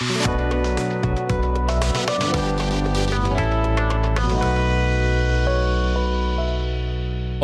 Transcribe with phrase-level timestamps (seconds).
[0.00, 0.53] Thank you.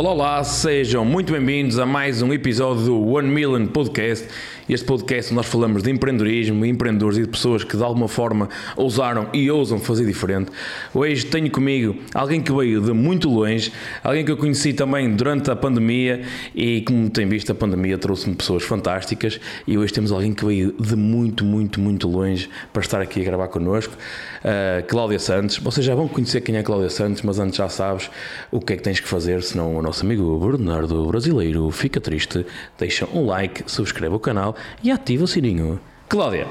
[0.00, 4.26] Olá, olá, sejam muito bem-vindos a mais um episódio do One Million Podcast.
[4.66, 9.28] Este podcast nós falamos de empreendedorismo, empreendedores e de pessoas que de alguma forma ousaram
[9.34, 10.50] e ousam fazer diferente.
[10.94, 15.50] Hoje tenho comigo alguém que veio de muito longe, alguém que eu conheci também durante
[15.50, 16.22] a pandemia
[16.54, 20.72] e como tem visto a pandemia trouxe-me pessoas fantásticas e hoje temos alguém que veio
[20.80, 23.92] de muito, muito, muito longe para estar aqui a gravar connosco.
[23.92, 28.08] Uh, Cláudia Santos, vocês já vão conhecer quem é Cláudia Santos, mas antes já sabes
[28.50, 32.46] o que é que tens que fazer, senão o nosso amigo Bernardo Brasileiro fica triste,
[32.78, 34.54] deixa um like, subscreve o canal
[34.84, 35.80] e ativa o sininho.
[36.08, 36.46] Cláudia,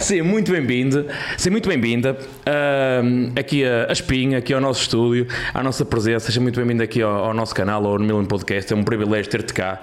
[0.00, 1.06] seja muito bem-vinda,
[1.36, 6.26] seja muito bem-vinda uh, aqui a, a Espinha, aqui ao nosso estúdio, à nossa presença,
[6.26, 9.54] seja muito bem-vinda aqui ao, ao, nosso canal, ao Million Podcast, é um privilégio ter-te
[9.54, 9.80] cá.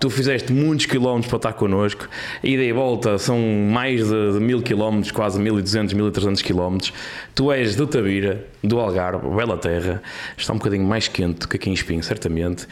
[0.00, 2.08] Tu fizeste muitos quilómetros para estar connosco,
[2.42, 6.94] ida e volta são mais de, de mil quilómetros, quase 1200, 1300 quilómetros.
[7.34, 10.02] Tu és de Tavira, do Algarve, bela terra,
[10.36, 12.66] está um bocadinho mais quente do que aqui em Espinho, certamente.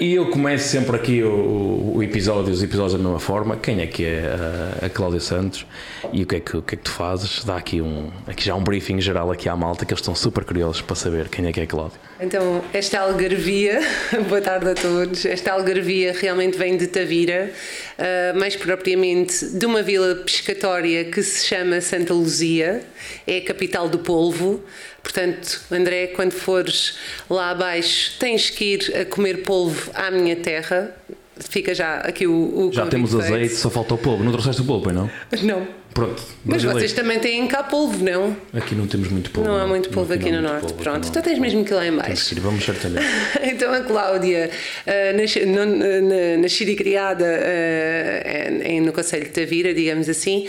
[0.00, 3.56] E eu começo sempre aqui o, o, episódio, os episódios da mesma forma.
[3.56, 4.36] Quem é que é
[4.82, 5.66] a, a Cláudia Santos
[6.12, 7.44] e o que, é que, o que é que tu fazes?
[7.44, 10.44] Dá aqui, um, aqui já um briefing geral aqui à malta, que eles estão super
[10.44, 11.98] curiosos para saber quem é que é a Cláudia.
[12.20, 13.80] Então, esta algarvia,
[14.28, 17.50] boa tarde a todos, esta algarvia realmente vem de Tavira,
[17.98, 22.82] uh, mais propriamente de uma vila pescatória que se chama Santa Luzia,
[23.26, 24.62] é a capital do polvo.
[25.08, 26.98] Portanto, André, quando fores
[27.30, 30.94] lá abaixo, tens que ir a comer polvo à minha terra.
[31.38, 32.68] Fica já aqui o.
[32.68, 34.22] o já temos azeite, só falta o polvo.
[34.22, 35.10] Não trouxeste o polvo, não?
[35.42, 35.66] Não.
[35.94, 36.22] Pronto.
[36.44, 38.36] Mas vocês também têm cá polvo, não?
[38.52, 39.50] Aqui não temos muito polvo.
[39.50, 40.60] Não, há muito polvo aqui, aqui no norte.
[40.60, 42.34] Polvo, Pronto, então tens mesmo que ir lá em baixo.
[42.34, 43.06] Ir, vamos certamente.
[43.42, 44.50] então a Cláudia,
[44.86, 50.46] uh, nascida e criada uh, no Conselho de Tavira, digamos assim,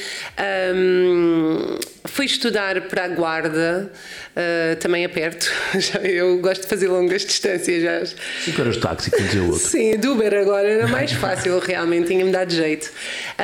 [0.76, 3.92] um, fui estudar para a Guarda,
[4.36, 5.52] uh, também a perto.
[6.04, 7.82] eu gosto de fazer longas distâncias.
[7.82, 8.06] Já.
[8.45, 9.67] 5 horas de táxi, dizia o outro.
[9.67, 12.92] Sim, do Uber agora era mais fácil, realmente, tinha-me dado jeito.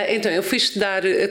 [0.09, 1.27] então eu fui estudar a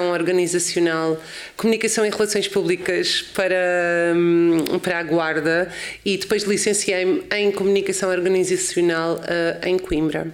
[0.00, 1.20] comunicação organizacional,
[1.56, 5.70] comunicação e relações públicas para, hum, para a Guarda
[6.04, 10.28] e depois licenciei-me em comunicação organizacional uh, em Coimbra.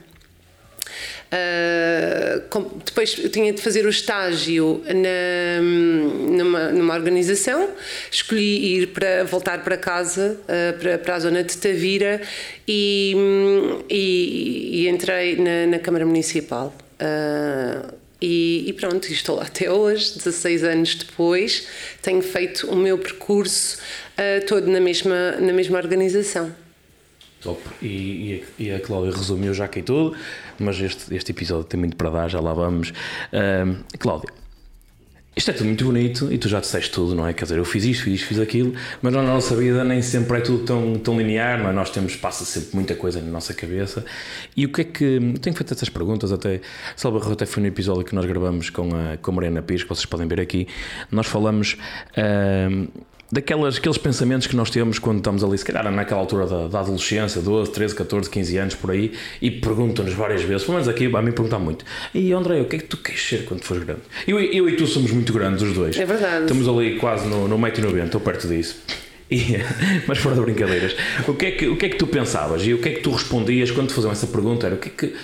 [1.27, 7.71] Uh, depois eu tinha de fazer o estágio na, hum, numa, numa organização,
[8.11, 12.23] escolhi ir para voltar para casa, uh, para, para a zona de Tavira
[12.67, 16.73] e, hum, e, e entrei na, na Câmara Municipal.
[17.01, 21.67] Uh, e, e, pronto, estou lá até hoje, 16 anos depois,
[22.01, 26.55] tenho feito o meu percurso uh, todo na mesma, na mesma organização.
[27.43, 27.61] Top.
[27.83, 27.87] E,
[28.59, 30.17] e, e a Cláudia resumiu já aqui tudo,
[30.59, 32.91] mas este, este episódio tem muito para dar, já lá vamos.
[32.91, 34.31] Uh, Cláudia,
[35.37, 37.35] isto é tudo muito bonito e tu já disseste tudo, não é?
[37.35, 40.39] Quer dizer, eu fiz isto, fiz isto, fiz aquilo, mas na nossa vida nem sempre
[40.39, 41.73] é tudo tão, tão linear, não é?
[41.75, 44.03] Nós temos, passa sempre muita coisa na nossa cabeça.
[44.57, 45.35] E o que é que.
[45.43, 46.63] Tenho feito essas perguntas, até.
[46.97, 49.89] Salva até foi no episódio que nós gravamos com a, com a Mariana Pires, que
[49.91, 50.67] vocês podem ver aqui.
[51.11, 51.77] Nós falamos.
[52.17, 52.89] Uh,
[53.31, 56.81] daquelas, aqueles pensamentos que nós temos quando estamos ali, se calhar naquela altura da, da
[56.81, 61.07] adolescência, 12, 13, 14, 15 anos por aí, e perguntam-nos várias vezes, pelo menos aqui
[61.07, 63.85] a mim perguntar muito, e André, o que é que tu queres ser quando fores
[63.85, 64.03] grande?
[64.27, 65.97] Eu, eu e tu somos muito grandes, os dois.
[65.99, 66.43] É verdade.
[66.43, 68.77] Estamos ali quase no, no 1,90m, ou perto disso.
[69.31, 69.57] E,
[70.07, 70.95] mas fora de brincadeiras,
[71.27, 73.01] o que, é que, o que é que tu pensavas e o que é que
[73.01, 74.67] tu respondias quando te faziam essa pergunta?
[74.67, 75.17] Era o que é que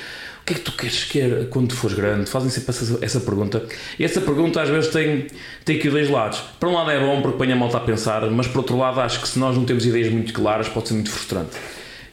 [0.42, 2.28] o que é que tu queres que quando fores grande?
[2.28, 3.64] Fazem sempre essa, essa, pergunta.
[3.96, 5.28] E essa pergunta às vezes tem,
[5.64, 6.42] tem aqui dois lados.
[6.58, 9.00] Por um lado é bom porque põe a malta a pensar, mas por outro lado
[9.00, 11.56] acho que se nós não temos ideias muito claras pode ser muito frustrante.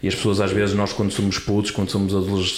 [0.02, 2.14] E as pessoas às vezes, nós quando somos putos, quando somos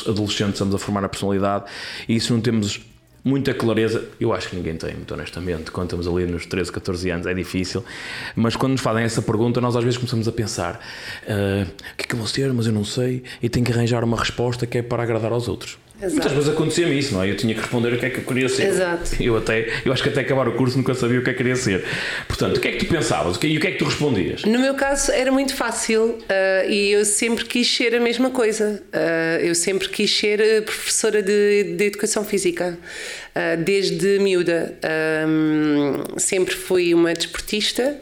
[0.07, 1.65] adolescentes, estamos a formar a personalidade
[2.07, 2.81] e se não temos
[3.23, 5.71] muita clareza, eu acho que ninguém tem, muito honestamente.
[5.71, 7.83] Quando estamos ali nos 13, 14 anos é difícil,
[8.35, 10.79] mas quando nos fazem essa pergunta, nós às vezes começamos a pensar:
[11.23, 13.71] uh, o que é que eu vou ser, mas eu não sei, e tenho que
[13.71, 15.77] arranjar uma resposta que é para agradar aos outros.
[16.01, 16.13] Exato.
[16.13, 17.29] Muitas vezes acontecia-me isso, não é?
[17.29, 18.67] Eu tinha que responder o que é que eu queria ser.
[18.67, 19.11] Exato.
[19.19, 21.37] Eu, até, eu acho que até acabar o curso nunca sabia o que é que
[21.37, 21.85] queria ser.
[22.27, 24.43] Portanto, o que é que tu pensavas e o que é que tu respondias?
[24.43, 28.81] No meu caso era muito fácil uh, e eu sempre quis ser a mesma coisa.
[28.93, 32.77] Uh, eu sempre quis ser professora de, de educação física,
[33.35, 34.73] uh, desde miúda.
[35.27, 37.95] Um, sempre fui uma desportista.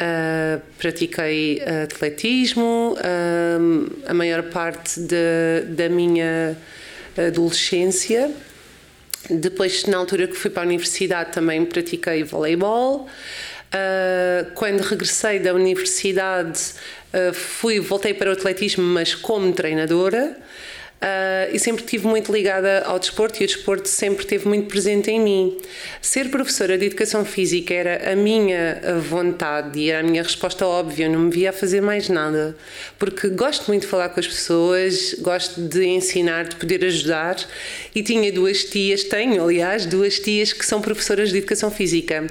[0.00, 6.56] Uh, pratiquei atletismo, uh, a maior parte de, da minha
[7.16, 8.30] adolescência.
[9.30, 13.06] Depois, na altura que fui para a universidade, também pratiquei voleibol.
[13.72, 16.60] Uh, quando regressei da universidade,
[17.14, 20.36] uh, fui, voltei para o atletismo, mas como treinadora.
[21.02, 25.10] Uh, e sempre estive muito ligada ao desporto e o desporto sempre esteve muito presente
[25.10, 25.58] em mim.
[26.00, 31.08] ser professora de educação física era a minha vontade e era a minha resposta óbvia,
[31.08, 32.56] não me via a fazer mais nada,
[33.00, 37.36] porque gosto muito de falar com as pessoas, gosto de ensinar, de poder ajudar
[37.92, 42.24] e tinha duas tias, tenho aliás, duas tias que são professoras de educação física.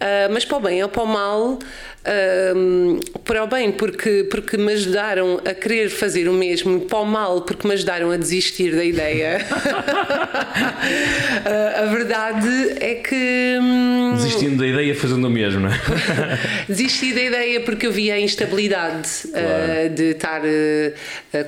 [0.00, 1.58] Uh, mas para o bem ou para o mal,
[2.00, 7.06] uh, para o bem porque, porque me ajudaram a querer fazer o mesmo, para o
[7.06, 9.46] mal porque me ajudaram a desistir da ideia.
[11.44, 12.48] uh, a verdade
[12.80, 13.58] é que.
[13.60, 15.80] Um, Desistindo da ideia, fazendo o mesmo, não é?
[16.68, 19.94] Desisti da ideia porque eu via a instabilidade claro.
[19.94, 20.42] de estar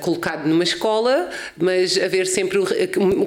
[0.01, 2.59] colocado numa escola, mas haver sempre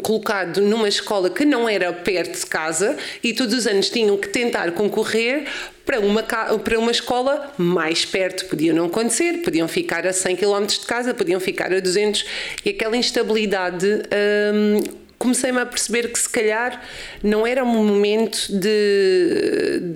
[0.03, 4.29] colocado numa escola que não era perto de casa e todos os anos tinham que
[4.29, 5.45] tentar concorrer
[5.87, 8.47] para uma, para uma escola mais perto.
[8.47, 12.27] Podia não acontecer, podiam ficar a 100 km de casa, podiam ficar a 200
[12.65, 13.87] e aquela instabilidade.
[13.87, 14.83] Hum,
[15.17, 16.83] comecei-me a perceber que se calhar
[17.23, 19.95] não era um momento de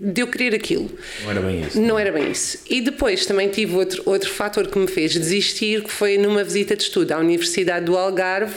[0.00, 0.90] de eu querer aquilo.
[1.22, 1.80] Não era bem isso.
[1.80, 2.58] Não era bem isso.
[2.68, 6.76] E depois também tive outro, outro fator que me fez desistir, que foi numa visita
[6.76, 8.56] de estudo à Universidade do Algarve,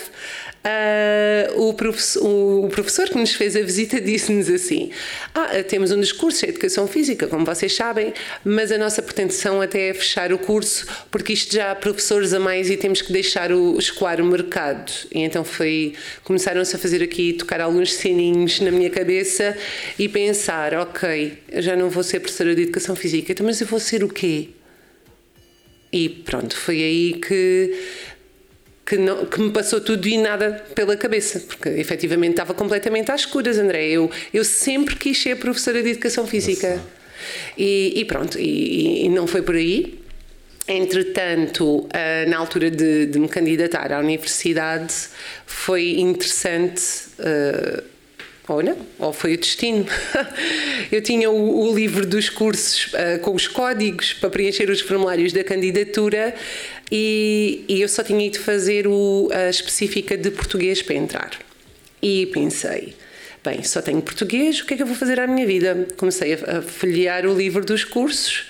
[0.59, 4.91] Uh, o, professor, o, professor, que nos fez a visita disse-nos assim:
[5.33, 8.13] ah, temos um discurso de educação física, como vocês sabem,
[8.43, 12.41] mas a nossa pretensão até é fechar o curso, porque isto já há professores a
[12.41, 14.91] mais e temos que deixar o, escoar o mercado.
[15.13, 15.93] E então foi,
[16.25, 19.57] começaram-se a fazer aqui, tocar alguns sininhos na minha cabeça
[19.97, 23.79] e pensar: ok, já não vou ser professora de educação física, então, mas eu vou
[23.79, 24.49] ser o quê?
[25.91, 27.73] E pronto, foi aí que
[28.89, 33.21] que, não, que me passou tudo e nada pela cabeça, porque efetivamente estava completamente às
[33.21, 33.87] escuras, André.
[33.87, 36.81] Eu, eu sempre quis ser professora de educação física.
[37.55, 39.99] E, e, pronto, e, e, não foi por aí.
[40.67, 44.93] Entretanto, uh, na altura de, de, me candidatar à universidade,
[45.45, 46.81] foi interessante.
[47.19, 47.83] Uh,
[48.47, 49.85] ou não, ou foi o destino.
[50.91, 55.31] Eu tinha o, o livro dos cursos uh, com os códigos para preencher os formulários
[55.31, 56.33] da candidatura
[56.91, 61.31] e, e eu só tinha ido fazer o, a específica de português para entrar.
[62.01, 62.95] E pensei,
[63.43, 65.87] bem, só tenho português, o que é que eu vou fazer à minha vida?
[65.97, 68.49] Comecei a, a folhear o livro dos cursos,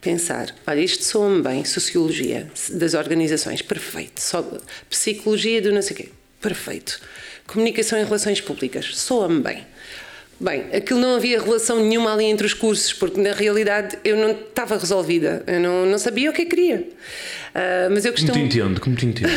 [0.00, 4.20] pensar, olha, isto soa-me bem, sociologia das organizações, perfeito.
[4.20, 4.42] Só,
[4.88, 6.08] psicologia do não sei o quê,
[6.40, 7.00] perfeito.
[7.46, 9.73] Comunicação em relações públicas, soa-me bem.
[10.40, 14.32] Bem, aquilo não havia relação nenhuma ali entre os cursos, porque na realidade eu não
[14.32, 16.88] estava resolvida, eu não, não sabia o que eu queria.
[17.54, 18.32] Uh, mas eu costumo...
[18.32, 19.30] Como te entendo, como te entendo.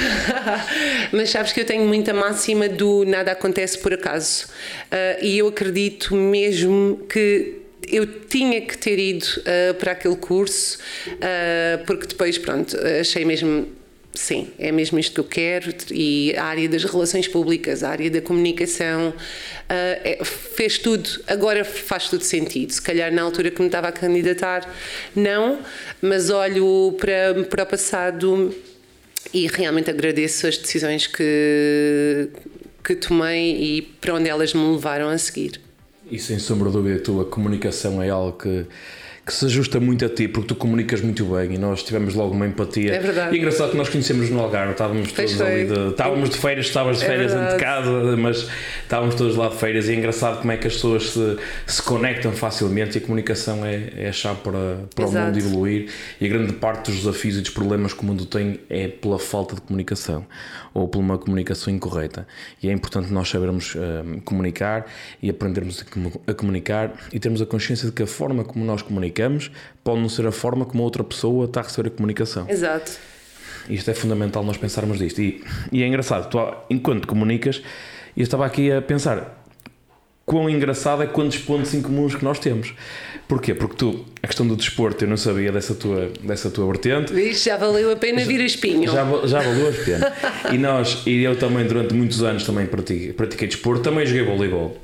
[1.13, 4.47] mas sabes que eu tenho muita máxima do nada acontece por acaso.
[4.91, 10.79] Uh, e eu acredito mesmo que eu tinha que ter ido uh, para aquele curso,
[11.85, 13.67] porque depois, pronto, achei mesmo
[14.17, 18.09] sim, é mesmo isto que eu quero e a área das relações públicas, a área
[18.09, 19.13] da comunicação, uh,
[19.69, 22.71] é, fez tudo, agora faz tudo sentido.
[22.71, 24.69] Se calhar na altura que me estava a candidatar,
[25.15, 25.59] não,
[26.01, 28.55] mas olho para, para o passado
[29.33, 32.29] e realmente agradeço as decisões que,
[32.83, 35.59] que tomei e para onde elas me levaram a seguir.
[36.09, 38.65] E sem sombra de dúvida, a tua comunicação é algo que
[39.27, 42.33] que se ajusta muito a ti, porque tu comunicas muito bem e nós tivemos logo
[42.33, 42.95] uma empatia.
[42.95, 43.35] É verdade.
[43.35, 46.65] E é engraçado que nós conhecemos no Algarve, estávamos todos ali de, estávamos de férias,
[46.67, 48.47] estavas de é férias é de casa, mas
[48.83, 51.81] estávamos todos lá de férias e é engraçado como é que as pessoas se, se
[51.83, 55.89] conectam facilmente e a comunicação é, é a chave para, para o mundo evoluir
[56.21, 59.19] e a grande parte dos desafios e dos problemas que o mundo tem é pela
[59.19, 60.25] falta de comunicação
[60.73, 62.25] ou por uma comunicação incorreta.
[62.63, 64.85] E é importante nós sabermos uh, comunicar
[65.21, 68.81] e aprendermos a, a comunicar e termos a consciência de que a forma como nós
[68.81, 69.51] comunicamos comunicamos
[69.83, 72.47] pode não ser a forma como a outra pessoa está a receber a comunicação.
[72.49, 72.91] Exato.
[73.69, 75.21] Isto é fundamental nós pensarmos disto.
[75.21, 76.37] E, e é engraçado, tu,
[76.69, 77.61] enquanto comunicas,
[78.15, 79.43] eu estava aqui a pensar
[80.25, 82.73] quão engraçado é quantos pontos em comuns que nós temos.
[83.27, 83.53] Porquê?
[83.53, 87.13] Porque tu, a questão do desporto, eu não sabia dessa tua, dessa tua vertente.
[87.13, 88.89] Vixe, já valeu a pena vir a espinho.
[88.89, 90.13] Já, já valeu a pena.
[90.53, 94.77] e nós, e eu também durante muitos anos também pratiquei, pratiquei desporto, também joguei voleibol.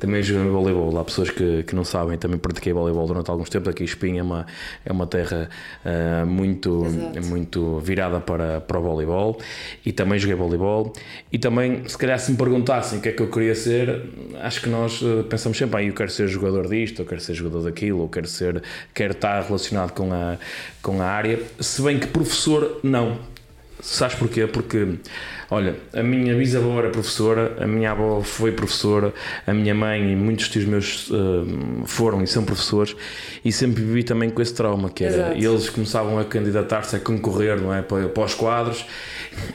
[0.00, 0.98] Também joguei voleibol.
[0.98, 3.68] Há pessoas que, que não sabem, também pratiquei voleibol durante alguns tempos.
[3.68, 4.46] Aqui Espinha é uma,
[4.84, 5.48] é uma terra
[5.84, 6.84] uh, muito,
[7.26, 9.38] muito virada para, para o voleibol.
[9.84, 10.92] E também joguei voleibol.
[11.32, 14.02] E também, se calhar, se me perguntassem o que é que eu queria ser,
[14.40, 17.34] acho que nós uh, pensamos sempre: ah, eu quero ser jogador disto, eu quero ser
[17.34, 18.62] jogador daquilo, ou quero, ser,
[18.94, 20.36] quero estar relacionado com a,
[20.82, 21.40] com a área.
[21.60, 23.37] Se bem que professor, não.
[23.80, 24.46] Sabes porquê?
[24.46, 24.98] Porque
[25.50, 29.14] Olha, a minha bisavó era professora, a minha avó foi professora,
[29.46, 31.46] a minha mãe e muitos tios meus uh,
[31.86, 32.94] foram e são professores
[33.42, 37.58] e sempre vivi também com esse trauma, que era, eles começavam a candidatar-se a concorrer
[37.58, 38.84] não é, para, para os quadros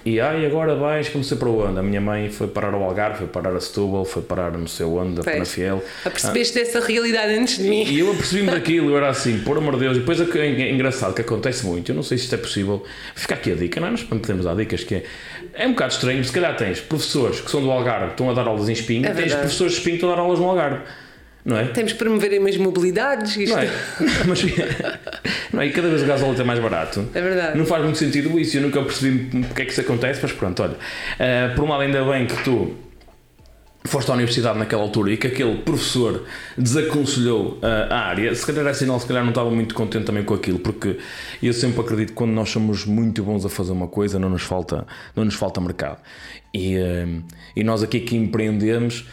[0.06, 1.80] E ai, agora vais, como sei para onde?
[1.80, 4.86] A minha mãe foi parar ao Algarve, foi parar a Setúbal, foi parar não sei
[4.86, 5.84] onde, a Penafiel.
[6.04, 7.84] Apercebeste ah, dessa realidade antes de mim.
[7.86, 9.98] E eu apercebi-me daquilo, eu era assim, por amor de Deus.
[9.98, 12.84] E depois é, é engraçado que acontece muito, eu não sei se isto é possível.
[13.16, 13.92] Fica aqui a dica, não é?
[13.92, 15.04] Nós podemos dar dicas que é.
[15.54, 18.48] É um bocado estranho, se calhar tens professores que são do Algarve, estão a dar
[18.48, 20.82] aulas em Espinho, é tens professores de Espinho que estão a dar aulas no Algarve.
[21.46, 21.66] Não é?
[21.66, 23.36] Temos que promover mais mobilidades.
[23.36, 23.56] Isto.
[23.56, 23.70] Não é?
[24.28, 24.44] Mas,
[25.52, 25.68] não é?
[25.68, 27.08] E cada vez o gasóleo é mais barato.
[27.14, 27.58] É verdade.
[27.58, 28.58] Não faz muito sentido isso.
[28.58, 30.74] Eu nunca percebi porque é que isso acontece, mas pronto, olha.
[30.74, 32.74] Uh, por um lado, ainda bem que tu
[33.86, 36.24] foste à universidade naquela altura e que aquele professor
[36.58, 40.24] desaconselhou uh, a área, se calhar é sinal, se calhar não estava muito contente também
[40.24, 40.98] com aquilo, porque
[41.42, 44.44] eu sempre acredito que quando nós somos muito bons a fazer uma coisa, não nos
[44.44, 45.98] falta, não nos falta mercado.
[46.54, 47.24] E, uh,
[47.56, 49.06] e nós aqui que empreendemos,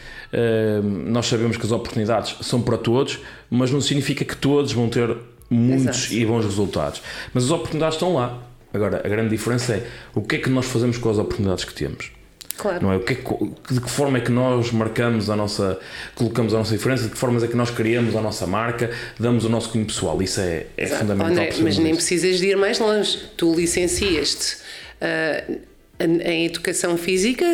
[1.07, 3.19] nós sabemos que as oportunidades são para todos,
[3.49, 5.15] mas não significa que todos vão ter
[5.49, 6.13] muitos Exato.
[6.13, 7.01] e bons resultados.
[7.33, 8.41] Mas as oportunidades estão lá.
[8.73, 11.73] Agora, a grande diferença é o que é que nós fazemos com as oportunidades que
[11.73, 12.11] temos.
[12.57, 12.83] Claro.
[12.83, 12.97] Não é?
[12.97, 15.79] O que, é que de que forma é que nós marcamos a nossa,
[16.15, 19.43] colocamos a nossa diferença, de que formas é que nós criamos a nossa marca, damos
[19.45, 20.21] o nosso cunho pessoal.
[20.21, 21.31] Isso é, é fundamental.
[21.31, 23.17] André, mas nem precisas de ir mais longe.
[23.35, 24.57] Tu licenciaste.
[25.01, 25.59] Uh,
[26.03, 27.45] em educação física,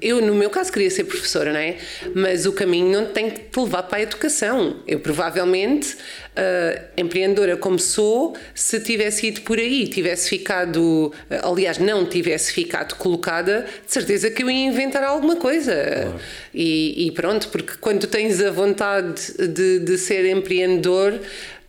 [0.00, 1.76] eu no meu caso queria ser professora, não é?
[2.14, 4.76] Mas o caminho não tem que te levar para a educação.
[4.86, 12.06] Eu provavelmente, uh, empreendedora como sou, se tivesse ido por aí, tivesse ficado, aliás, não
[12.06, 15.74] tivesse ficado colocada, de certeza que eu ia inventar alguma coisa.
[15.74, 16.20] Claro.
[16.54, 21.18] E, e, pronto, porque quando tens a vontade de, de ser empreendedor,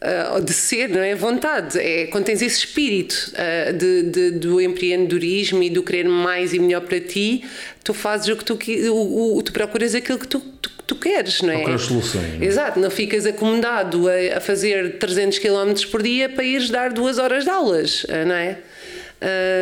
[0.03, 1.15] uh, de ser, não é?
[1.15, 1.79] Vontade.
[1.79, 6.60] É quando tens esse espírito uh, de, de, do empreendedorismo e do querer mais e
[6.60, 7.43] melhor para ti,
[7.83, 8.60] tu fazes o que tu,
[8.91, 11.57] o, o, tu procuras aquilo que tu, tu, tu queres, não é?
[11.57, 12.33] Procuras soluções.
[12.36, 12.45] Não é?
[12.45, 17.17] Exato, não ficas acomodado a, a, fazer 300 km por dia para ires dar duas
[17.17, 18.57] horas de aulas, uh, não é?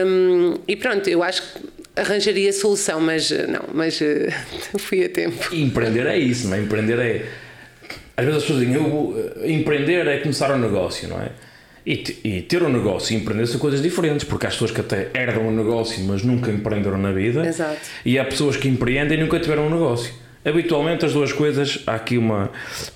[0.03, 4.00] Um, e pronto, eu acho que arranjaria solução, mas não, mas
[4.79, 5.53] fui a tempo.
[5.53, 6.62] E empreender é isso, não é?
[6.62, 7.25] Empreender é
[8.15, 11.30] às vezes as pessoas dizem, eu, eh, empreender é começar um negócio, não é?
[11.86, 15.10] E, e, ter um negócio e empreender são coisas diferentes, porque há pessoas que até
[15.15, 17.46] herdam um negócio, mas nunca empreenderam na vida.
[17.46, 17.80] Exato.
[18.06, 20.13] E há pessoas que empreendem e nunca tiveram um negócio.
[20.44, 22.50] Habitualmente as duas coisas, há aqui uma,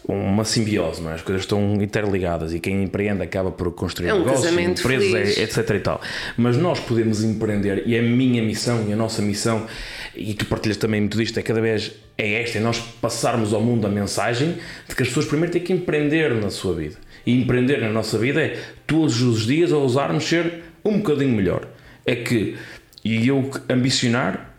[0.08, 1.14] uma simbiose, não é?
[1.14, 5.70] as coisas estão interligadas e quem empreende acaba por construir é um negócios, empresas, etc
[5.76, 6.02] e tal.
[6.36, 9.68] Mas nós podemos empreender e a minha missão e a nossa missão,
[10.16, 13.62] e tu partilhas também muito disto, é cada vez é esta, é nós passarmos ao
[13.62, 14.58] mundo a mensagem
[14.88, 16.96] de que as pessoas primeiro têm que empreender na sua vida.
[17.26, 21.68] E empreender na nossa vida é todos os dias a ousarmos ser um bocadinho melhor.
[22.06, 22.56] É que,
[23.04, 24.54] e eu ambicionar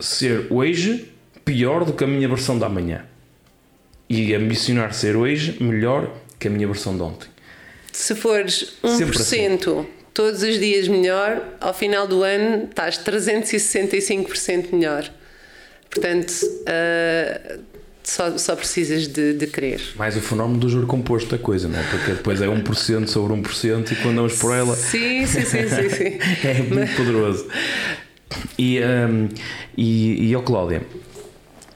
[0.00, 1.10] ser hoje
[1.44, 3.04] pior do que a minha versão da manhã.
[4.08, 7.28] E ambicionar ser hoje melhor que a minha versão de ontem.
[7.92, 9.86] Se fores 1% assim.
[10.14, 15.10] Todos os dias melhor, ao final do ano estás 365% melhor.
[15.90, 17.60] Portanto, uh,
[18.04, 19.80] só, só precisas de, de querer.
[19.96, 21.82] Mais o fenómeno do juro composto da coisa, não é?
[21.90, 24.76] Porque depois é 1% sobre 1% e quando vamos por ela.
[24.76, 25.90] Sim, sim, sim, sim.
[25.90, 26.18] sim.
[26.46, 27.46] é muito poderoso.
[28.58, 29.28] E, um,
[29.76, 30.82] e, e oh, Cláudia,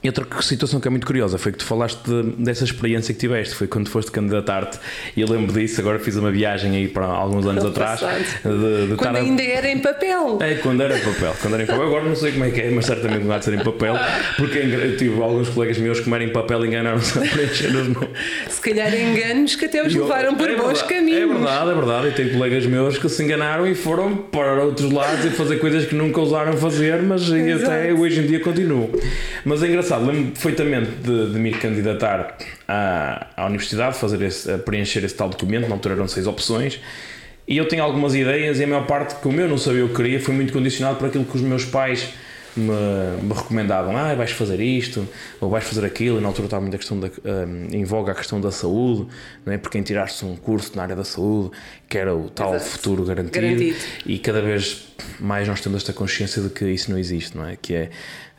[0.03, 3.19] e outra situação que é muito curiosa foi que tu falaste de, dessa experiência que
[3.19, 4.79] tiveste, foi quando foste candidatar-te,
[5.15, 7.99] e eu lembro disso, agora fiz uma viagem aí para alguns anos atrás.
[7.99, 9.45] De, de quando ainda a...
[9.45, 10.37] era em papel.
[10.41, 11.83] É, quando era em papel, quando era em papel.
[11.83, 13.95] Agora não sei como é que é, mas certamente não há de ser em papel,
[14.37, 18.09] porque eu tive alguns colegas meus que eram em papel enganaram-se a preencher os nomes.
[18.49, 21.21] Se calhar enganos que até os eu, levaram por é bons caminhos.
[21.21, 24.91] É verdade, é verdade, e tenho colegas meus que se enganaram e foram para outros
[24.91, 28.89] lados e fazer coisas que nunca ousaram fazer, mas até hoje em dia continuam.
[29.43, 35.03] Mas é engraçado, lembro perfeitamente de, de me candidatar à, à universidade, fazer esse, preencher
[35.03, 36.79] esse tal documento, na altura eram seis opções,
[37.47, 39.95] e eu tinha algumas ideias e a maior parte, como eu não sabia o que
[39.95, 42.13] queria, foi muito condicionado por aquilo que os meus pais
[42.55, 45.07] me, me recomendavam, ah, vais fazer isto,
[45.39, 48.11] ou vais fazer aquilo, e na altura estava muito a questão da, um, em voga
[48.11, 49.07] a questão da saúde,
[49.45, 49.57] não é?
[49.57, 51.51] porque quem tiraste um curso na área da saúde,
[51.87, 52.71] que era o tal Exato.
[52.71, 54.87] futuro garantido, garantido, e cada vez
[55.19, 57.55] mais nós temos esta consciência de que isso não existe, não é?
[57.55, 57.89] Que é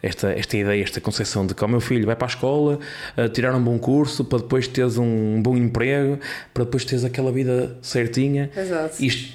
[0.02, 2.78] esta, esta ideia, esta concepção de que o meu filho vai para a escola,
[3.16, 6.18] uh, tirar um bom curso para depois teres um bom emprego,
[6.52, 8.50] para depois teres aquela vida certinha.
[8.56, 9.02] Exato.
[9.04, 9.34] Isto,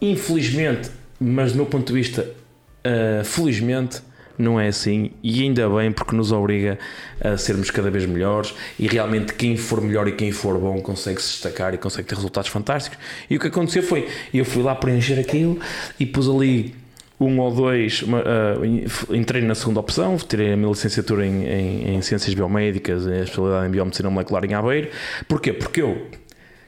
[0.00, 0.90] infelizmente,
[1.20, 4.00] mas do meu ponto de vista, uh, felizmente,
[4.38, 6.78] não é assim e ainda bem porque nos obriga
[7.20, 11.20] a sermos cada vez melhores e realmente quem for melhor e quem for bom consegue
[11.22, 12.98] se destacar e consegue ter resultados fantásticos.
[13.30, 15.58] E o que aconteceu foi, eu fui lá preencher aquilo
[15.98, 16.74] e pus ali
[17.18, 21.96] um ou dois, uma, uh, entrei na segunda opção, tirei a minha licenciatura em, em,
[21.96, 24.88] em Ciências Biomédicas, a especialidade em Biomedicina Molecular em Aveiro.
[25.26, 25.52] Porquê?
[25.52, 26.06] Porque eu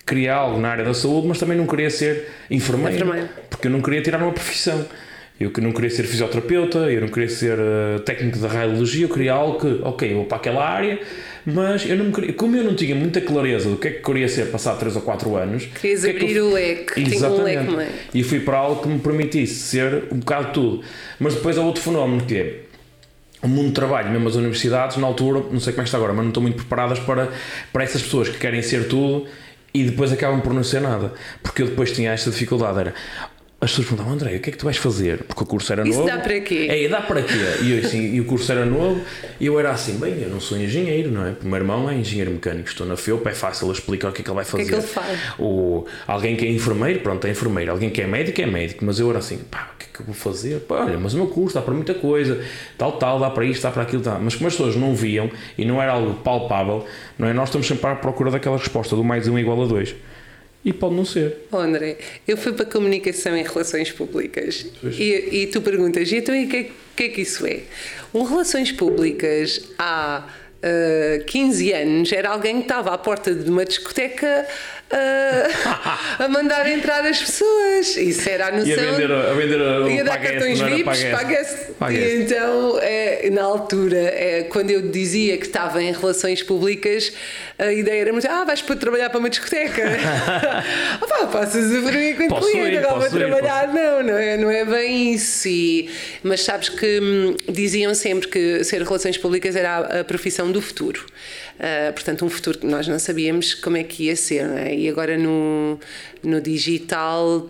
[0.07, 3.29] queria algo na área da saúde, mas também não queria ser enfermeiro, enfermeiro.
[3.51, 4.87] porque eu não queria tirar uma profissão.
[5.39, 9.09] Eu que não queria ser fisioterapeuta, eu não queria ser uh, técnico de radiologia, eu
[9.09, 10.99] queria algo que, ok, eu vou para aquela área,
[11.51, 14.29] mas eu não queria, como eu não tinha muita clareza do que é que queria
[14.29, 15.65] ser passado 3 ou 4 anos.
[15.65, 17.73] Querias que é que abrir eu, o leque, Exatamente.
[17.73, 17.93] um leque.
[18.13, 20.83] E fui para algo que me permitisse ser um bocado tudo.
[21.19, 22.61] Mas depois há outro fenómeno que é
[23.43, 25.97] o mundo do trabalho, mesmo as universidades, na altura, não sei como é que está
[25.97, 27.31] agora, mas não estão muito preparadas para,
[27.73, 29.27] para essas pessoas que querem ser tudo
[29.73, 31.15] e depois acabam por não ser nada.
[31.43, 32.95] Porque eu depois tinha esta dificuldade, era
[33.61, 35.25] as pessoas perguntavam, André, o que é que tu vais fazer?
[35.25, 36.09] Porque o curso era Isso novo.
[36.09, 36.69] dá para quê?
[36.71, 37.35] É, dá para quê?
[37.63, 39.01] E, eu, assim, e o curso era novo
[39.41, 41.35] e eu era assim, bem, eu não sou engenheiro, não é?
[41.43, 44.25] O meu irmão é engenheiro mecânico, estou na FEUP, é fácil explicar o que é
[44.25, 44.63] que ele vai fazer.
[44.63, 45.19] que é que ele faz?
[45.41, 47.73] O, alguém que é enfermeiro, pronto, é enfermeiro.
[47.73, 48.85] Alguém que é médico, é médico.
[48.85, 50.61] Mas eu era assim, pá, o que é que eu vou fazer?
[50.61, 52.41] Pá, olha, mas o meu curso dá para muita coisa,
[52.77, 54.21] tal, tal, dá para isto, dá para aquilo, tal.
[54.21, 56.87] Mas como as pessoas não viam e não era algo palpável,
[57.19, 57.33] não é?
[57.33, 59.97] Nós estamos sempre à procura daquela resposta do mais um igual a dois.
[60.65, 61.47] E pode não ser.
[61.53, 61.97] Oh, André,
[62.27, 64.67] eu fui para comunicação e relações públicas
[64.99, 67.61] e, e tu perguntas, e então e o que, é- que é que isso é?
[68.13, 70.29] Um relações públicas há
[70.63, 74.47] ah, 15 anos era alguém que estava à porta de uma discoteca
[74.91, 77.97] a mandar entrar as pessoas.
[77.97, 78.67] Isso era a noção.
[78.69, 82.23] E a vender, a vender o Ia dar cartões VIPs, paga-se.
[82.23, 87.13] Então, é, na altura, é, quando eu dizia que estava em relações públicas,
[87.59, 89.83] a ideia era muito: ah, vais para trabalhar para uma discoteca.
[91.01, 93.69] ah, pá, passas a ver enquanto Posso cliente, agora posso vou trabalhar.
[93.69, 95.49] Não, não é, não é bem isso.
[95.49, 95.91] E-
[96.23, 100.61] mas sabes que hum, diziam sempre que ser relações públicas era a, a profissão do
[100.63, 101.05] futuro.
[101.59, 104.75] Ah, portanto, um futuro que nós não sabíamos como é que ia ser, é?
[104.75, 105.79] E agora no,
[106.23, 107.49] no digital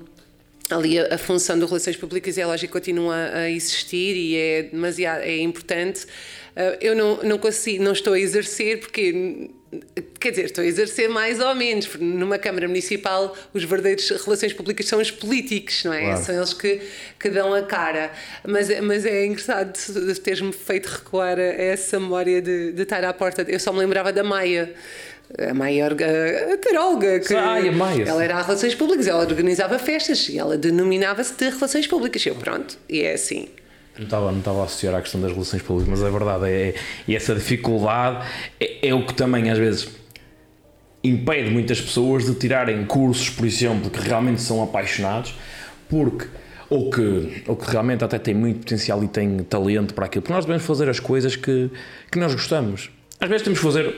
[0.70, 4.62] ali a, a função das relações públicas é lógico que continua a existir e é
[4.64, 6.06] demasiado é importante
[6.58, 9.48] Uh, eu não, não consigo não estou a exercer porque
[10.18, 14.52] quer dizer estou a exercer mais ou menos porque numa câmara municipal os verdadeiros relações
[14.52, 16.24] públicas são os políticos não é Claro.
[16.24, 16.80] são eles que,
[17.20, 18.10] que dão a cara
[18.46, 19.72] mas é- mas é engraçado
[20.22, 24.12] teres-me feito recuar a essa memória de, de estar à porta eu só me lembrava
[24.12, 24.72] da Maia
[25.38, 29.78] a maior a taróloga que Ai, a Maia, ela era a Relações Públicas, ela organizava
[29.78, 32.24] festas e ela denominava-se de Relações Públicas.
[32.24, 33.46] Eu, pronto, e é assim.
[33.98, 36.74] Não estava, não estava a associar à questão das relações públicas, mas é verdade, é,
[37.06, 38.26] e essa dificuldade
[38.60, 39.88] é, é o que também às vezes
[41.02, 45.34] impede muitas pessoas de tirarem cursos, por exemplo, que realmente são apaixonados,
[45.88, 46.26] porque
[46.70, 50.34] ou que, ou que realmente até têm muito potencial e têm talento para aquilo, porque
[50.34, 51.70] nós devemos fazer as coisas que,
[52.10, 52.90] que nós gostamos.
[53.18, 53.96] Às vezes temos que fazer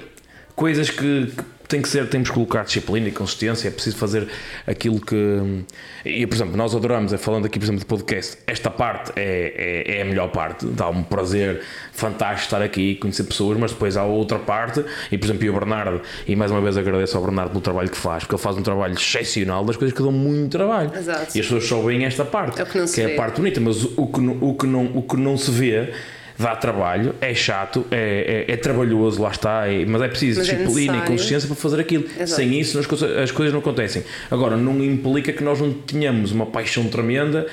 [0.54, 4.28] coisas que, que tem que ser, temos que colocar disciplina e consistência, é preciso fazer
[4.66, 5.64] aquilo que.
[6.04, 9.84] E, por exemplo, nós adoramos, é falando aqui, por exemplo, de podcast, esta parte é,
[9.86, 13.70] é, é a melhor parte, dá um prazer fantástico estar aqui e conhecer pessoas, mas
[13.70, 17.16] depois há outra parte, e por exemplo, e o Bernardo, e mais uma vez agradeço
[17.16, 20.02] ao Bernardo pelo trabalho que faz, porque ele faz um trabalho excepcional das coisas que
[20.02, 20.92] dão muito trabalho.
[20.94, 21.36] Exato.
[21.36, 23.84] E as pessoas só veem esta parte, É que se é a parte bonita, mas
[23.84, 25.92] o que, o que, não, o que não se vê.
[26.40, 30.48] Dá trabalho, é chato, é, é, é trabalhoso, lá está, é- mas é preciso Mas
[30.48, 32.04] é disciplina e consciência para fazer aquilo.
[32.04, 32.30] Exato.
[32.30, 34.02] Sem isso as coisas, as coisas não acontecem.
[34.30, 37.46] Agora, não implica que nós não tenhamos uma paixão tremenda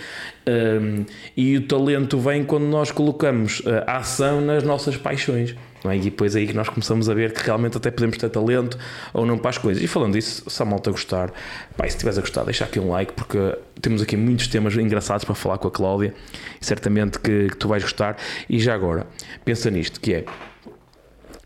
[0.48, 1.04] hum,
[1.36, 5.54] e o talento vem quando nós colocamos uh, a ação nas nossas paixões.
[5.86, 5.96] É?
[5.96, 8.78] E depois é aí que nós começamos a ver que realmente até podemos ter talento
[9.14, 9.84] ou não para as coisas.
[9.84, 11.32] E falando disso, se a malta gostar,
[11.76, 13.38] pá, se estiveres a gostar, deixa aqui um like, porque
[13.82, 16.14] temos aqui muitos temas engraçados para falar com a Cláudia
[16.62, 18.18] certamente que, que tu vais gostar.
[18.50, 19.08] E já agora,
[19.46, 20.26] pensa nisto, que é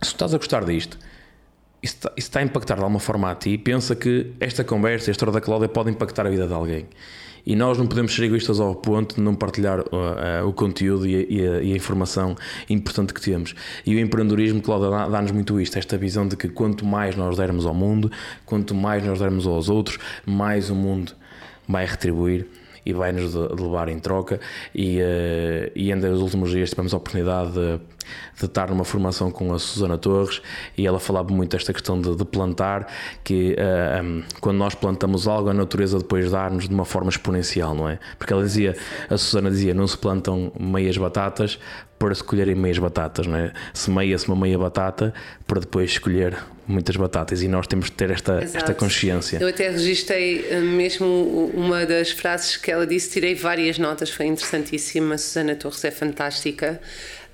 [0.01, 0.97] se tu estás a gostar disto,
[1.83, 5.09] isso está, isso está a impactar de alguma forma a ti, pensa que esta conversa,
[5.09, 6.87] a história da Cláudia pode impactar a vida de alguém.
[7.43, 9.83] E nós não podemos ser egoístas ao ponto de não partilhar uh,
[10.43, 12.35] uh, o conteúdo e a, e a- e a informação
[12.69, 13.55] importante que temos.
[13.83, 17.37] E o empreendedorismo, Cláudia, dá- dá-nos muito isto, esta visão de que quanto mais nós
[17.37, 18.11] dermos ao mundo,
[18.45, 21.13] quanto mais nós dermos aos outros, mais o mundo
[21.67, 22.47] vai retribuir
[22.85, 24.39] e vai-nos de- de levar em troca.
[24.73, 27.79] E, eh, e ainda nos últimos dias tivemos a oportunidade de,
[28.37, 30.41] de estar numa formação com a Susana Torres
[30.77, 32.87] e ela falava muito desta questão de, de plantar,
[33.23, 37.75] que eh, um, quando nós plantamos algo, a natureza depois dá-nos de uma forma exponencial,
[37.75, 37.99] não é?
[38.17, 38.75] Porque ela dizia,
[39.09, 41.59] a Susana dizia, não se plantam meias batatas
[42.01, 43.53] para se colherem meias batatas, não é?
[43.73, 45.13] Semeia-se uma meia batata
[45.45, 46.35] para depois escolher
[46.67, 49.37] muitas batatas e nós temos de ter esta, esta consciência.
[49.39, 54.25] Eu até registrei eh, mesmo uma das frases que ela disse, tirei várias notas, foi
[54.25, 55.15] interessantíssima.
[55.15, 56.81] A Susana Torres é fantástica,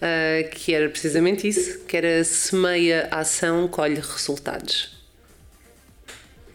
[0.02, 4.98] eh, que era precisamente isso: que era semeia ação, colhe resultados.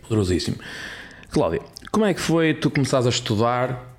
[0.03, 0.57] Poderosíssimo.
[1.31, 3.93] Cláudia, como é que foi tu começares a estudar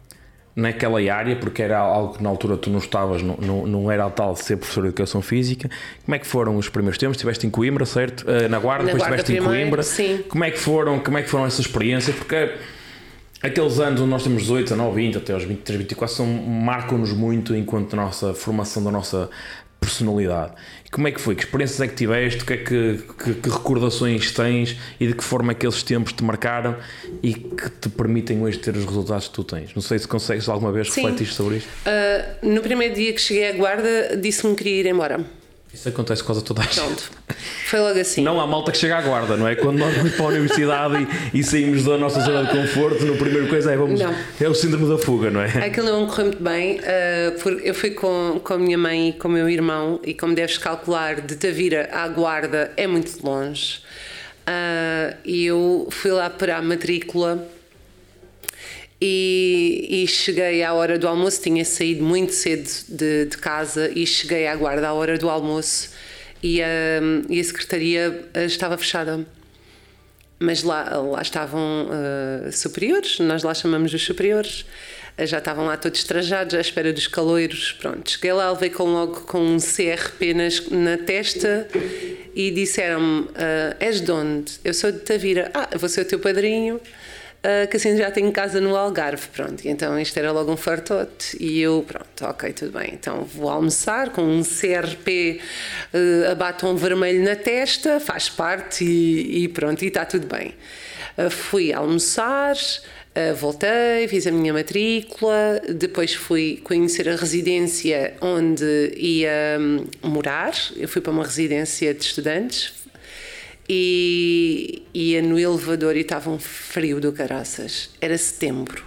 [0.56, 4.10] naquela área, porque era algo que na altura tu não estavas, não, não, não era
[4.10, 5.70] tal de ser professor de Educação Física.
[6.06, 7.18] Como é que foram os primeiros tempos?
[7.18, 8.30] Estiveste em Coimbra, certo?
[8.30, 9.82] Eh, na Guarda, Na depois estiveste em Coimbra.
[9.82, 10.24] sim.
[10.30, 12.16] Como é, que foram, como é que foram essas experiências?
[12.16, 12.54] Porque
[13.44, 17.54] aqueles anos onde nós temos 18, 19, 20, até aos 23, 24, são, marcam-nos muito
[17.54, 19.30] enquanto nossa formação da nossa
[19.80, 20.54] personalidade.
[20.90, 21.36] Como é que foi?
[21.36, 22.46] Que experiências é que tiveste?
[22.46, 26.14] Que, é que, que, que, recordações tens e de que forma é que aqueles tempos
[26.14, 26.78] te marcaram
[27.22, 29.76] e que te permitem hoje ter os resultados que tu tens?
[29.76, 31.68] Não sei se consegues alguma vez refletir sobre isto.
[31.86, 35.43] Uh, no primeiro dia que cheguei à guarda, disse-me que queria ir embora.
[35.74, 36.76] Isso acontece quase a toda a gente.
[36.76, 37.12] Pronto.
[37.66, 38.22] Foi logo assim.
[38.22, 39.56] Não há malta que chega à guarda, não é?
[39.56, 43.18] Quando nós vamos para a universidade e, e, saímos da nossa zona de conforto, no
[43.18, 44.00] primeiro coisa é vamos.
[44.00, 44.14] Não.
[44.40, 45.48] É o síndrome da fuga, não é?
[45.66, 46.80] Aquilo não correu muito bem.
[46.80, 50.36] Uh, eu fui com, com a minha mãe e com o meu irmão, e como
[50.36, 53.80] deves calcular, de Tavira à guarda é muito longe.
[54.48, 57.48] Uh, e eu fui lá para a matrícula
[59.06, 64.08] e, e, cheguei à hora do almoço, tinha saído muito cedo de, de casa e
[64.08, 65.90] cheguei à guarda à hora do almoço
[66.42, 69.26] e a, e a secretaria eh, estava fechada.
[70.40, 74.66] Mas lá, lá estavam uh, superiores, nós lá chamamos os superiores,
[75.18, 77.74] eh, já estavam lá todos trajados à espera dos caloiros.
[77.74, 81.68] Pronto, cheguei lá, levei com, logo com um CRP nas, na testa
[82.34, 84.54] e disseram-me: uh, És de onde?
[84.64, 85.52] Eu sou de Tavira.
[85.54, 86.80] Ah, vou ser o teu padrinho
[87.44, 89.68] uh, que assim já tenho casa no Algarve, pronto.
[89.68, 91.38] Então isto era logo um fartote.
[91.40, 92.92] E eu, pronto, ok, tudo bem.
[92.94, 95.40] Então vou almoçar com um CRP
[95.94, 100.56] uh, a batom vermelho na testa, faz parte e, e pronto, e está tudo bem.
[101.18, 102.56] Uh, fui almoçar.
[103.16, 110.52] Uh, voltei, fiz a minha matrícula, depois fui conhecer a residência onde ia um, morar.
[110.76, 112.74] Eu fui para uma residência de estudantes,
[113.68, 117.90] e ia no elevador e estava um frio do caraças.
[118.02, 118.84] Era setembro.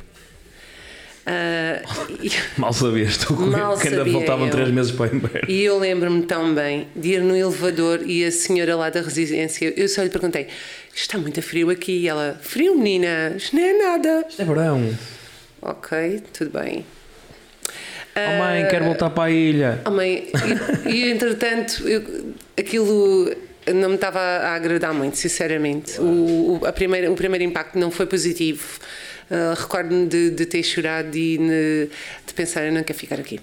[1.26, 4.50] Uh, e, mal sabias tu mal que ainda faltavam eu.
[4.52, 5.50] três meses para o inverno.
[5.50, 9.74] E eu lembro-me tão bem de ir no elevador e a senhora lá da residência,
[9.76, 10.46] eu só lhe perguntei:
[10.94, 11.98] está muito frio aqui?
[12.02, 14.24] E ela: frio, menina, isto não é nada.
[14.28, 14.96] Isto é verão.
[15.60, 16.86] Ok, tudo bem.
[18.14, 19.82] Oh mãe, uh, quero voltar para a ilha.
[19.84, 20.30] Oh mãe,
[20.86, 23.34] e, e entretanto, eu, aquilo
[23.74, 26.00] não me estava a agradar muito, sinceramente.
[26.00, 28.78] O, o, a primeira, o primeiro impacto não foi positivo.
[29.30, 31.88] Uh, Recordo-me de, de, ter chorado e de,
[32.26, 33.40] de pensar: eu não quero ficar aqui.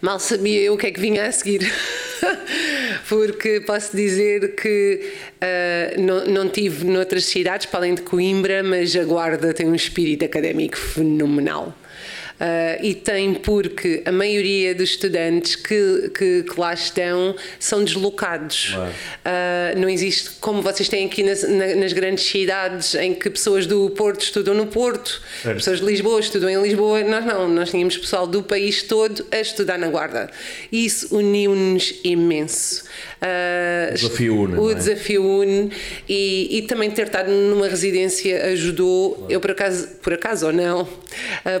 [0.00, 1.70] Mal sabia eu o que é que vinha a seguir.
[3.08, 8.96] Porque posso dizer que uh, não, não tive noutras cidades, para além de Coimbra, mas
[8.96, 11.76] a Guarda tem um espírito académico fenomenal.
[12.40, 18.74] Uh, e tem porque a maioria dos estudantes que, que, que lá estão são deslocados.
[18.74, 23.90] Uh, não existe, como vocês têm aqui nas, nas, grandes cidades, em que pessoas do
[23.90, 27.04] Porto estudam no Porto, pessoas de Lisboa estudam em Lisboa.
[27.04, 30.28] Nós não, nós tínhamos pessoal do país todo a estudar na Guarda.
[30.72, 32.84] E isso uniu-nos imenso.
[33.22, 34.58] Uh, o desafio une.
[34.58, 34.74] O é?
[34.74, 35.70] desafio une
[36.08, 39.14] e, e, também ter estado numa residência ajudou.
[39.14, 39.32] Claro.
[39.32, 40.88] Eu, por acaso, por acaso ou não,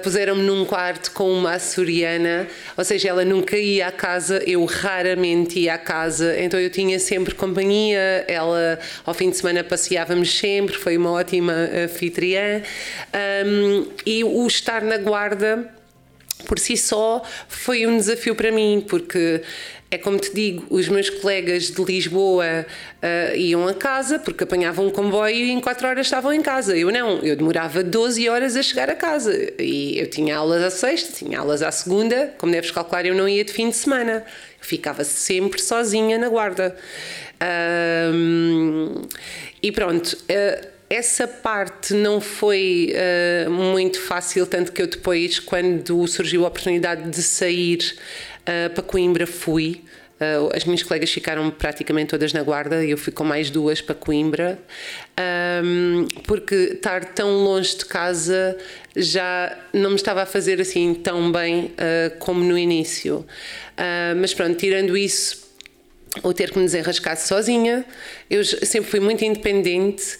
[0.02, 5.58] puseram-me num quarto com uma açoriana, ou seja, ela nunca ia à casa, eu raramente
[5.58, 8.24] ia à casa, então eu tinha sempre companhia.
[8.26, 12.62] Ela, ao fim de semana, passeávamos sempre, foi uma ótima anfitriã.
[13.44, 15.70] Um, e o estar na guarda
[16.42, 19.42] por si só foi um desafio para mim, porque
[19.92, 24.86] é como te digo, os meus colegas de Lisboa uh, iam a casa porque apanhavam
[24.86, 26.74] um comboio e em 4 horas estavam em casa.
[26.74, 29.34] Eu não, eu demorava 12 horas a chegar a casa.
[29.58, 32.32] E eu tinha aulas à sexta, tinha aulas à segunda.
[32.38, 34.24] Como deves calcular, eu não ia de fim de semana.
[34.58, 36.74] Eu ficava sempre sozinha na guarda.
[39.62, 40.16] E pronto.
[40.22, 42.92] Uh, essa parte não foi
[43.46, 47.94] uh, muito fácil, tanto que eu depois, quando surgiu a oportunidade de sair
[48.42, 49.84] Uh, para Coimbra fui.
[50.22, 53.80] Uh, as minhas colegas ficaram praticamente todas na guarda e eu fui com mais duas
[53.80, 54.58] para Coimbra,
[55.64, 58.56] um, porque estar tão longe de casa
[58.96, 63.24] já não me estava a fazer assim tão bem uh, como no início.
[63.78, 65.42] Uh, mas pronto, tirando isso,
[66.22, 67.84] o ter que me desenrascar sozinha,
[68.28, 70.18] eu sempre fui muito independente.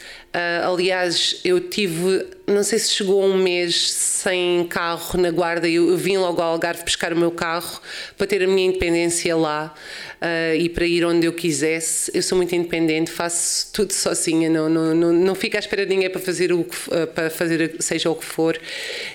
[0.65, 5.97] Aliás, eu tive, não sei se chegou um mês sem carro na guarda, eu, eu
[5.97, 7.81] vim logo ao Algarve buscar o meu carro
[8.19, 9.75] para ter a minha independência lá
[10.21, 12.11] uh, e para ir onde eu quisesse.
[12.15, 15.95] Eu sou muito independente, faço tudo sozinha, não, não, não, não fico à espera de
[15.95, 18.59] ninguém para fazer, o que, uh, para fazer seja o que for.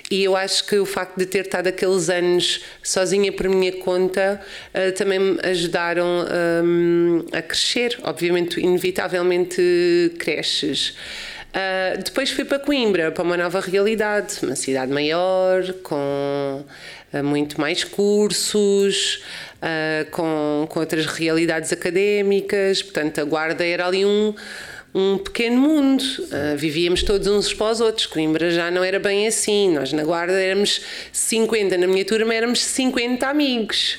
[0.10, 4.42] E eu acho que o facto de ter estado aqueles anos sozinha por minha conta
[4.74, 6.26] uh, também me ajudaram
[6.63, 7.98] um, a crescer.
[8.04, 10.96] Obviamente, inevitavelmente cresces.
[11.58, 16.63] Uh, depois fui para Coimbra, para uma nova realidade, uma cidade maior, com
[17.12, 19.24] uh, muito mais cursos,
[19.56, 22.84] uh, com, com outras realidades académicas.
[22.84, 24.36] Portanto, a Guarda era ali um,
[24.93, 26.04] um pequeno mundo.
[26.04, 28.06] Uh, vivíamos todos uns para os outros.
[28.06, 29.74] Coimbra já não era bem assim.
[29.74, 33.98] Nós na Guarda éramos 50, na minha turma éramos 50 amigos.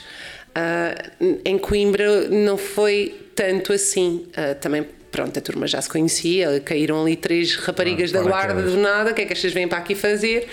[0.50, 4.28] Uh, em Coimbra não foi tanto assim.
[4.28, 8.62] Uh, também pronto, a turma já se conhecia, caíram ali três raparigas ah, da guarda
[8.62, 10.48] do nada, o que é que estas vêm para aqui fazer?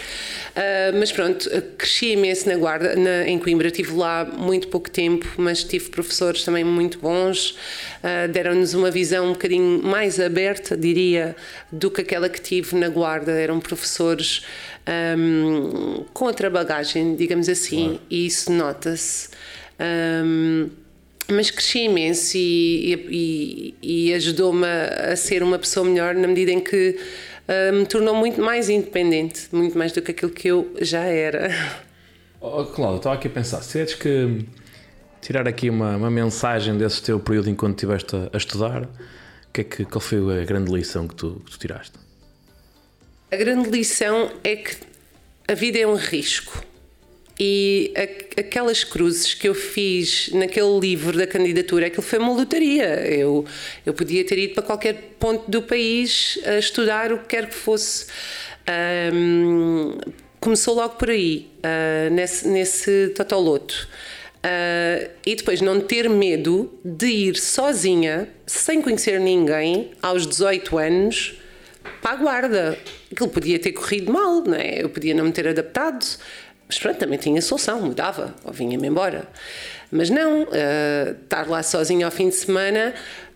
[0.56, 5.28] Uh, mas pronto, cresci imenso na guarda, na, em Coimbra, estive lá muito pouco tempo,
[5.38, 11.36] mas tive professores também muito bons, uh, deram-nos uma visão um bocadinho mais aberta, diria,
[11.72, 14.44] do que aquela que tive na guarda, eram professores
[15.18, 19.30] um, com outra bagagem, digamos assim, e isso nota-se.
[19.80, 20.70] Um,
[21.28, 22.94] mas cresci imenso e,
[23.82, 26.98] e, e ajudou-me a, a, ser uma pessoa melhor na medida em que
[27.48, 31.50] uh, me tornou muito mais independente, muito mais do que aquilo que eu já era.
[32.40, 34.46] Oh, Cláudia, estava aqui a pensar, se tivesse que
[35.22, 38.88] tirar aqui uma, uma mensagem desse teu período enquanto estiveste a, a estudar,
[39.56, 41.98] que é que, qual foi a grande lição que tu, que tu tiraste?
[43.32, 44.76] A grande lição é que
[45.48, 46.62] a vida é um risco
[47.40, 53.06] e a, aquelas cruzes que eu fiz naquele livro da candidatura, aquilo foi uma lotaria.
[53.08, 53.46] Eu,
[53.86, 57.56] eu podia ter ido para qualquer ponto do país a estudar o que quer que
[57.56, 58.08] fosse.
[59.14, 59.98] Um,
[60.40, 63.88] começou logo por aí, uh, nesse, nesse totoloto.
[64.46, 71.42] Uh, e depois não ter medo de ir sozinha, sem conhecer ninguém, aos 18 anos,
[72.00, 72.80] para a guarda.
[73.12, 74.84] Aquilo podia ter corrido mal, não é?
[74.84, 76.06] Eu podia não me ter adaptado,
[76.68, 79.28] mas pronto, também tinha solução, mudava ou vinha-me embora.
[79.92, 82.94] Mas não, uh, estar lá sozinho ao fim de semana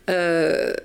[0.10, 0.82] uh,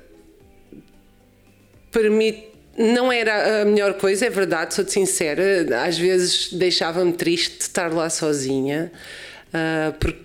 [1.91, 2.53] permite.
[2.77, 5.65] Não era a melhor coisa, é verdade, sou-te sincera.
[5.87, 8.91] Às vezes deixava-me triste estar lá sozinha,
[9.51, 10.24] uh, porque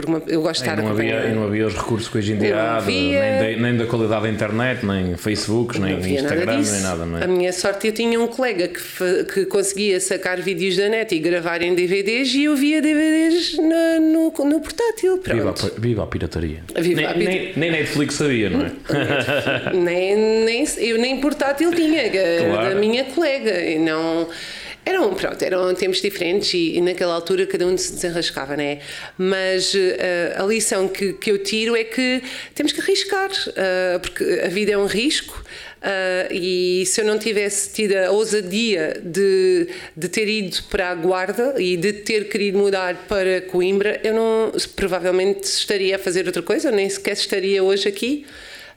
[0.00, 2.32] porque uma, eu gosto de estar não havia, E não havia os recursos que hoje
[2.32, 7.12] em dia há, nem, nem, da qualidade da internet, nem Facebook, nem Instagram, nada nem
[7.12, 7.24] nada.
[7.24, 7.24] É?
[7.24, 11.18] A minha sorte, eu tinha um colega que, que conseguia sacar vídeos da net e
[11.18, 15.20] gravar em DVDs e eu via DVDs na, no, no portátil.
[15.22, 16.62] Viva a, viva a pirataria.
[16.78, 17.52] Viva nem, a pirataria.
[17.56, 18.70] Nem, nem, Netflix sabia, não é?
[19.74, 22.70] nem, nem, eu nem portátil tinha, claro.
[22.70, 23.60] da minha colega.
[23.60, 24.28] E não
[24.84, 28.80] eram, pronto, eram tempos diferentes e, e, naquela altura cada um se desenrascava, né?
[29.18, 29.78] Mas uh,
[30.36, 32.22] a lição que, que eu tiro é que
[32.54, 35.44] temos que arriscar, uh, porque a vida é um risco.
[35.80, 40.94] Uh, e se eu não tivesse tido a ousadia de, de ter ido para a
[40.94, 46.42] Guarda e de ter querido mudar para Coimbra, eu não provavelmente estaria a fazer outra
[46.42, 48.26] coisa, nem sequer estaria hoje aqui.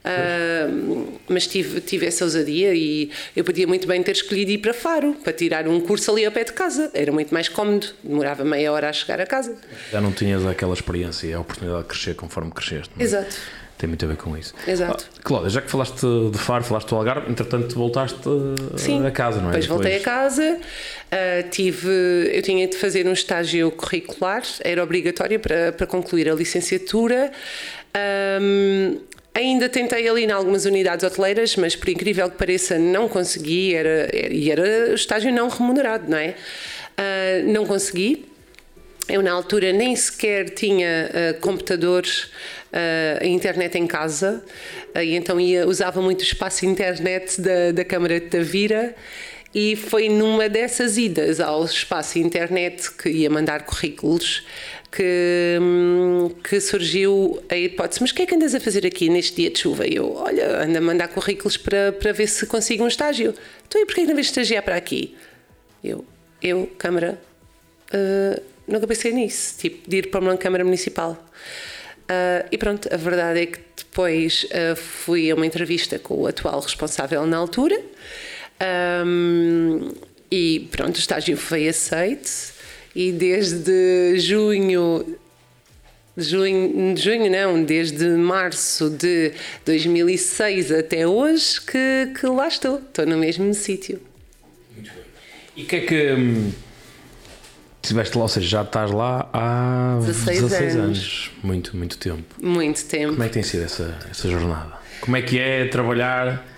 [0.04, 4.74] Uh, mas tive, tive essa ousadia e eu podia muito bem ter escolhido ir para
[4.74, 6.90] Faro para tirar um curso ali ao pé de casa.
[6.92, 9.56] Era muito mais cómodo, demorava meia hora a chegar a casa.
[9.90, 12.90] Já não tinhas aquela experiência, a oportunidade de crescer conforme cresceste.
[12.98, 13.02] É?
[13.02, 13.36] Exato.
[13.78, 14.54] Tem muito a ver com isso.
[14.68, 15.06] Exato.
[15.10, 18.18] Ah, Cláudia, já que falaste de Faro, falaste do Algarve, entretanto voltaste
[18.76, 19.58] Sim, a casa, não é?
[19.58, 21.88] Depois, depois voltei a casa, uh, tive,
[22.32, 27.32] eu tinha de fazer um estágio curricular, era obrigatório para, para concluir a licenciatura.
[28.40, 29.00] Um,
[29.34, 34.08] Ainda tentei ali em algumas unidades hoteleiras, mas por incrível que pareça, não consegui, era,
[34.14, 36.36] e era estágio não remunerado, não é?
[36.96, 38.26] Uh, não consegui.
[39.08, 42.30] Eu, na altura, nem sequer tinha uh, computadores,
[42.72, 44.42] uh, internet em casa,
[44.94, 48.94] uh, e então ia, usava muito o espaço internet da, da Câmara de Tavira.
[49.52, 54.44] E foi numa dessas idas ao espaço internet que ia mandar currículos
[54.94, 59.08] que, hum, que surgiu a hipótese: mas o que é que andas a fazer aqui
[59.08, 59.86] neste dia de chuva?
[59.86, 63.34] E eu, olha, ando a mandar currículos para, para ver se consigo um estágio.
[63.66, 65.16] Então, e porquê que não vens estagiar para aqui?
[65.82, 66.04] Eu,
[66.40, 67.20] eu, Câmara,
[67.92, 71.12] uh, nunca pensei nisso, tipo, de ir para uma Câmara Municipal.
[72.04, 76.26] Uh, e pronto, a verdade é que depois uh, fui a uma entrevista com o
[76.26, 77.80] atual responsável na altura.
[79.04, 79.90] Um,
[80.30, 82.53] e pronto, o estágio foi aceito
[82.94, 85.16] e desde junho
[86.16, 89.32] junho, junho não, desde março de
[89.64, 94.00] 2006 até hoje que, que lá estou, estou no mesmo sítio.
[94.74, 95.02] Muito bem.
[95.56, 96.52] E o que é que hum,
[97.82, 100.84] estiveste lá, ou seja, já estás lá há 16, 16 anos.
[100.84, 101.30] anos.
[101.42, 102.34] Muito, muito tempo.
[102.40, 103.12] Muito tempo.
[103.12, 104.74] Como é que tem sido essa, essa jornada?
[105.00, 106.53] Como é que é trabalhar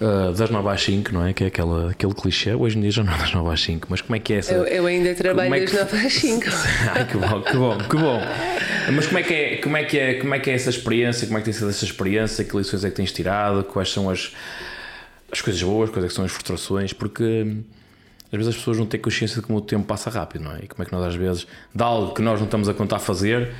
[0.00, 1.34] Uh, das 9 às 5, não é?
[1.34, 2.54] Que é aquela, aquele clichê.
[2.54, 4.38] Hoje em dia já não é das 9 às 5, mas como é que é
[4.38, 4.54] essa?
[4.54, 6.46] Eu, eu ainda trabalho é das 9 às 5.
[6.94, 8.20] Ai, que bom, que bom, que bom.
[8.94, 11.26] Mas como é que é, como é, que é, como é, que é essa experiência?
[11.26, 12.42] Como é que tem sido essa experiência?
[12.44, 13.62] Que lições é que tens tirado?
[13.64, 14.32] Quais são as,
[15.30, 15.90] as coisas boas?
[15.90, 16.94] Quais é são as frustrações?
[16.94, 17.58] Porque
[18.32, 20.60] às vezes as pessoas não têm consciência de como o tempo passa rápido, não é?
[20.62, 23.00] E como é que nós às vezes, de algo que nós não estamos a contar
[23.00, 23.50] fazer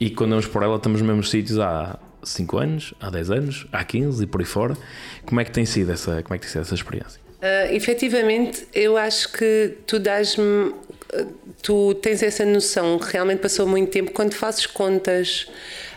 [0.00, 3.66] e quando vamos por ela estamos nos mesmos sítios há 5 anos, há 10 anos,
[3.72, 4.76] há 15 e por aí fora.
[5.24, 7.20] Como é que tem sido essa, como é que tem sido essa experiência?
[7.44, 10.74] Uh, efetivamente, eu acho que tu dás-me.
[11.62, 15.46] Tu tens essa noção, realmente passou muito tempo quando fazes contas,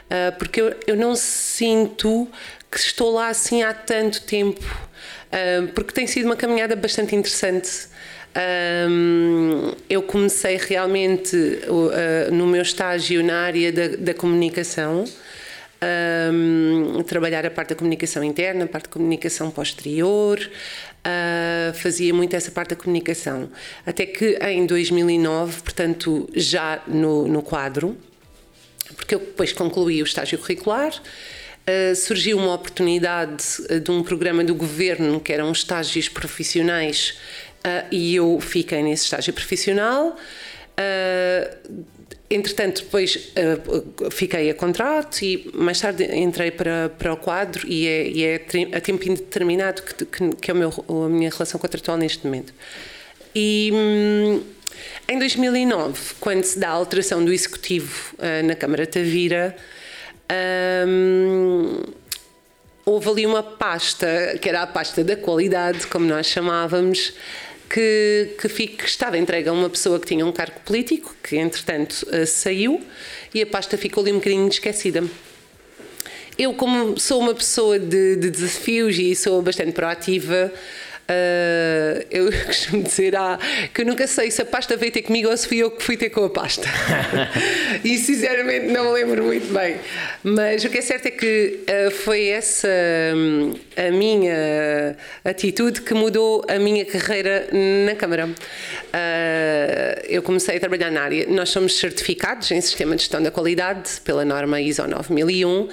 [0.05, 2.27] uh, porque eu, eu não sinto
[2.71, 7.87] que estou lá assim há tanto tempo, uh, porque tem sido uma caminhada bastante interessante.
[8.89, 15.05] Um, eu comecei realmente uh, no meu estágio na área da, da comunicação,
[16.33, 22.35] um, trabalhar a parte da comunicação interna, a parte da comunicação posterior, uh, fazia muito
[22.35, 23.49] essa parte da comunicação.
[23.85, 27.97] Até que em 2009, portanto, já no, no quadro,
[28.95, 30.93] porque eu depois concluí o estágio curricular.
[31.69, 33.43] Uh, surgiu uma oportunidade
[33.83, 37.15] de um programa do governo que eram estágios profissionais
[37.67, 40.15] Uh, e eu fiquei nesse estágio profissional.
[40.79, 41.85] Uh,
[42.29, 47.87] entretanto, depois uh, fiquei a contrato e mais tarde entrei para, para o quadro e
[47.87, 48.35] é, e é
[48.73, 52.53] a tempo indeterminado que, que, que é meu, a minha relação contratual neste momento.
[53.33, 54.41] E hum,
[55.07, 59.55] em 2009, quando se dá a alteração do executivo na Câmara Tavira,
[60.85, 61.81] hum,
[62.85, 67.13] houve ali uma pasta, que era a pasta da qualidade, como nós chamávamos,
[67.69, 71.37] que, que, fique, que estava entregue a uma pessoa que tinha um cargo político, que
[71.37, 72.81] entretanto uh, saiu,
[73.33, 75.03] e a pasta ficou ali um bocadinho esquecida.
[76.37, 80.53] Eu, como sou uma pessoa de, de desafios e sou bastante proativa,
[81.09, 83.39] Uh, eu costumo dizer ah,
[83.73, 85.81] que eu nunca sei se a pasta veio ter comigo ou se fui eu que
[85.81, 86.67] fui ter com a pasta.
[87.83, 89.77] e sinceramente não me lembro muito bem.
[90.21, 92.67] Mas o que é certo é que uh, foi essa
[93.15, 97.47] um, a minha atitude que mudou a minha carreira
[97.85, 98.25] na Câmara.
[98.27, 101.25] Uh, eu comecei a trabalhar na área.
[101.29, 105.69] Nós somos certificados em Sistema de Gestão da Qualidade pela norma ISO 9001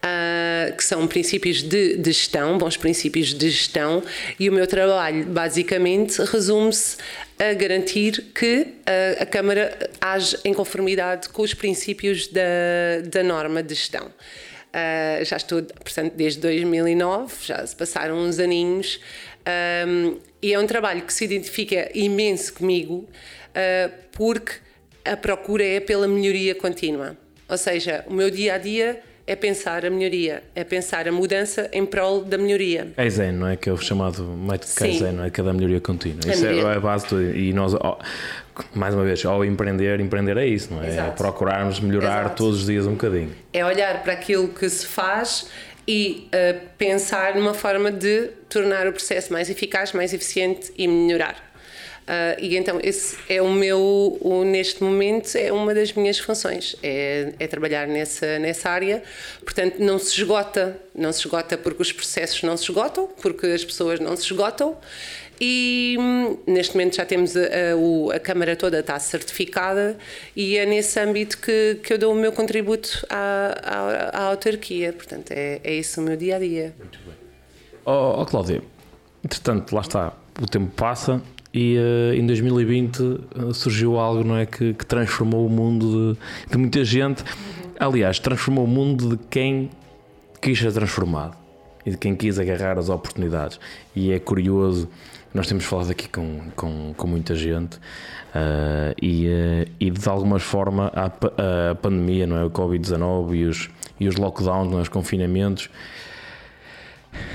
[0.00, 4.02] uh, que são princípios de, de, gestão, bons princípios de gestão,
[4.38, 6.96] e o meu trabalho basicamente resume-se
[7.38, 12.42] a garantir que a, a Câmara age em conformidade com os princípios da,
[13.08, 14.06] da norma de gestão.
[14.06, 19.00] Uh, já estou, portanto, desde 2009, já se passaram uns aninhos,
[19.86, 23.08] um, e é um trabalho que se identifica imenso comigo,
[23.50, 24.52] uh, porque
[25.04, 27.16] a procura é pela melhoria contínua.
[27.48, 31.70] Ou seja, o meu dia a dia é pensar a melhoria, é pensar a mudança
[31.72, 32.88] em prol da melhoria.
[32.96, 33.56] Kaizen, não é?
[33.56, 35.30] Que é o chamado método Kaizen, não é?
[35.30, 36.18] Que é da melhoria contínua.
[36.26, 36.72] A isso é melhoria.
[36.72, 37.72] é a base do, e nós,
[38.74, 40.86] mais uma vez, ao empreender, empreender é isso, não é?
[40.86, 41.10] é Exato.
[41.10, 42.42] É procurarmos melhorar Exato.
[42.42, 43.30] todos os dias um bocadinho.
[43.52, 45.46] É olhar para aquilo que se faz
[45.86, 51.49] e uh, pensar numa forma de tornar o processo mais eficaz, mais eficiente e melhorar.
[52.10, 56.74] Uh, e então esse é o meu, o, neste momento, é uma das minhas funções,
[56.82, 59.02] é, é, trabalhar nessa, nessa área.
[59.44, 63.64] Portanto, não se esgota, não se esgota porque os processos não se esgotam, porque as
[63.64, 64.76] pessoas não se esgotam.
[65.40, 69.96] E hum, neste momento já temos a, a, a, Câmara toda está certificada
[70.36, 74.92] e é nesse âmbito que, que eu dou o meu contributo à, à, à autarquia.
[74.92, 76.74] Portanto, é, é isso o meu dia a dia.
[76.78, 77.14] Muito bem.
[77.86, 78.62] Oh, oh Cláudia,
[79.24, 84.36] entretanto, lá está, o tempo passa e uh, em 2020 uh, eh, surgiu algo não
[84.36, 87.24] é, que, que transformou o mundo de, de, muita gente.
[87.78, 89.70] Aliás, transformou o mundo de quem
[90.40, 91.36] quis ser transformado
[91.84, 93.58] e de quem quis agarrar as oportunidades.
[93.96, 94.88] E é curioso,
[95.34, 99.26] nós temos falado aqui com, com, com muita gente uh, e,
[99.80, 101.06] e de alguma forma a,
[101.70, 102.44] a pandemia, não é?
[102.44, 104.82] o Covid-19 e os, e os lockdowns, não é?
[104.82, 105.68] os confinamentos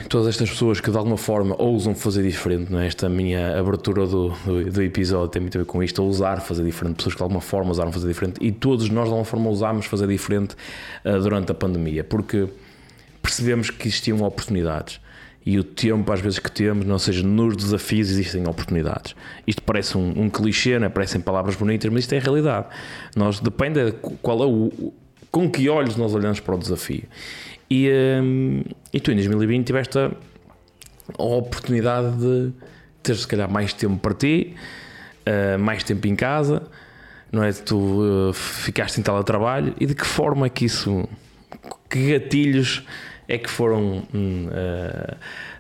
[0.10, 2.88] todas estas pessoas que de alguma forma ousam fazer diferente, não é?
[2.88, 6.64] esta minha abertura do, do, do, episódio tem muito a ver com isto, ousar fazer
[6.64, 9.50] diferente, pessoas que de alguma forma ousaram fazer diferente e todos nós de alguma forma
[9.50, 10.56] ousámos fazer diferente
[11.04, 12.48] uh, durante a pandemia, porque
[13.22, 15.00] percebemos que existiam oportunidades
[15.46, 19.16] e o tempo às vezes que temos, não seja nos desafios existem oportunidades.
[19.46, 20.90] Isto parece um, um clichê, né?
[20.90, 22.68] parecem palavras bonitas, mas isto é a realidade.
[23.16, 23.92] Nós depende de
[24.24, 24.92] qual é o,
[25.30, 27.04] com que olhos nós olhamos para o desafio.
[27.70, 27.90] E,
[28.22, 30.12] um, e tu em 2020 tiveste a,
[31.18, 32.52] a oportunidade de
[33.02, 34.56] ter se calhar mais tempo para ti,
[35.28, 36.64] uh, mais tempo em casa,
[37.32, 37.52] não é?
[37.52, 41.08] Tu uh, ficaste em teletrabalho e de que forma é que isso,
[41.90, 42.86] que gatilhos
[43.28, 45.16] é que foram uh,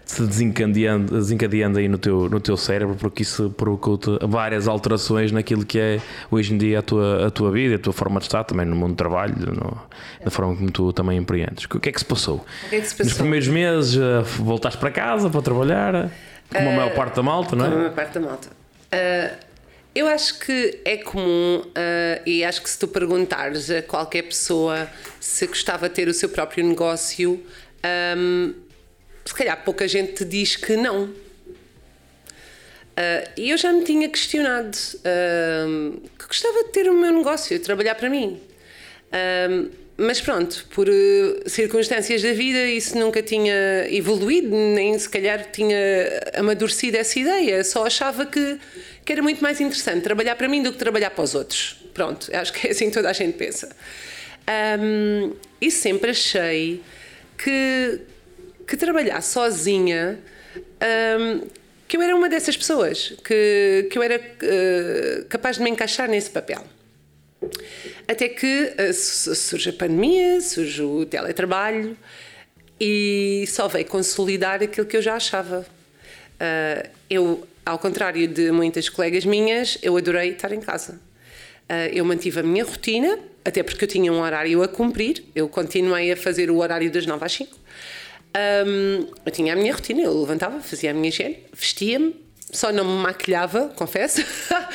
[0.05, 5.65] se desencadeando, desencadeando aí no teu, no teu cérebro, porque isso provocou-te várias alterações naquilo
[5.65, 5.99] que é
[6.29, 8.75] hoje em dia a tua, a tua vida, a tua forma de estar, também no
[8.75, 9.77] mundo do trabalho, no,
[10.23, 11.65] da forma como tu também empreendes.
[11.65, 12.45] O que é que se passou?
[12.69, 13.05] Que é que se passou?
[13.05, 16.11] Nos primeiros meses uh, voltaste para casa para trabalhar,
[16.53, 17.69] como a maior parte da malta, não é?
[17.69, 18.47] Como a maior parte da malta.
[18.93, 19.44] Uh,
[19.95, 24.89] Eu acho que é comum uh, e acho que se tu perguntares a qualquer pessoa
[25.21, 27.41] se gostava de ter o seu próprio negócio,
[28.17, 28.53] um,
[29.23, 31.05] se calhar pouca gente te diz que não.
[31.05, 31.15] Uh,
[33.37, 37.95] e eu já me tinha questionado uh, que gostava de ter o meu negócio, trabalhar
[37.95, 38.41] para mim.
[39.07, 40.87] Uh, mas pronto, por
[41.45, 45.77] circunstâncias da vida, isso nunca tinha evoluído, nem se calhar tinha
[46.33, 47.63] amadurecido essa ideia.
[47.63, 48.59] Só achava que,
[49.05, 51.77] que era muito mais interessante trabalhar para mim do que trabalhar para os outros.
[51.93, 53.73] Pronto, acho que é assim que toda a gente pensa.
[54.79, 56.81] Um, e sempre achei
[57.37, 58.01] que,
[58.67, 60.19] que trabalhar sozinha.
[61.19, 61.47] Um,
[61.87, 66.09] que eu era uma dessas pessoas, que, que eu era uh, capaz de me encaixar
[66.09, 66.65] nesse papel.
[68.07, 71.95] Até que uh, surge a pandemia, surge o teletrabalho
[72.79, 75.65] e só veio consolidar aquilo que eu já achava.
[76.35, 81.01] Uh, eu, ao contrário de muitas colegas minhas, eu adorei estar em casa.
[81.91, 86.11] eu mantive a minha rotina, até porque eu tinha um horário a cumprir, eu continuei
[86.11, 87.57] a fazer o horário das 9 às 5.
[88.67, 92.15] Um, eu tinha a minha rotina, eu levantava, fazia a minha higiene, vestia-me,
[92.55, 94.23] só não me maquilhava, confesso,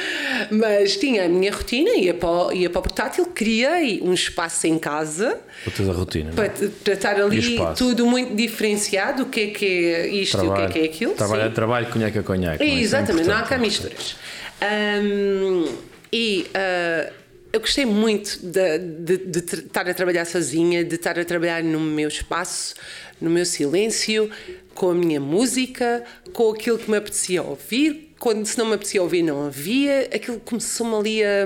[0.51, 4.67] mas tinha a minha rotina, ia para, o, ia para o portátil, criei um espaço
[4.67, 5.41] em casa.
[5.65, 6.35] Para toda a rotina, é?
[6.35, 6.51] para,
[6.85, 10.73] para estar ali tudo muito diferenciado, o que é que é isto trabalho, e o
[10.73, 11.15] que é que é aquilo.
[11.15, 12.63] Trabalho é trabalho, conhaque é conhaque.
[12.63, 14.17] É, exatamente, não há cá misturas.
[14.63, 15.65] Um,
[16.13, 17.13] e uh,
[17.53, 21.81] eu gostei muito de, de, de, estar a trabalhar sozinha, de estar a trabalhar no
[21.81, 22.75] meu espaço,
[23.21, 24.31] no meu silêncio,
[24.75, 28.15] com a minha música, com aquilo que me apetecia ouvir.
[28.19, 30.09] Quando se não me apetecia ouvir, não havia.
[30.13, 31.45] Aquilo começou-me ali a,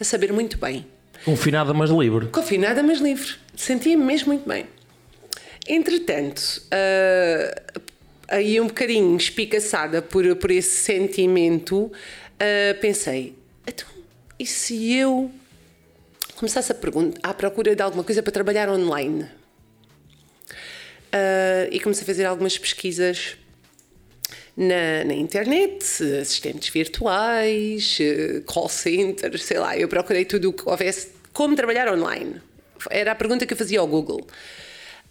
[0.00, 0.86] a saber muito bem.
[1.24, 2.26] Confinada, mas livre.
[2.28, 3.34] Confinada, mas livre.
[3.54, 4.66] Sentia-me mesmo muito bem.
[5.68, 7.82] Entretanto, uh,
[8.28, 13.34] aí um bocadinho espicaçada por, por esse sentimento, uh, pensei:
[13.66, 13.86] então,
[14.38, 15.30] e se eu
[16.36, 19.28] começasse a perguntar, à procura de alguma coisa para trabalhar online?
[21.12, 23.36] Uh, e comecei a fazer algumas pesquisas
[24.56, 25.84] na, na, internet,
[26.20, 27.98] assistentes virtuais,
[28.46, 29.76] call centers, sei lá.
[29.76, 32.40] Eu procurei tudo o que houvesse como trabalhar online.
[32.90, 34.26] Era a pergunta que eu fazia ao Google.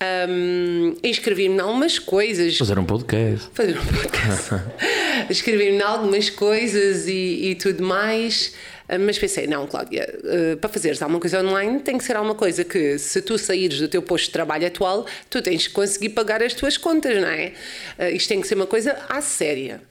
[0.02, 2.58] Um, Inscrevi-me em algumas coisas.
[2.58, 3.50] Fazer um podcast.
[3.54, 4.52] Fazer um podcast.
[5.30, 8.54] Inscrevi-me em algumas coisas e, e tudo mais.
[8.90, 12.34] Ah, mas pensei, não, Cláudia, ah, para fazeres alguma coisa online tem que ser alguma
[12.36, 16.10] coisa que, se tu saíres do teu posto de trabalho atual, tu tens que conseguir
[16.10, 17.54] pagar as tuas contas, não é?
[17.98, 19.82] Ah, isto tem que ser uma coisa à séria.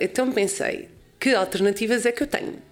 [0.00, 2.69] Então pensei, que alternativas é que eu tenho?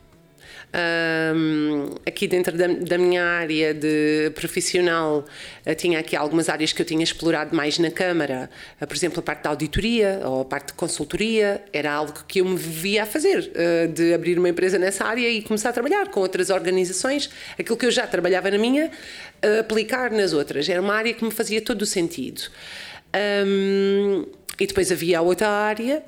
[0.69, 5.25] Um, aqui dentro da, da, minha área de profissional,
[5.66, 9.21] uh, tinha aqui algumas áreas que eu tinha explorado mais na Câmara, uh, por exemplo,
[9.21, 13.05] a parte da auditoria ou a parte de consultoria, era algo que eu me via
[13.05, 16.51] a fazer, uh, de abrir uma empresa nessa área e começar a trabalhar com outras
[16.51, 18.91] organizações, aquilo que eu já trabalhava na minha,
[19.61, 20.69] aplicar nas outras.
[20.69, 22.43] Era uma área que me fazia todo o sentido.
[23.47, 24.27] Um,
[24.61, 26.03] e depois havia a outra área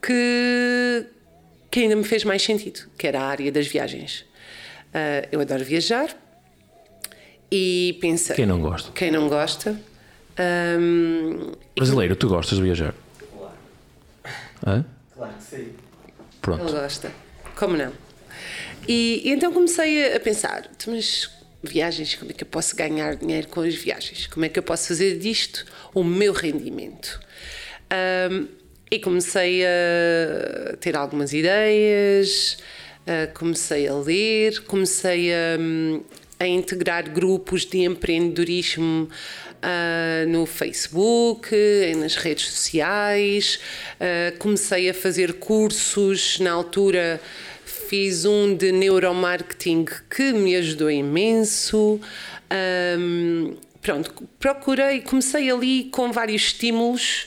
[0.00, 1.04] que
[1.70, 4.20] que ainda me fez mais sentido, que era a área das viagens.
[4.88, 6.16] Uh, eu adoro viajar
[7.50, 8.34] e pensa.
[8.34, 8.92] Quem não gosta?
[8.92, 9.78] Quem não gosta.
[10.78, 12.94] Um, Brasileiro, tu gostas de viajar?
[13.36, 13.54] Claro.
[14.66, 14.84] Hã?
[15.14, 15.72] Claro que sim.
[16.40, 16.62] Pronto.
[16.62, 17.12] Ele gosta.
[17.56, 17.92] Como não?
[18.86, 21.30] E, e então comecei a pensar: mas
[21.62, 24.26] viagens, como é que eu posso ganhar dinheiro com as viagens?
[24.26, 27.20] Como é que eu posso fazer disto o meu rendimento?
[28.30, 28.46] Um,
[28.90, 32.58] e comecei a ter algumas ideias,
[33.34, 35.58] comecei a ler, comecei a,
[36.40, 39.08] a integrar grupos de empreendedorismo
[39.58, 41.50] Uh, no Facebook,
[41.96, 43.58] nas redes sociais,
[43.94, 47.20] uh, comecei a fazer cursos na altura.
[47.64, 52.00] Fiz um de neuromarketing que me ajudou imenso.
[52.98, 57.26] Um, pronto, procurei, comecei ali com vários estímulos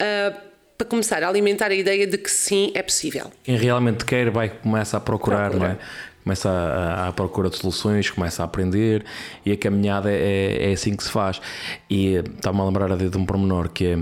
[0.00, 0.47] uh,
[0.78, 3.32] para começar a alimentar a ideia de que sim, é possível.
[3.42, 5.68] Quem realmente quer vai começa a procurar, Procura.
[5.70, 5.78] não é?
[6.22, 9.04] Começa a, a, procura de soluções, começa a aprender
[9.46, 11.40] e a caminhada é, é assim que se faz.
[11.88, 13.98] E está-me a lembrar de um pormenor que é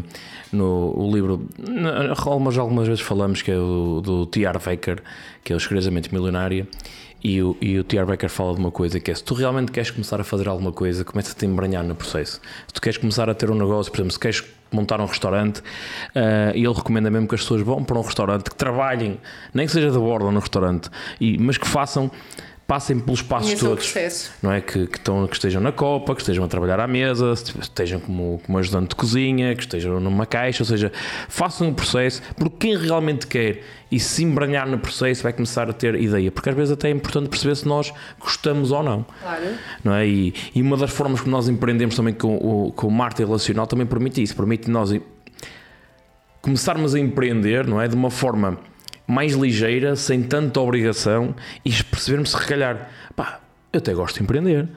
[0.53, 1.49] no o livro,
[2.19, 4.59] algumas, algumas vezes falamos que é o do T.R.
[4.59, 5.03] Baker,
[5.45, 6.67] que é o Escrevimento Milionário.
[7.23, 8.07] E o, e o T.R.
[8.07, 10.73] Becker fala de uma coisa que é: se tu realmente queres começar a fazer alguma
[10.73, 12.41] coisa, começa a te embranhar no processo.
[12.67, 15.61] Se tu queres começar a ter um negócio, por exemplo, se queres montar um restaurante,
[15.61, 19.19] uh, e ele recomenda mesmo que as pessoas vão para um restaurante, que trabalhem,
[19.55, 20.91] nem que seja de bordo no restaurante,
[21.21, 22.11] e, mas que façam
[22.67, 24.31] passem pelos passos Conheçam todos.
[24.43, 24.61] Não é?
[24.61, 28.41] Que, que, estão, que estejam na copa, que estejam a trabalhar à mesa, estejam como,
[28.45, 30.91] como ajudante de cozinha, que estejam numa caixa, ou seja,
[31.29, 35.73] façam o processo, porque quem realmente quer e se embranhar no processo vai começar a
[35.73, 39.07] ter ideia, porque às vezes até é importante perceber se nós gostamos ou não.
[39.23, 39.45] Claro.
[39.85, 40.07] Não é?
[40.07, 43.67] e, e uma das formas que nós empreendemos também com o, com o marketing relacional
[43.69, 44.93] também permite isso, permite nós
[46.43, 47.87] começarmos a empreender, não é?
[47.87, 48.59] De uma forma
[49.07, 51.35] mais ligeira, sem tanta obrigação
[51.65, 53.41] e percebermos se recalhar, pá,
[53.73, 54.69] eu até gosto de empreender.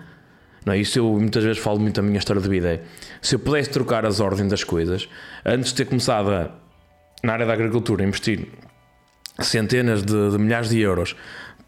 [0.66, 0.78] Não é?
[0.78, 2.74] Isso eu muitas vezes falo muito da minha história de vida.
[2.74, 2.82] É,
[3.22, 5.08] se eu pudesse trocar as ordens das coisas,
[5.46, 6.52] antes de ter começado a,
[7.24, 8.48] na área da agricultura, investir
[9.40, 11.16] centenas de, de milhares de euros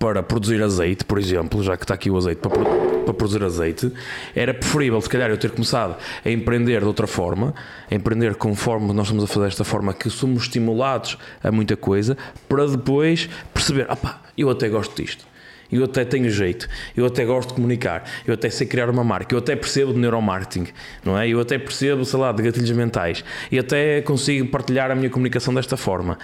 [0.02, 3.94] para produzir azeite, por exemplo, já que está aqui o azeite para, para, produzir azeite,
[4.36, 5.96] era preferível, se calhar, eu ter começado
[6.26, 7.54] a empreender de outra forma,
[7.90, 12.18] a empreender conforme nós estamos a fazer desta forma, que somos estimulados a muita coisa,
[12.50, 15.24] para depois perceber, ah pá, eu até gosto disto.
[15.72, 19.36] Eu até tenho jeito, eu até gosto de comunicar, eu até sei criar uma marca,
[19.36, 20.68] eu até percebo de neuromarketing,
[21.06, 21.30] não é?
[21.30, 25.54] Eu até percebo, sei lá, de gatilhos mentais, e até consigo partilhar a minha comunicação
[25.54, 26.18] desta forma.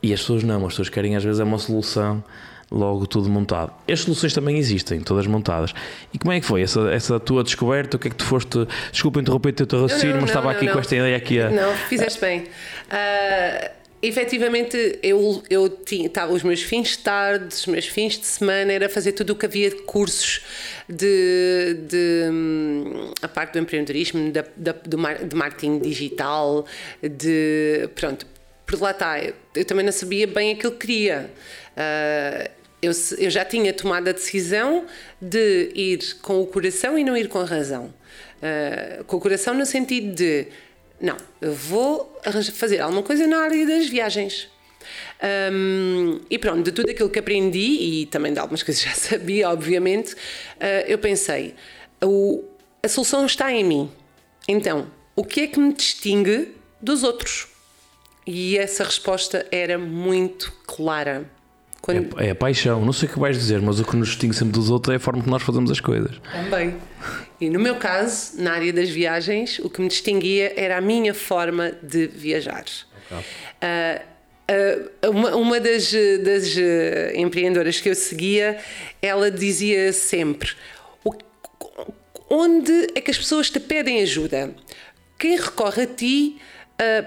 [0.00, 2.22] E as pessoas não, as pessoas querem às vezes é uma solução
[2.70, 3.72] logo tudo montado.
[3.90, 5.74] As soluções também existem, todas montadas.
[6.14, 7.96] E como é que foi essa, essa tua descoberta?
[7.96, 8.66] O que é que tu foste?
[8.92, 10.72] Desculpa interromper o teu raciocínio, mas estava não, aqui não.
[10.74, 11.50] com esta ideia aqui a.
[11.50, 12.40] Não, fizeste bem.
[12.40, 18.26] Uh, efetivamente, eu, eu tinha, tava, os meus fins de tarde, os meus fins de
[18.26, 20.42] semana era fazer tudo o que havia de cursos
[20.88, 22.24] de, de
[23.20, 24.96] a parte do empreendedorismo, da, da, do
[25.26, 26.64] de marketing digital,
[27.02, 28.26] de pronto.
[28.64, 29.20] Por lá está,
[29.56, 31.28] eu também não sabia bem aquilo que queria.
[31.76, 34.86] Uh, eu, eu, já tinha tomado a decisão
[35.20, 37.92] de ir com o coração e não ir com a razão.
[38.40, 40.46] Uh, com o coração no sentido de
[41.00, 42.20] não, eu vou
[42.52, 44.48] fazer alguma coisa na área das viagens.
[45.52, 49.48] Um, e pronto, de tudo aquilo que aprendi e também de algumas coisas já sabia,
[49.48, 51.54] obviamente, uh, eu pensei:
[52.02, 52.44] o,
[52.82, 53.90] a solução está em mim.
[54.46, 57.48] Então, o que é que me distingue dos outros?
[58.26, 61.30] E essa resposta era muito clara.
[61.82, 62.20] Quando...
[62.20, 64.34] É, é, a paixão, não sei o que vais dizer, mas o que nos distingue
[64.34, 66.20] sempre dos outros é a forma que nós fazemos as coisas.
[66.30, 66.76] Também.
[67.40, 71.14] E no meu caso, na área das viagens, o que me distinguia era a minha
[71.14, 72.64] forma de viajar.
[73.06, 73.18] Okay.
[73.62, 75.90] Uh, uh, uma, uma das,
[76.22, 78.58] das uh, empreendedoras que eu seguia,
[79.00, 80.52] ela dizia sempre:
[82.28, 84.54] onde é que as pessoas te pedem ajuda?
[85.18, 86.38] Quem recorre a ti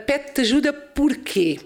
[0.06, 1.60] pede-te ajuda porquê?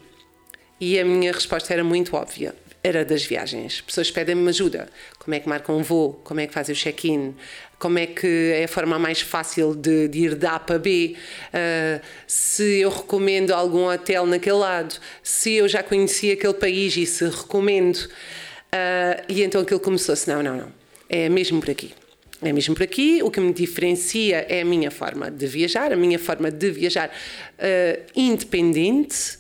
[0.80, 2.56] E a minha resposta era muito óbvia
[2.88, 3.82] era das viagens.
[3.82, 4.88] Pessoas pedem-me ajuda.
[5.20, 6.20] Como é que marcam um voo?
[6.24, 7.36] Como é que fazem o check-in?
[7.78, 11.16] Como é que é a forma mais fácil de, de ir da A para B?
[11.50, 14.96] Uh, se eu recomendo algum hotel naquele lado?
[15.22, 17.98] Se eu já conheci aquele país e se recomendo?
[17.98, 20.72] Uh, e então aquilo começou-se: não, não, não.
[21.10, 21.94] É mesmo por aqui.
[22.42, 23.22] É mesmo por aqui.
[23.22, 27.10] O que me diferencia é a minha forma de viajar, a minha forma de viajar
[27.10, 29.38] uh, independente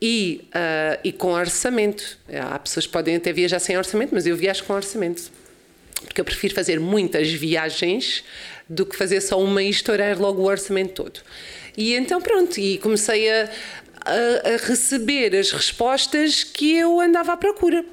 [0.00, 2.18] e, uh, e com orçamento.
[2.28, 5.30] Há pessoas que podem até viajar sem orçamento, mas eu viajo com orçamento.
[6.04, 8.22] Porque eu prefiro fazer muitas viagens
[8.68, 11.20] do que fazer só uma e estourar logo o orçamento todo.
[11.76, 13.50] E então pronto, e comecei a,
[14.04, 17.84] a, a receber as respostas que eu andava à procura.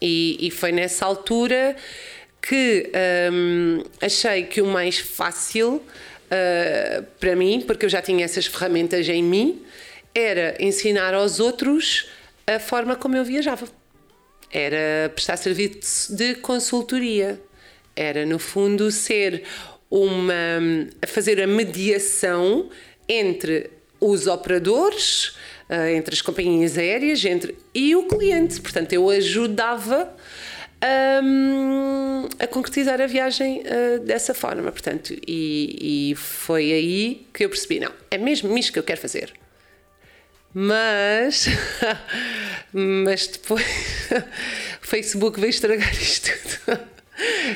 [0.00, 1.76] E, e foi nessa altura
[2.40, 2.90] que
[3.32, 9.08] hum, achei que o mais fácil uh, para mim, porque eu já tinha essas ferramentas
[9.08, 9.62] em mim,
[10.18, 12.08] era ensinar aos outros
[12.46, 13.68] a forma como eu viajava.
[14.50, 17.40] Era prestar serviço de consultoria.
[17.94, 19.44] Era, no fundo, ser
[19.90, 20.34] uma.
[21.06, 22.68] fazer a mediação
[23.08, 25.36] entre os operadores,
[25.68, 28.60] eh, entre as companhias aéreas entre, e o cliente.
[28.60, 30.14] Portanto, eu ajudava
[31.22, 34.70] um, a concretizar a viagem uh, dessa forma.
[34.70, 39.00] Portanto, e, e foi aí que eu percebi: não, é mesmo isto que eu quero
[39.00, 39.32] fazer.
[40.54, 41.46] Mas,
[42.72, 43.64] mas depois
[44.82, 46.30] o Facebook veio estragar isto
[46.64, 46.80] tudo.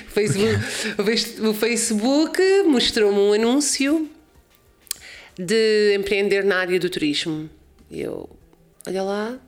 [0.06, 4.10] O Facebook, o Facebook mostrou-me um anúncio
[5.38, 7.48] de empreender na área do turismo.
[7.90, 8.28] Eu,
[8.86, 9.38] olha lá,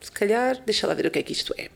[0.00, 1.68] se calhar, deixa lá ver o que é que isto é.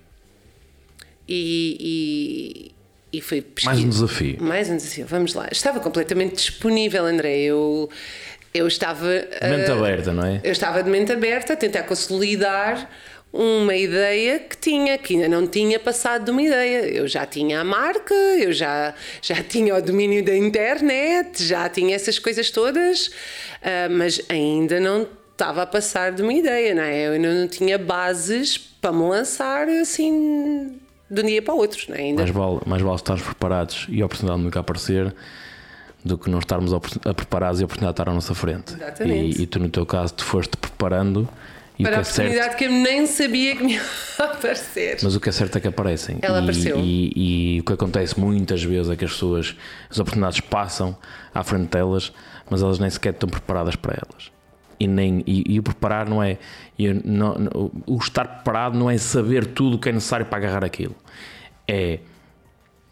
[1.26, 2.72] E,
[3.12, 3.74] e, e foi pesquisa.
[3.74, 4.36] Mais um desafio.
[4.42, 5.48] Mais um desafio, vamos lá.
[5.50, 7.40] Estava completamente disponível, André.
[7.40, 7.88] Eu
[8.54, 9.06] eu estava.
[9.06, 10.40] De mente uh, aberta, não é?
[10.42, 12.88] Eu estava de mente aberta a tentar consolidar
[13.32, 16.86] uma ideia que tinha, que ainda não tinha passado de uma ideia.
[16.86, 21.96] Eu já tinha a marca, eu já, já tinha o domínio da internet, já tinha
[21.96, 27.08] essas coisas todas, uh, mas ainda não estava a passar de uma ideia, não é?
[27.08, 30.78] Eu ainda não tinha bases para me lançar assim
[31.10, 32.00] de um dia para o outro, não é?
[32.00, 32.22] ainda.
[32.22, 35.14] Mais vale, mais vale estarmos preparados e a oportunidade nunca aparecer
[36.04, 36.80] do que não estarmos a,
[37.14, 38.74] preparados e a oportunidade estar à nossa frente.
[38.74, 39.38] Exatamente.
[39.40, 41.28] E, e tu, no teu caso, tu foste preparando.
[41.78, 43.82] E Para o a que é certo, oportunidade que eu nem sabia que me ia
[44.18, 44.98] aparecer.
[45.02, 46.18] mas o que é certo é que aparecem.
[46.20, 46.78] Ela e, apareceu.
[46.80, 49.56] E, e o que acontece muitas vezes é que as pessoas,
[49.90, 50.96] as oportunidades passam
[51.34, 52.12] à frente delas,
[52.50, 54.30] mas elas nem sequer estão preparadas para elas.
[54.78, 56.36] E, nem, e, o preparar não é.
[57.04, 60.64] não- não- o estar preparado não é saber tudo o que é necessário para agarrar
[60.64, 60.94] aquilo.
[61.66, 62.00] É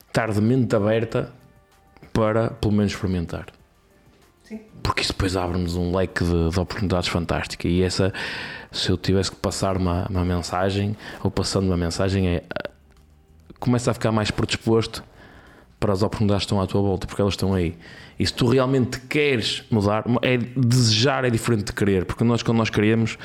[0.06, 1.32] estar de mente aberta
[2.12, 3.46] para pelo menos experimentar.
[4.44, 4.61] Sim.
[4.82, 7.70] Porque isso depois abre-nos um leque de, de oportunidades fantásticas.
[7.70, 8.12] E essa,
[8.72, 12.70] se eu tivesse que passar uma, uma mensagem, ou passando uma mensagem, é ah,
[13.58, 15.04] começa a ficar mais predisposto
[15.78, 17.76] para as oportunidades que estão à tua volta, porque elas estão aí.
[18.20, 22.58] E se tu realmente queres mudar, é desejar é diferente de querer, porque nós, quando
[22.58, 23.16] nós queremos,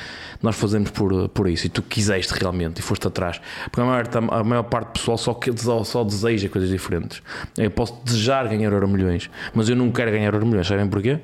[0.42, 1.66] nós fazemos por, por isso.
[1.68, 3.42] E tu quiseste realmente e foste atrás.
[3.66, 5.38] Porque a maior, a maior parte do pessoal só,
[5.84, 7.22] só, deseja coisas diferentes.
[7.58, 10.66] Eu posso desejar ganhar euro milhões, mas eu não quero ganhar euro milhões.
[10.66, 11.20] Sabem porquê?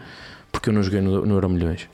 [0.51, 1.87] Porque eu não joguei no, no euro milhões.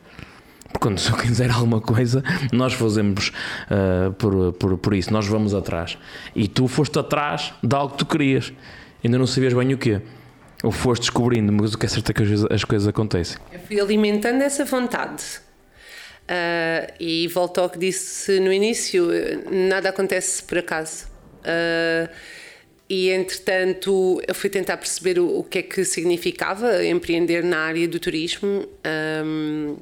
[0.80, 3.32] Quando se eu quiser alguma coisa, nós fazemos
[3.70, 5.96] ah, por, por, por isso, nós vamos atrás.
[6.36, 8.52] E tu foste atrás de algo que tu querias,
[9.06, 10.02] ainda não sabias bem o quê.
[10.64, 13.38] Ou foste descobrindo, mas o que é certo é que as coisas acontecem.
[13.52, 15.24] Eu fui alimentando essa vontade.
[16.28, 19.08] Ah, e volto ao que disse no início:
[19.52, 21.08] nada acontece por acaso.
[21.44, 22.10] Ah,
[22.90, 27.88] e entretanto, eu fui tentar perceber o, o que é que significava empreender na área
[27.88, 28.68] do turismo.
[28.84, 29.76] ahm,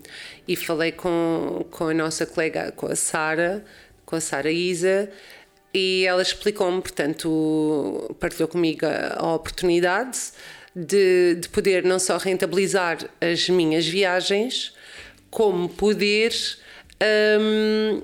[0.48, 3.64] e falei com, com a nossa colega, com a Sara,
[4.06, 5.10] com a Sara Isa,
[5.74, 10.20] e ela explicou-me, portanto, partilhou comigo a, a oportunidade
[10.76, 14.74] de, de poder não só rentabilizar as minhas viagens,
[15.30, 16.34] como poder
[17.40, 18.02] hum,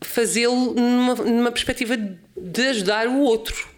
[0.00, 1.96] fazê-lo numa, numa perspectiva
[2.36, 3.68] de ajudar o outro.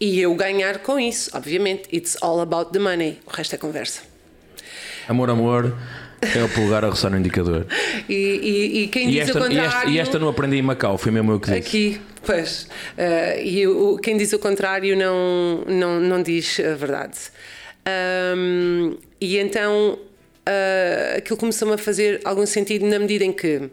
[0.00, 1.88] E eu ganhar com isso, obviamente.
[1.94, 3.20] It's all about the money.
[3.26, 4.00] O resto é conversa.
[5.08, 5.76] Amor, amor,
[6.20, 7.66] é o polegar a roçar no indicador.
[8.08, 9.76] E, e, e quem E diz esta, o e, contrário.
[9.78, 11.58] esta, e esta não aprendi em Macau, foi mesmo eu que disse.
[11.58, 12.68] Aqui, pois.
[12.96, 17.18] eh, e o, quem diz o contrário não, não, não diz a verdade.
[17.84, 19.98] Ahm, e então
[20.46, 23.70] ah, aquilo começou-me a fazer algum sentido na medida em que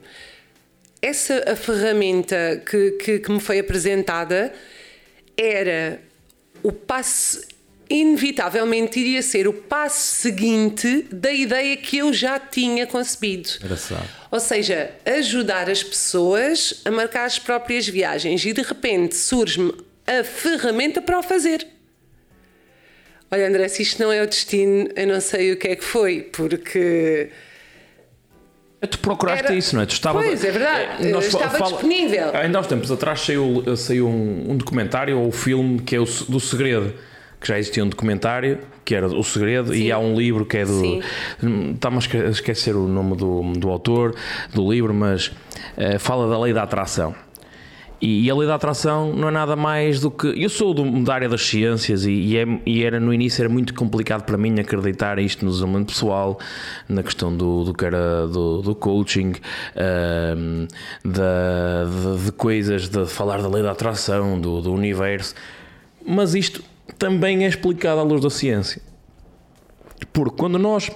[1.01, 4.53] essa a ferramenta que, que, que me foi apresentada
[5.37, 6.01] era
[6.61, 7.41] o passo
[7.89, 13.49] inevitavelmente iria ser o passo seguinte da ideia que eu já tinha concebido.
[13.63, 14.07] Engraçado.
[14.29, 19.73] Ou seja, ajudar as pessoas a marcar as próprias viagens e de repente surge-me
[20.05, 21.65] a ferramenta para o fazer.
[23.31, 25.83] Olha, André, se isto não é o destino, eu não sei o que é que
[25.83, 27.29] foi, porque.
[28.89, 29.85] Tu procuraste Era- isso, não é?
[29.85, 31.05] Tu estavas, Pois, é verdade.
[31.07, 32.33] Eh, nós Estava disponível.
[32.33, 36.05] Ainda há uns tempos atrás saiu, saiu um, um documentário ou filme que é o
[36.05, 36.93] do Segredo.
[37.41, 39.91] Que já existia um documentário que era O Segredo e Sim.
[39.91, 40.99] há um livro que é do.
[41.73, 44.13] Está-me a esque- a esquecer o nome do, do autor
[44.53, 45.31] do livro, mas
[45.77, 47.15] eh, fala da lei da atração.
[48.01, 50.27] E, e a lei da atração não é nada mais do que.
[50.27, 53.49] Eu sou do- da área das ciências e, e é- e era no início era
[53.49, 56.39] muito complicado para mim acreditar isto no desenvolvimento pessoal,
[56.87, 59.33] na questão do, do que era do, do coaching,
[59.75, 60.65] ahm,
[61.03, 61.85] da,
[62.17, 65.35] de, de coisas, de falar da lei da atração, do, do universo.
[66.07, 66.63] Mas isto
[66.97, 68.81] também é explicado à luz da ciência.
[70.13, 70.89] Porque quando nós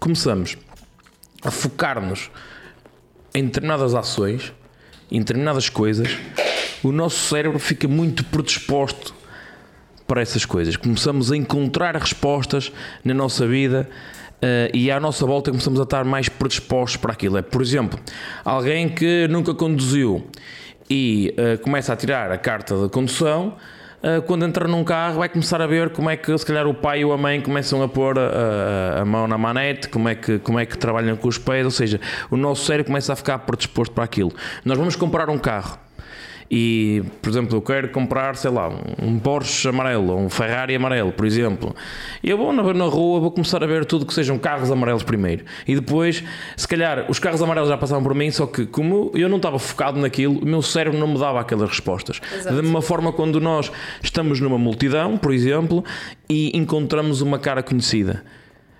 [0.00, 0.56] começamos
[1.44, 2.30] a focar-nos
[3.34, 4.52] em determinadas ações,
[5.10, 6.16] em determinadas coisas,
[6.82, 9.14] o nosso cérebro fica muito predisposto
[10.06, 10.76] para essas coisas.
[10.76, 12.72] Começamos a encontrar respostas
[13.04, 13.88] na nossa vida
[14.40, 17.36] eh, e à nossa volta começamos a estar mais predispostos para aquilo.
[17.36, 17.98] É, por exemplo,
[18.44, 20.26] alguém que nunca conduziu
[20.88, 23.56] e eh, começa a tirar a carta de condução.
[24.02, 26.74] Eh, Quando entra num carro, vai começar a ver como é que, se calhar, o
[26.74, 28.22] pai ou a mãe começam a pôr a,
[28.98, 31.64] a- a mão na manete, como é, que, como é que trabalham com os pés,
[31.64, 34.32] ou seja, o nosso cérebro começa a ficar predisposto para aquilo.
[34.64, 35.78] Nós vamos comprar um carro
[36.50, 38.70] e, por exemplo, eu quero comprar, sei lá,
[39.02, 41.74] um Porsche amarelo ou um Ferrari amarelo, por exemplo.
[42.22, 45.02] E eu vou na, na rua, vou começar a ver tudo que sejam carros amarelos
[45.02, 45.44] primeiro.
[45.66, 46.22] E depois,
[46.56, 49.58] se calhar, os carros amarelos já passavam por mim, só que como eu não estava
[49.58, 52.20] focado naquilo, o meu cérebro não me dava aquelas respostas.
[52.32, 52.54] Exato.
[52.54, 53.70] Da mesma forma, quando nós
[54.02, 55.84] estamos numa multidão, por exemplo,
[56.28, 58.22] e encontramos uma cara conhecida.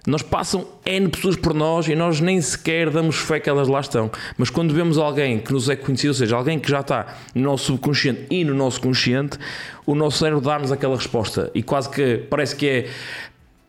[0.07, 3.81] Nós passam N pessoas por nós e nós nem sequer damos fé que elas lá
[3.81, 4.11] estão.
[4.39, 7.43] Mas quando vemos alguém que nos é conhecido, ou seja, alguém que já está no
[7.43, 9.39] nosso subconsciente e no nosso consciente,
[9.85, 11.51] o nosso cérebro dá-nos aquela resposta.
[11.55, 12.89] E quase que parece que é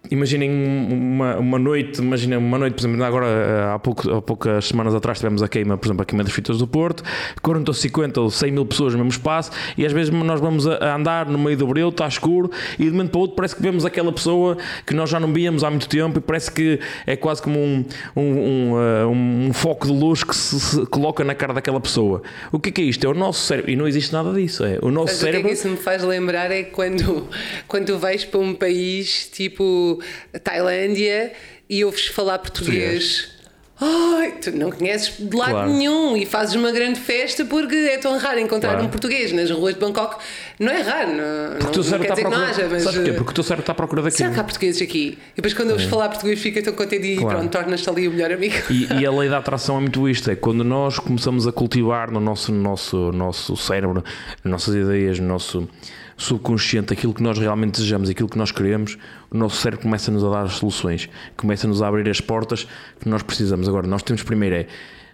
[0.09, 4.65] imaginem uma, uma noite, imaginem uma noite, por exemplo, agora eh, há, pouco, há poucas
[4.65, 7.03] semanas atrás tivemos a queima, por exemplo, a queima das fitas do Porto,
[7.41, 10.67] 40 ou 50 ou 100 mil pessoas no mesmo espaço e às vezes nós vamos
[10.67, 13.61] a, andar no meio do breu, está escuro e de momento para outro parece que
[13.61, 17.15] vemos aquela pessoa que nós já não víamos há muito tempo e parece que é
[17.15, 17.85] quase como um,
[18.15, 22.21] um, um, uh, um foco de luz que se, se, coloca na cara daquela pessoa.
[22.51, 23.05] O que é, que é isto?
[23.05, 24.63] É o nosso cérebro e não existe nada disso.
[24.63, 25.39] É o nosso Mas cérebro.
[25.39, 27.27] O que é que isso me faz lembrar é quando,
[27.67, 29.96] quando tu vais para um país tipo
[30.43, 31.33] Tailândia
[31.69, 33.37] e ouves falar português.
[33.79, 35.69] Ai, tu não conheces de lado claro.
[35.69, 38.87] nenhum e fazes uma grande festa porque é tão raro encontrar claro.
[38.87, 40.15] um português nas ruas de Bangkok.
[40.59, 42.81] Não é raro, não, porque não, não quer dizer que não haja, mas.
[42.81, 43.13] Sabes porquê?
[43.13, 44.17] Porque o teu cérebro está à procura daquilo.
[44.17, 45.19] Será que há portugueses aqui?
[45.33, 45.89] E depois quando ouves é.
[45.89, 47.37] falar português fica tão contente e claro.
[47.37, 48.55] pronto, tornas-te ali o melhor amigo.
[48.71, 52.09] E, e, a lei da atração é muito isto: é quando nós começamos a cultivar
[52.09, 54.03] no nosso, nosso, nosso cérebro,
[54.43, 55.69] nas nossas ideias, no nosso
[56.17, 58.97] subconsciente aquilo que nós realmente desejamos, aquilo que nós queremos,
[59.29, 61.07] o nosso cérebro começa-nos a dar as soluções,
[61.37, 62.67] começa-nos a abrir as portas
[62.99, 63.69] que nós precisamos.
[63.69, 64.67] Agora, nós temos primeiro é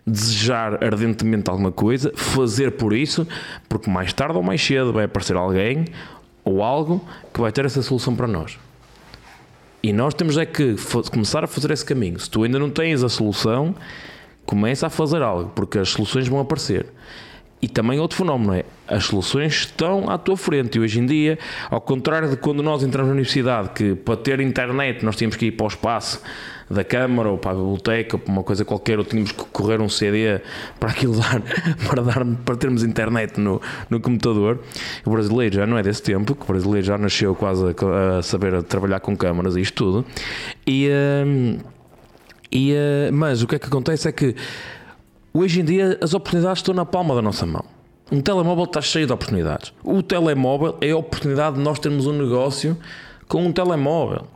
[0.05, 3.27] desejar ardentemente alguma coisa, fazer por isso,
[3.69, 5.85] porque mais tarde ou mais cedo vai aparecer alguém
[6.43, 8.57] ou algo que vai ter essa solução para nós.
[9.81, 10.75] E nós temos é que
[11.11, 12.17] começar a fazer esse caminho.
[12.19, 13.75] Se tu ainda não tens a solução,
[14.45, 16.85] começa a fazer algo, porque as soluções vão aparecer.
[17.63, 21.39] E também outro fenómeno é as soluções estão à tua frente e hoje em dia,
[21.71, 25.45] ao contrário de quando nós entramos na universidade, que para ter internet nós tínhamos que
[25.45, 26.21] ir para o espaço
[26.69, 29.79] da Câmara ou para a biblioteca ou para uma coisa qualquer, ou tínhamos que correr
[29.79, 30.41] um CD
[30.77, 31.41] para aquilo dar,
[31.87, 34.59] para, dar, para termos internet no, no computador.
[35.05, 38.21] O brasileiro já não é desse tempo, que o brasileiro já nasceu quase a, a
[38.21, 40.05] saber a trabalhar com câmaras e isto tudo.
[40.67, 41.57] E, uh,
[42.51, 44.35] e, uh, mas o que é que acontece é que
[45.35, 47.65] Hoje em dia as oportunidades estão na palma da nossa mão.
[48.11, 49.73] Um telemóvel está cheio de oportunidades.
[49.83, 52.77] O telemóvel é a oportunidade de nós termos um negócio
[53.27, 54.27] com um telemóvel.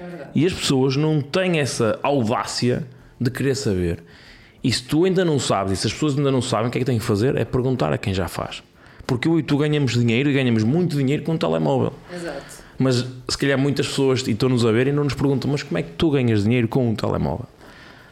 [0.00, 2.86] É e as pessoas não têm essa audácia
[3.20, 4.02] de querer saber.
[4.64, 6.78] E se tu ainda não sabes, e se as pessoas ainda não sabem, o que
[6.78, 7.36] é que têm que fazer?
[7.36, 8.62] É perguntar a quem já faz.
[9.06, 11.92] Porque eu e tu ganhamos dinheiro e ganhamos muito dinheiro com um telemóvel.
[12.10, 12.64] Exato.
[12.78, 15.82] Mas se calhar muitas pessoas estão-nos a ver e não nos perguntam, mas como é
[15.82, 17.44] que tu ganhas dinheiro com um telemóvel?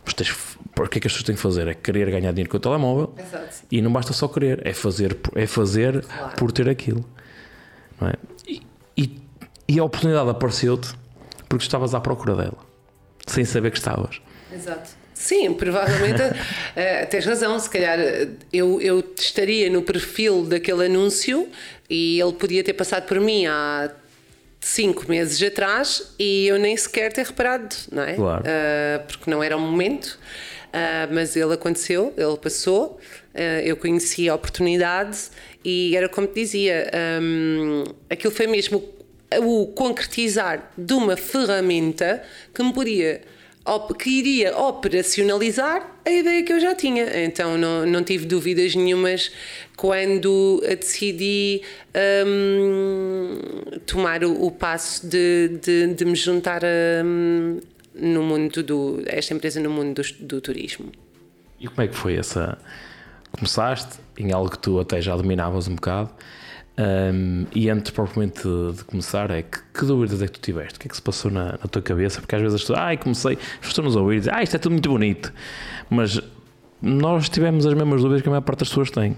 [0.05, 1.69] Mas tens o que é que as pessoas têm que fazer?
[1.69, 3.57] É querer ganhar dinheiro com o telemóvel Exato.
[3.71, 6.37] e não basta só querer, é fazer, é fazer claro.
[6.37, 7.05] por ter aquilo.
[8.03, 8.13] É?
[8.47, 8.63] E,
[8.97, 9.23] e,
[9.67, 10.91] e, a oportunidade apareceu-te
[11.49, 12.59] porque estavas à procura dela,
[13.27, 14.21] sem saber que estavas.
[14.53, 14.91] Exato.
[15.15, 17.59] Sim, provavelmente uh, tens razão.
[17.59, 17.99] Se calhar
[18.53, 21.49] eu, eu estaria no perfil daquele anúncio
[21.89, 23.91] e ele podia ter passado por mim há
[24.61, 28.15] cinco meses atrás e eu nem sequer ter reparado, não é?
[28.15, 28.43] Claro.
[28.43, 30.19] Uh, porque não era o momento.
[30.77, 33.01] Uh, mas ele aconteceu, ele passou,
[33.35, 35.31] uh, eu conheci a oportunidade
[35.65, 36.91] e era como te dizia,
[37.23, 38.85] um, aquilo foi mesmo
[39.39, 42.23] o concretizar de uma ferramenta
[42.53, 43.23] que me podia
[43.99, 47.25] que iria operacionalizar a ideia que eu já tinha.
[47.25, 49.33] Então não, não tive dúvidas nenhumas
[49.77, 51.63] quando decidi
[52.25, 53.41] um,
[53.87, 57.03] tomar o, o passo de, de, de, me juntar a,
[57.99, 60.93] no mundo do esta empresa no mundo do, do, turismo.
[61.59, 62.59] E como é que foi essa?
[63.33, 66.11] Começaste em algo que tu até já dominavas um bocado.
[66.79, 70.77] Um, e antes propriamente de, de começar, é que, que, dúvidas é que tu tiveste?
[70.77, 72.21] O que é que se passou na, na tua cabeça?
[72.21, 74.91] Porque às vezes as pessoas, ai, comecei, pessoas nos ouvir ah, isto é tudo muito
[74.91, 75.33] bonito,
[75.89, 76.21] mas
[76.83, 79.17] nós tivemos as mesmas dúvidas que a maior parte das pessoas tem,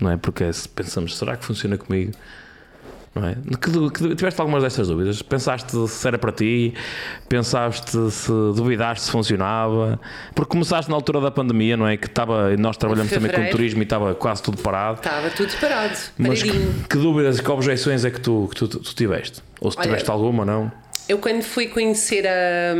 [0.00, 0.16] não é?
[0.16, 2.12] Porque se pensamos, será que funciona comigo?
[3.14, 3.34] Não é?
[3.34, 5.22] Que, que, tiveste algumas destas dúvidas?
[5.22, 6.74] Pensaste se era para ti?
[7.28, 10.00] Pensaste se duvidaste se funcionava?
[10.34, 11.96] Porque começaste na altura da pandemia, não é?
[11.96, 14.98] Que estava, nós trabalhamos também com turismo e estava quase tudo parado.
[14.98, 15.96] Estava tudo parado.
[16.18, 16.50] Mas que,
[16.90, 19.40] que, dúvidas, que objeções é que tu, que tu, tu tiveste?
[19.60, 20.72] Ou se Olha, tiveste alguma, não?
[21.08, 22.74] Eu, quando fui conhecer a,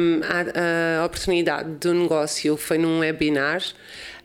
[0.99, 3.63] a, a oportunidade do negócio, foi num webinar.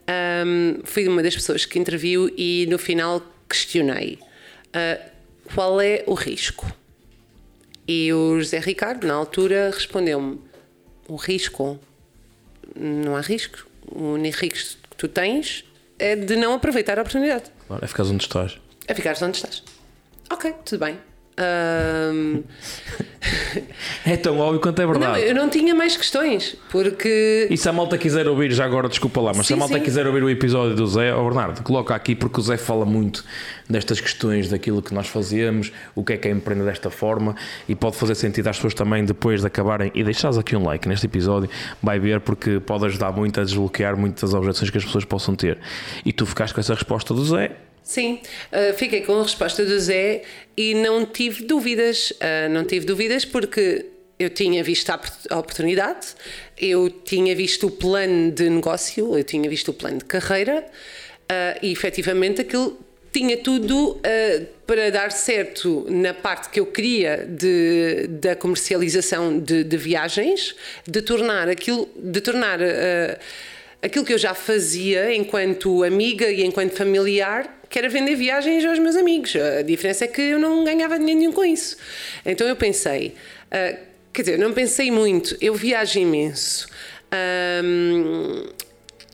[0.09, 4.17] Um, fui uma das pessoas que interviu e no final questionei.
[4.69, 5.18] Uh,
[5.53, 6.65] qual é o risco?
[7.87, 10.39] E o José Ricardo, na altura, respondeu-me:
[11.07, 11.79] o risco?
[12.75, 13.67] Não há risco.
[13.91, 15.65] O único risco que tu tens
[15.97, 17.45] é de não aproveitar a oportunidade.
[17.67, 18.59] Claro, é ficar onde estás.
[18.87, 19.63] É ficar onde estás.
[20.31, 21.08] Ok, tudo bem.
[21.39, 22.43] Um...
[24.05, 25.19] é tão óbvio quanto é verdade.
[25.19, 27.47] Não, eu não tinha mais questões, porque.
[27.49, 29.75] E se a malta quiser ouvir, já agora desculpa lá, mas sim, se a malta
[29.75, 29.83] sim.
[29.83, 33.23] quiser ouvir o episódio do Zé, oh Bernardo, coloca aqui porque o Zé fala muito
[33.69, 37.35] destas questões, daquilo que nós fazemos, o que é que é empreender desta forma
[37.67, 40.87] e pode fazer sentido às pessoas também depois de acabarem e deixares aqui um like
[40.87, 41.49] neste episódio,
[41.81, 45.59] vai ver porque pode ajudar muito a desbloquear muitas objeções que as pessoas possam ter.
[46.03, 47.51] E tu ficaste com essa resposta do Zé,
[47.89, 48.19] Sim,
[48.53, 50.21] uh, fiquei com a resposta do Zé
[50.55, 52.11] e não tive dúvidas.
[52.11, 53.83] Uh, não tive dúvidas porque
[54.19, 56.09] eu tinha visto a oportunidade,
[56.55, 61.59] eu tinha visto o plano de negócio, eu tinha visto o plano de carreira uh,
[61.63, 62.77] e efetivamente aquilo
[63.11, 69.63] tinha tudo uh, para dar certo na parte que eu queria de, da comercialização de,
[69.63, 70.53] de viagens,
[70.87, 73.17] de tornar aquilo, de tornar uh,
[73.81, 78.79] aquilo que eu já fazia enquanto amiga e enquanto familiar, que era vender viagens aos
[78.79, 79.35] meus amigos.
[79.35, 81.77] A diferença é que eu não ganhava dinheiro nenhum com isso.
[82.25, 83.13] Então eu pensei,
[83.51, 86.67] uh, Quer dizer, não pensei muito, eu viajo imenso.
[87.63, 88.47] Um,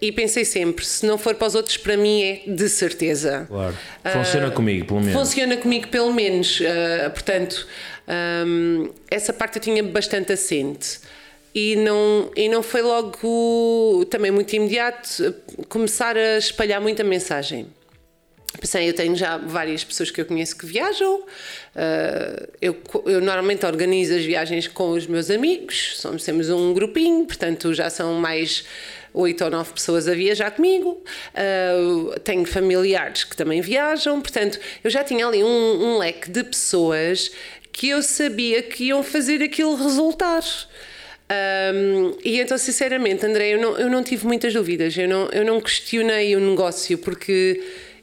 [0.01, 3.45] e pensei sempre, se não for para os outros, para mim é de certeza.
[3.47, 3.77] Claro.
[4.03, 5.13] Funciona uh, comigo, pelo menos.
[5.13, 6.59] Funciona comigo, pelo menos.
[6.59, 7.67] Uh, portanto,
[8.47, 10.99] um, essa parte eu tinha bastante assente.
[11.53, 15.33] E não, e não foi logo, também muito imediato,
[15.69, 17.67] começar a espalhar muita mensagem.
[18.59, 21.19] Pensei, eu tenho já várias pessoas que eu conheço que viajam.
[21.19, 27.25] Uh, eu, eu, normalmente organizo as viagens com os meus amigos, somos, temos um grupinho,
[27.25, 28.63] portanto já são mais
[29.13, 31.03] oito ou nove pessoas a viajar comigo.
[31.33, 36.43] Uh, tenho familiares que também viajam, portanto eu já tinha ali um, um leque de
[36.43, 37.31] pessoas
[37.71, 40.43] que eu sabia que iam fazer aquilo resultar.
[41.27, 45.43] Um, e então, sinceramente, André, eu não, eu não tive muitas dúvidas, eu não, eu
[45.43, 47.61] não questionei o negócio porque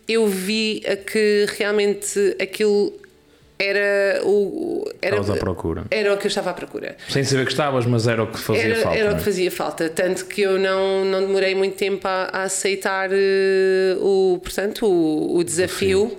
[0.09, 2.93] eu vi que realmente aquilo
[3.63, 4.85] era o.
[5.01, 5.85] Era, Estavas à procura.
[5.91, 6.97] Era o que eu estava à procura.
[7.09, 8.99] Sem saber que estavas, mas era o que fazia era, falta.
[8.99, 9.13] Era é?
[9.13, 9.89] o que fazia falta.
[9.89, 13.15] Tanto que eu não, não demorei muito tempo a, a aceitar uh,
[14.01, 16.19] o, portanto, o, o desafio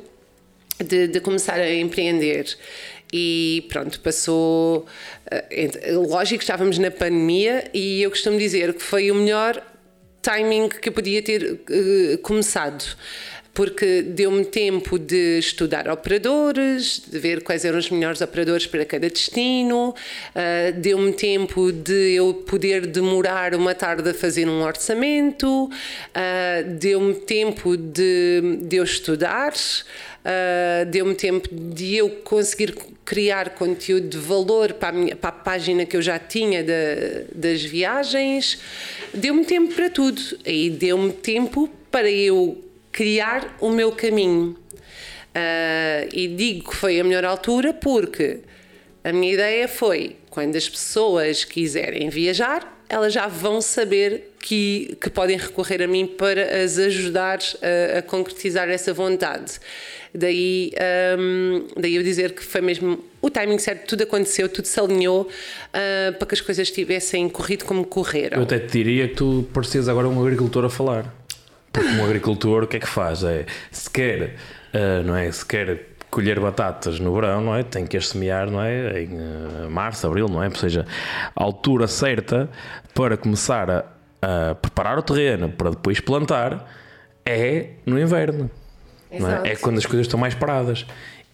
[0.84, 2.46] de, de, começar a empreender.
[3.12, 4.86] E pronto, passou.
[5.30, 9.62] Uh, lógico que estávamos na pandemia e eu costumo dizer que foi o melhor
[10.22, 12.86] timing que eu podia ter uh, começado
[13.54, 19.08] porque deu-me tempo de estudar operadores, de ver quais eram os melhores operadores para cada
[19.08, 26.74] destino, uh, deu-me tempo de eu poder demorar uma tarde a fazer um orçamento, uh,
[26.80, 29.54] deu-me tempo de, de eu estudar.
[30.24, 32.74] Uh, deu-me tempo de eu conseguir
[33.04, 37.26] criar conteúdo de valor para a, minha, para a página que eu já tinha de,
[37.36, 38.58] das viagens,
[39.14, 40.22] deu-me tempo para tudo.
[40.46, 42.63] E deu-me tempo para eu
[42.94, 44.56] criar o meu caminho.
[45.36, 48.42] Uh, e digo que foi a melhor altura porque
[49.04, 55.10] a minha ideia foi: quando as pessoas quiserem viajar, elas já vão saber que, que
[55.10, 59.54] podem recorrer a mim para as ajudar a, a concretizar essa vontade.
[60.16, 60.72] Daí,
[61.18, 65.24] um, daí eu dizer que foi mesmo o timing certo, tudo aconteceu, tudo se alinhou
[65.24, 68.38] uh, para que as coisas tivessem corrido como correram.
[68.38, 71.23] Eu até te diria que tu parecias agora um agricultor a falar.
[71.74, 73.24] Porque um agricultor o que é que faz?
[73.24, 74.36] É, se quer,
[74.74, 75.32] uh, não é?
[75.32, 77.64] Se quer colher batatas no verão, não é?
[77.64, 79.02] Tem que as semear, não é?
[79.02, 80.48] Em uh, março, abril, não é?
[80.48, 80.86] Ou seja,
[81.36, 82.48] a altura certa
[82.94, 83.86] para começar a,
[84.22, 86.70] a preparar o terreno para depois plantar
[87.26, 88.50] é no inverno.
[89.12, 89.52] É?
[89.52, 89.56] é?
[89.56, 90.86] quando as coisas estão mais paradas.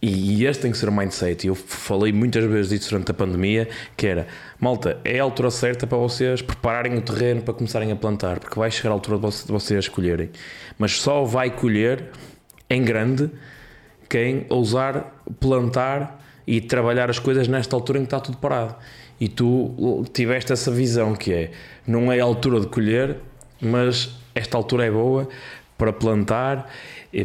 [0.02, 1.46] E este tem que ser o mindset.
[1.46, 4.28] Eu falei muitas vezes disso durante a pandemia, que era,
[4.58, 8.58] malta, é a altura certa para vocês prepararem o terreno para começarem a plantar, porque
[8.58, 10.30] vai chegar a altura de vocês escolherem.
[10.78, 12.12] Mas só vai colher
[12.70, 13.30] em grande
[14.08, 18.76] quem ousar plantar e trabalhar as coisas nesta altura em que está tudo parado.
[19.20, 21.52] E tu tiveste essa visão que é,
[21.86, 23.18] não é a altura de colher,
[23.60, 25.28] mas esta altura é boa
[25.78, 26.70] para plantar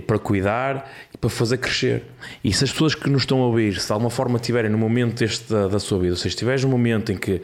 [0.07, 2.03] para cuidar e para fazer crescer.
[2.43, 4.77] E se as pessoas que nos estão a ouvir, se de alguma forma estiverem no
[4.77, 7.41] momento deste da, da sua vida, ou seja, estiveres num momento em que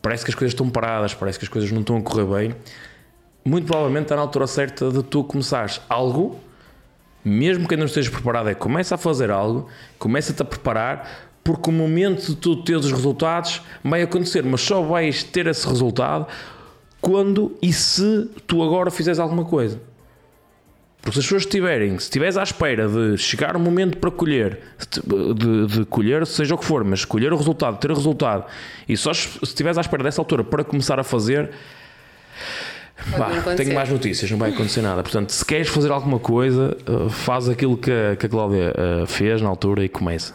[0.00, 2.54] parece que as coisas estão paradas, parece que as coisas não estão a correr bem,
[3.44, 6.40] muito provavelmente está na altura certa de tu começares algo,
[7.22, 9.68] mesmo que ainda não estejas preparado, é começa a fazer algo,
[9.98, 14.80] começa-te a preparar, porque o momento de tu teres os resultados vai acontecer, mas só
[14.80, 16.26] vais ter esse resultado
[17.00, 19.78] quando e se tu agora fizeres alguma coisa.
[21.00, 24.58] Porque se as pessoas estiverem, se estiveres à espera de chegar o momento para colher,
[25.34, 28.44] de, de, colher, seja o que for, mas colher o resultado, ter o resultado,
[28.88, 31.50] e só se estiveres à espera dessa altura para começar a fazer,
[33.16, 35.02] bah, tenho mais notícias, não vai acontecer nada.
[35.02, 39.06] Portanto, se queres fazer alguma coisa, eh, faz aquilo que a, que a Cláudia eh,
[39.06, 40.34] fez na altura e começa.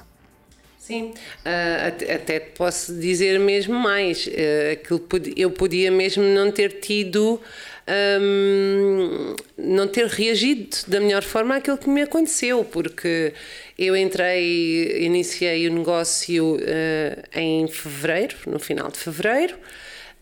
[0.84, 1.14] Sim,
[1.45, 4.28] uh, até posso dizer mesmo mais.
[4.28, 5.01] Uh, aquilo,
[5.38, 7.39] eu podia mesmo não ter tido
[7.88, 13.34] um, não ter reagido da melhor forma àquilo que me aconteceu, porque
[13.78, 16.60] eu entrei, iniciei o negócio uh,
[17.34, 19.56] em fevereiro, no final de fevereiro.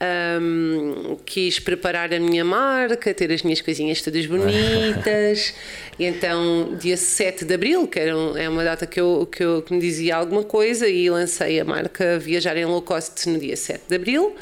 [0.03, 5.53] Um, quis preparar a minha marca, ter as minhas coisinhas todas bonitas.
[5.99, 9.43] e então, dia 7 de abril, que era um, é uma data que, eu, que,
[9.43, 13.37] eu, que me dizia alguma coisa, e lancei a marca Viajar em Low Cost no
[13.37, 14.35] dia 7 de abril.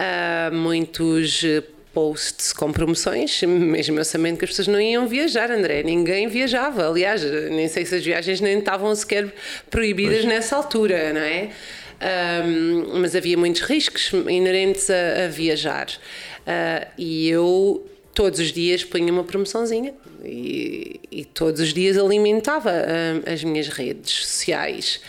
[0.00, 1.44] Uh, muitos
[1.96, 6.86] posts com promoções, mesmo eu sabendo que as pessoas não iam viajar, André, ninguém viajava.
[6.86, 9.32] Aliás, nem sei se as viagens nem estavam sequer
[9.70, 10.26] proibidas pois.
[10.26, 11.48] nessa altura, não é?
[12.44, 15.88] Um, mas havia muitos riscos inerentes a, a viajar.
[15.88, 22.72] Uh, e eu todos os dias punha uma promoçãozinha e, e todos os dias alimentava
[22.72, 25.00] uh, as minhas redes sociais.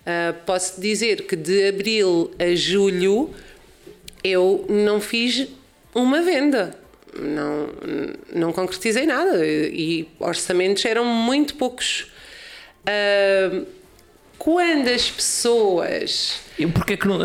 [0.00, 3.30] Uh, posso dizer que de abril a julho
[4.24, 5.46] eu não fiz
[5.94, 6.78] uma venda.
[7.18, 7.68] Não,
[8.32, 12.10] não concretizei nada e orçamentos eram muito poucos.
[12.82, 13.66] Uh,
[14.38, 16.40] quando as pessoas.
[16.58, 17.18] E porquê que não,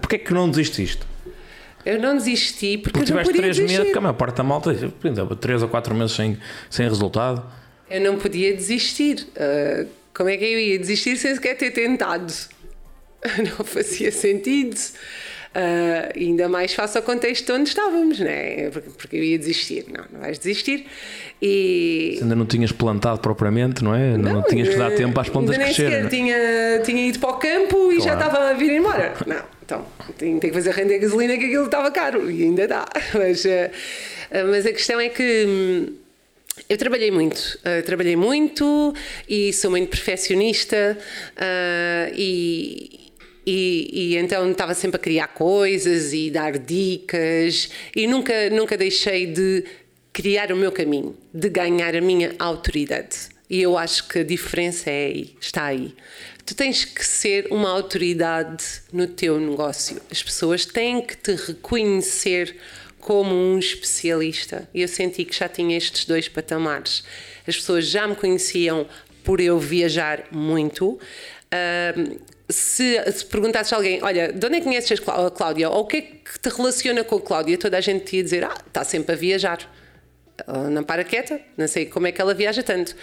[0.00, 1.02] porquê que não desististe?
[1.86, 4.74] Eu não desisti porque, porque eu tiveste três meses, porque a maior parte da malta,
[5.40, 6.38] três ou quatro meses sem,
[6.70, 7.44] sem resultado.
[7.90, 9.26] Eu não podia desistir.
[9.36, 12.32] Uh, como é que eu ia desistir sem sequer ter tentado?
[13.38, 14.78] Não fazia sentido.
[15.54, 18.70] Uh, ainda mais face ao contexto onde estávamos, né?
[18.70, 19.84] porque, porque eu ia desistir.
[19.88, 20.84] Não, não vais desistir.
[21.40, 22.18] E...
[22.20, 24.16] ainda não tinhas plantado propriamente, não é?
[24.16, 26.00] Não, não tinhas que dar tempo às plantas nem crescerem.
[26.00, 28.02] Nem tinha, tinha ido para o campo e claro.
[28.02, 29.14] já estava a vir embora.
[29.26, 29.86] Não, então
[30.18, 32.88] tem, tem que fazer render gasolina que aquilo estava caro e ainda dá.
[33.14, 33.70] Mas, uh,
[34.50, 35.44] mas a questão é que.
[35.46, 35.94] Hum,
[36.68, 38.94] eu trabalhei muito, uh, trabalhei muito
[39.28, 40.96] e sou muito perfeccionista
[41.36, 43.03] uh, e,
[43.46, 49.26] e, e, então estava sempre a criar coisas e dar dicas e nunca, nunca deixei
[49.26, 49.64] de
[50.12, 53.34] criar o meu caminho, de ganhar a minha autoridade.
[53.50, 55.94] E eu acho que a diferença é aí, está aí.
[56.46, 60.00] Tu tens que ser uma autoridade no teu negócio.
[60.10, 62.56] As pessoas têm que te reconhecer
[63.00, 64.68] como um especialista.
[64.72, 67.04] E eu senti que já tinha estes dois patamares.
[67.46, 68.86] As pessoas já me conheciam
[69.22, 70.98] por eu viajar muito.
[72.48, 75.70] Se, se perguntasses a alguém, olha, de onde é que conheces a Cláudia?
[75.70, 77.56] Ou o que é que te relaciona com a Cláudia?
[77.56, 79.58] Toda a gente te ia dizer, ah, está sempre a viajar.
[80.46, 82.94] Ela não para quieta, não sei como é que ela viaja tanto.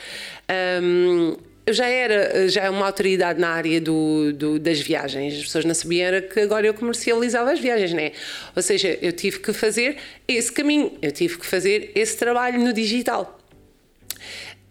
[0.84, 5.36] Um, eu já era já uma autoridade na área do, do, das viagens.
[5.36, 8.12] As pessoas não sabiam era que agora eu comercializava as viagens, né?
[8.56, 12.74] Ou seja, eu tive que fazer esse caminho, eu tive que fazer esse trabalho no
[12.74, 13.40] digital.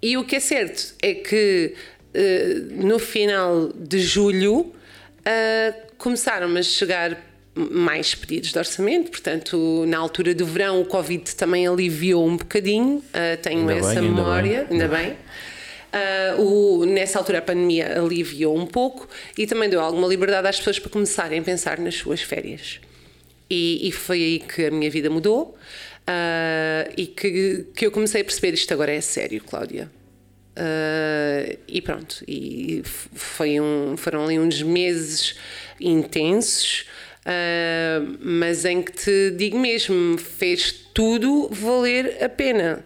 [0.03, 1.75] E o que é certo é que
[2.71, 7.17] no final de julho uh, começaram a chegar
[7.55, 12.97] mais pedidos de orçamento, portanto, na altura do verão o Covid também aliviou um bocadinho,
[12.99, 14.99] uh, tenho ainda essa bem, memória, ainda bem.
[14.99, 15.17] Ainda bem.
[15.93, 20.59] Uh, o, nessa altura a pandemia aliviou um pouco e também deu alguma liberdade às
[20.59, 22.81] pessoas para começarem a pensar nas suas férias.
[23.51, 25.57] E, e foi aí que a minha vida mudou
[26.09, 29.91] uh, e que, que eu comecei a perceber isto agora é sério, Cláudia.
[30.57, 35.37] Uh, e pronto, e foi um, foram ali uns meses
[35.81, 36.87] intensos,
[37.25, 42.85] uh, mas em que te digo mesmo, fez tudo valer a pena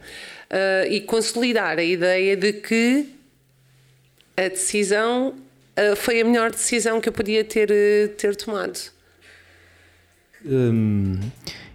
[0.51, 3.09] uh, e consolidar a ideia de que
[4.37, 5.35] a decisão
[5.97, 7.69] foi a melhor decisão que eu podia ter,
[8.17, 8.79] ter tomado.
[10.47, 11.19] Hum,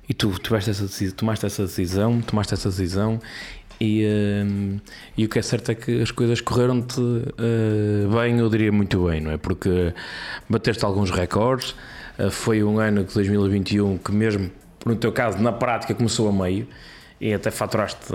[0.08, 3.20] e tu tomaste essa, tomaste essa decisão, tomaste essa decisão
[3.80, 4.82] e, uh,
[5.18, 9.06] e, o que é certo é que as coisas correram-te uh, bem, eu diria muito
[9.08, 9.38] bem, não é?
[9.38, 9.94] Porque
[10.50, 11.76] bateste alguns recordes.
[12.18, 14.52] Uh, foi um ano de 2021 que, mesmo
[14.86, 16.68] no teu caso, na prática, começou a meio
[17.22, 18.14] e até faturaste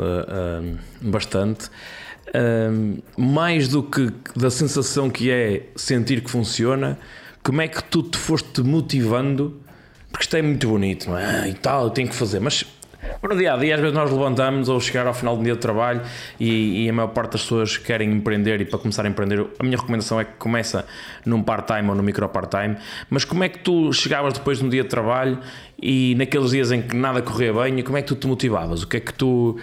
[1.03, 1.71] bastante.
[3.19, 6.99] mais do que da sensação que é sentir que funciona,
[7.43, 9.61] como é que tu te foste motivando?
[10.11, 11.43] Porque isto é muito bonito, não é?
[11.43, 12.65] Ah, e tal, eu tenho que fazer, mas
[13.23, 15.59] no dia a dia, às vezes nós levantamos ou chegar ao final do dia de
[15.59, 16.03] trabalho
[16.39, 19.63] e, e, a maior parte das pessoas querem empreender e para começar a empreender, a
[19.63, 20.85] minha recomendação é que começa
[21.25, 22.77] num part-time ou no micro part-time.
[23.09, 25.39] Mas como é que tu chegavas depois de um dia de trabalho
[25.81, 28.83] e naqueles dias em que nada corria bem, como é que tu te motivavas?
[28.83, 29.59] O que é que tu,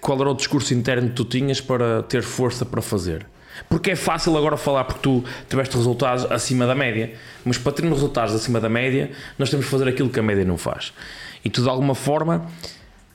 [0.00, 3.26] qual era o discurso interno que tu tinhas para ter força para fazer?
[3.68, 7.12] Porque é fácil agora falar porque tu tiveste resultados acima da média,
[7.44, 10.44] mas para termos resultados acima da média, nós temos que fazer aquilo que a média
[10.44, 10.92] não faz.
[11.44, 12.46] E tu, de alguma forma,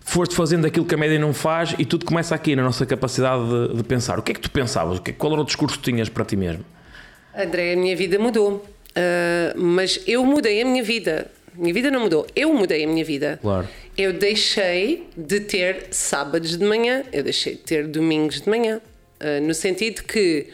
[0.04, 3.44] foste fazendo aquilo que a média não faz e tudo começa aqui na nossa capacidade
[3.44, 4.20] de, de pensar.
[4.20, 5.00] O que é que tu pensavas?
[5.00, 6.66] Que, qual era o discurso que tinhas para ti mesmo?
[7.36, 8.66] André, a minha vida mudou.
[8.94, 11.32] Uh, mas eu mudei a minha vida.
[11.56, 13.40] Minha vida não mudou, eu mudei a minha vida.
[13.42, 13.68] Claro.
[13.96, 18.82] Eu deixei de ter sábados de manhã, eu deixei de ter domingos de manhã.
[19.20, 20.48] Uh, no sentido que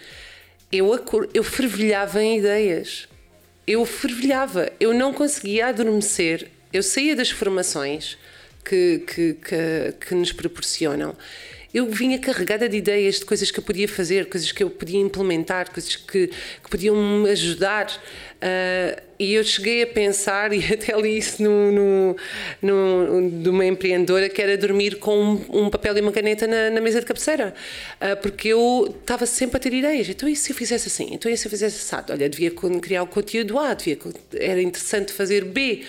[0.72, 0.94] eu,
[1.34, 3.08] eu fervilhava em ideias.
[3.66, 4.70] Eu fervilhava.
[4.80, 8.18] Eu não conseguia adormecer Eu saía das formações
[8.70, 11.16] que, que, que, que nos proporcionam
[11.74, 15.00] eu vinha carregada de ideias de coisas que eu podia fazer, coisas que eu podia
[15.00, 17.96] implementar, coisas que, que podiam me ajudar.
[18.42, 22.16] Uh, e eu cheguei a pensar, e até li isso no, no,
[22.62, 26.72] no, de uma empreendedora, que era dormir com um, um papel e uma caneta na,
[26.72, 27.54] na mesa de cabeceira.
[28.02, 30.10] Uh, porque eu estava sempre a ter ideias.
[30.10, 31.10] Então, e se eu fizesse assim?
[31.12, 32.14] Então, e se eu fizesse assado?
[32.14, 32.52] Olha, devia
[32.82, 34.00] criar o conteúdo A, devia,
[34.34, 35.84] era interessante fazer B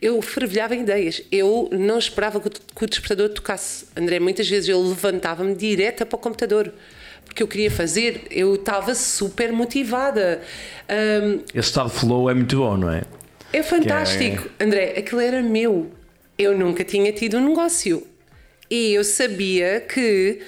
[0.00, 1.22] eu fervilhava em ideias.
[1.30, 3.86] Eu não esperava que o despertador tocasse.
[3.96, 6.72] André, muitas vezes eu levantava-me direta para o computador
[7.30, 10.42] porque eu queria fazer, eu estava super motivada.
[10.88, 13.02] Um, Esse estado de flow é muito bom, não é?
[13.52, 14.50] É fantástico.
[14.58, 14.64] É...
[14.64, 15.92] André, aquilo era meu.
[16.36, 18.04] Eu nunca tinha tido um negócio.
[18.68, 20.40] E eu sabia que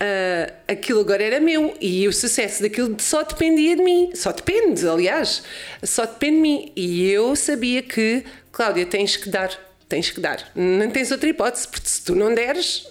[0.00, 4.10] uh, aquilo agora era meu e o sucesso daquilo só dependia de mim.
[4.14, 5.42] Só depende, aliás.
[5.82, 6.72] Só depende de mim.
[6.76, 8.24] E eu sabia que
[8.54, 9.50] Cláudia, tens que dar,
[9.88, 10.50] tens que dar.
[10.54, 12.86] Não tens outra hipótese, porque se tu não deres,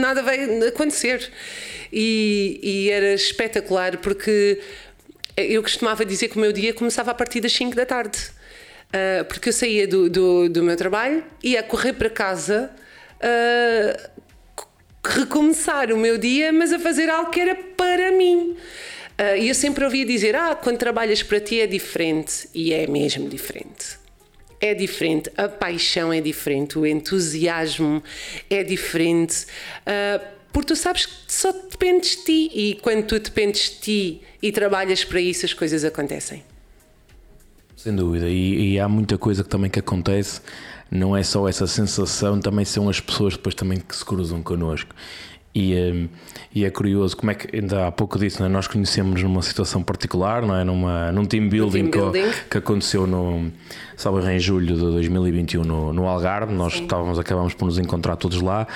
[0.00, 1.30] nada vai acontecer.
[1.92, 4.60] E, e era espetacular porque
[5.36, 8.18] eu costumava dizer que o meu dia começava a partir das 5 da tarde.
[8.88, 12.70] Uh, porque eu saía do, do, do, meu trabalho, ia correr para casa,
[13.16, 14.10] uh,
[15.04, 18.56] recomeçar o meu dia, mas a fazer algo que era para mim.
[19.18, 22.48] Uh, e eu sempre ouvia dizer: Ah, quando trabalhas para ti é diferente.
[22.54, 23.98] E é mesmo diferente
[24.60, 28.02] é diferente, a paixão é diferente, o entusiasmo
[28.50, 33.70] é diferente, uh, porque tu sabes que só dependes de ti e quando tu dependes
[33.70, 36.42] de ti e trabalhas para isso, as coisas acontecem.
[37.78, 40.40] Sem dúvida, e, e há muita coisa que também que acontece,
[40.90, 44.92] não é só essa sensação, também são as pessoas depois também que se cruzam connosco.
[45.54, 46.08] E, um,
[46.52, 48.48] e é curioso como é que ainda há pouco disso, é?
[48.48, 50.64] nós conhecemos numa situação particular, não é?
[50.64, 52.32] Numa, num team building, team building.
[52.32, 53.48] Que, que, aconteceu no
[53.96, 56.52] sábado em julho de 2021 no, no Algarve.
[56.52, 56.82] Nós Sim.
[56.82, 58.66] estávamos, acabamos por nos encontrar todos lá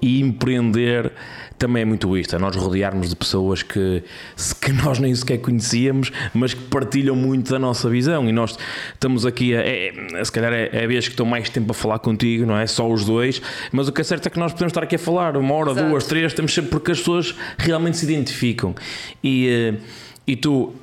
[0.00, 1.12] e empreender
[1.62, 4.02] também é muito isto, é nós rodearmos de pessoas que,
[4.60, 8.28] que nós nem sequer conhecíamos, mas que partilham muito da nossa visão.
[8.28, 8.58] E nós
[8.92, 11.70] estamos aqui, a, é, é, se calhar é, é a vez que estou mais tempo
[11.70, 12.66] a falar contigo, não é?
[12.66, 13.40] Só os dois,
[13.70, 15.70] mas o que é certo é que nós podemos estar aqui a falar uma hora,
[15.70, 15.88] Exato.
[15.88, 18.74] duas, três, temos sempre porque as pessoas realmente se identificam.
[19.22, 19.74] E, eh,
[20.26, 20.74] e tu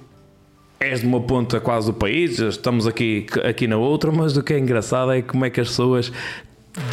[0.80, 4.54] és de uma ponta quase do país, estamos aqui, aqui na outra, mas o que
[4.54, 6.10] é engraçado é como é que as pessoas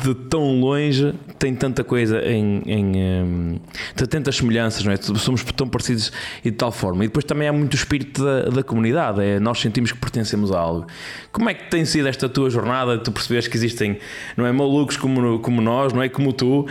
[0.03, 3.61] de tão longe tem tanta coisa em, em um,
[3.95, 4.97] tem tantas semelhanças, não é?
[4.97, 6.11] Somos tão parecidos
[6.43, 7.05] e de tal forma.
[7.05, 10.51] E depois também há muito o espírito da, da comunidade, é, nós sentimos que pertencemos
[10.51, 10.87] a algo.
[11.31, 12.97] Como é que tem sido esta tua jornada?
[12.99, 13.99] Tu percebes que existem,
[14.37, 14.53] não é?
[14.53, 16.09] Malucos como, como nós, não é?
[16.09, 16.67] Como tu, uh,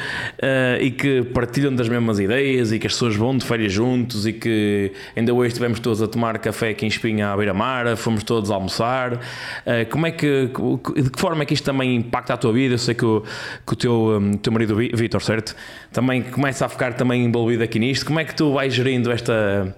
[0.82, 4.34] e que partilham das mesmas ideias e que as pessoas vão de férias juntos e
[4.34, 8.50] que ainda hoje estivemos todos a tomar café aqui em Espinha à beira-mar, fomos todos
[8.50, 9.14] a almoçar.
[9.14, 10.50] Uh, como é que,
[10.96, 12.74] de que forma é que isto também impacta a tua vida?
[12.74, 13.24] Eu sei que o,
[13.66, 15.56] que o teu, um, teu marido Vitor, certo?
[15.92, 18.06] Também começa a ficar também envolvido aqui nisto.
[18.06, 19.76] Como é que tu vais gerindo esta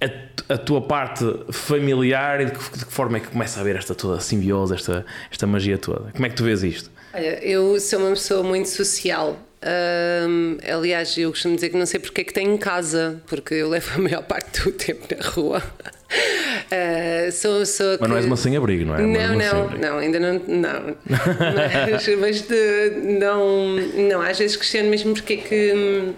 [0.00, 3.62] a, a tua parte familiar e de que, de que, forma é que começa a
[3.62, 6.10] haver esta toda simbiose, esta, esta magia toda?
[6.12, 6.90] Como é que tu vês isto?
[7.12, 9.38] Olha, eu sou uma pessoa muito social.
[9.62, 13.68] Um, aliás, eu costumo dizer que não sei porque é que tenho casa, porque eu
[13.68, 15.62] levo a maior parte do tempo na rua.
[16.10, 19.02] Uh, sou, sou mas não és uma sem-abrigo, não é?
[19.02, 20.32] Não, não, não, ainda não.
[20.46, 20.96] não.
[21.90, 23.76] mas, mas de, não,
[24.08, 26.14] não, às vezes questiono mesmo porque é que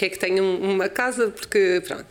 [0.00, 2.06] porque é que tenho uma casa, porque pronto.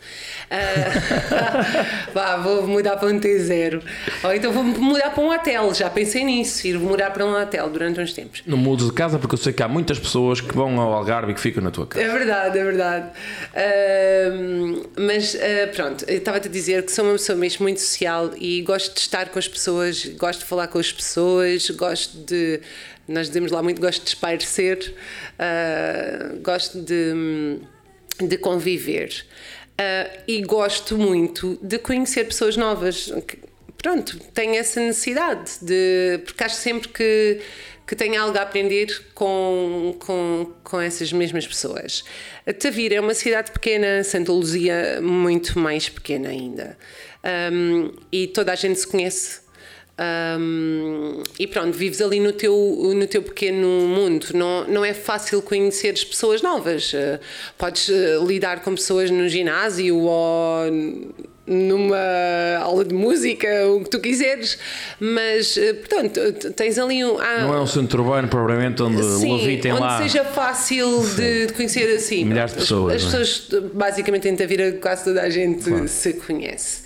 [0.48, 3.82] Uh, vá, vou mudar para um T0.
[4.22, 7.68] Ou então vou mudar para um hotel, já pensei nisso, ir morar para um hotel
[7.68, 8.42] durante uns tempos.
[8.46, 11.32] Não mudo de casa porque eu sei que há muitas pessoas que vão ao Algarve
[11.32, 12.04] e que ficam na tua casa.
[12.04, 13.06] É verdade, é verdade.
[13.54, 15.38] Uh, mas uh,
[15.74, 19.00] pronto, eu estava-te a dizer que sou uma pessoa mesmo muito social e gosto de
[19.00, 22.60] estar com as pessoas, gosto de falar com as pessoas, gosto de
[23.10, 24.94] nós dizemos lá muito gosto de espairecer,
[25.34, 27.58] uh, gosto de,
[28.26, 29.24] de conviver.
[29.80, 33.12] Uh, e gosto muito de conhecer pessoas novas.
[33.78, 36.20] Pronto, tenho essa necessidade de.
[36.26, 37.40] porque acho sempre que,
[37.86, 42.04] que tenho algo a aprender com, com, com essas mesmas pessoas.
[42.58, 46.76] Tavira é uma cidade pequena, Santa Luzia muito mais pequena ainda.
[47.52, 49.40] Um, e toda a gente se conhece
[50.00, 52.54] um, e pronto, vives ali no teu,
[52.96, 54.28] no teu pequeno mundo.
[54.32, 56.92] Não, não é fácil conhecer as pessoas novas.
[56.94, 57.20] Uh,
[57.58, 60.64] podes uh, lidar com pessoas no ginásio ou
[61.46, 61.98] numa
[62.60, 64.56] aula de música, o que tu quiseres,
[64.98, 67.20] mas uh, portanto, tens ali um.
[67.20, 69.98] Ah, não é um centro urbano, provavelmente, onde sim, levitem onde lá.
[70.00, 72.24] seja fácil de, de, conhecer assim.
[72.24, 72.94] Milhares de pessoas.
[72.94, 73.18] As, as é?
[73.18, 75.86] pessoas, basicamente, em Tavira, quase toda a gente claro.
[75.88, 76.84] se conhece.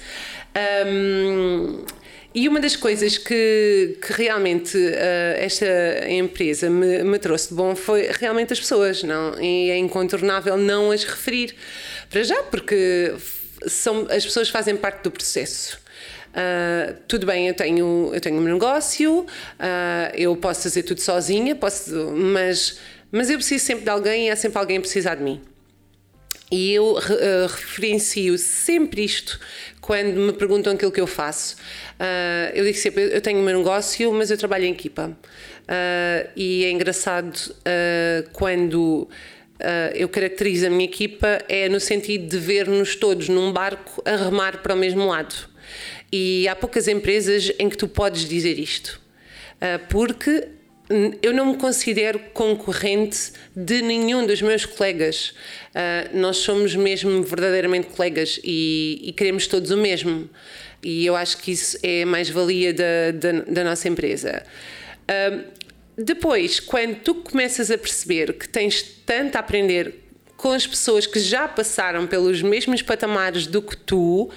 [0.86, 1.84] Um,
[2.34, 5.66] e uma das coisas que, que realmente uh, esta
[6.08, 9.40] empresa me, me, trouxe de bom foi realmente as pessoas, não?
[9.40, 11.54] E é incontornável não as referir.
[12.10, 13.14] Para já, porque
[13.68, 15.78] são, as pessoas fazem parte do processo.
[16.30, 19.26] Uh, tudo bem, eu tenho, eu tenho um negócio, uh,
[20.14, 22.80] eu posso fazer tudo sozinha, posso, mas,
[23.12, 25.40] mas eu preciso sempre de alguém e há sempre alguém a precisar de mim.
[26.54, 29.40] E eu uh, referencio sempre isto
[29.80, 31.56] quando me perguntam aquilo que eu faço.
[31.98, 35.18] Uh, eu digo sempre: eu tenho o meu negócio, mas eu trabalho em equipa.
[35.62, 37.36] Uh, e é engraçado
[38.32, 39.08] quando.
[39.96, 44.62] eu caracterizo a minha equipa é no sentido de ver-nos todos num barco a remar
[44.62, 45.34] para o mesmo lado.
[46.12, 49.00] E há poucas empresas em que tu podes dizer isto,
[49.88, 50.46] porque
[51.22, 55.34] eu não me considero concorrente de nenhum dos meus colegas.
[55.70, 60.28] Uh, nós somos mesmo verdadeiramente colegas e, e, queremos todos o mesmo.
[60.82, 64.42] E eu acho que isso é a mais-valia da, da, da, nossa empresa.
[65.08, 65.44] Uh,
[65.96, 69.94] depois, quando tu começas a perceber que tens tanto a aprender
[70.36, 74.30] com as pessoas que já passaram pelos mesmos patamares do que tu,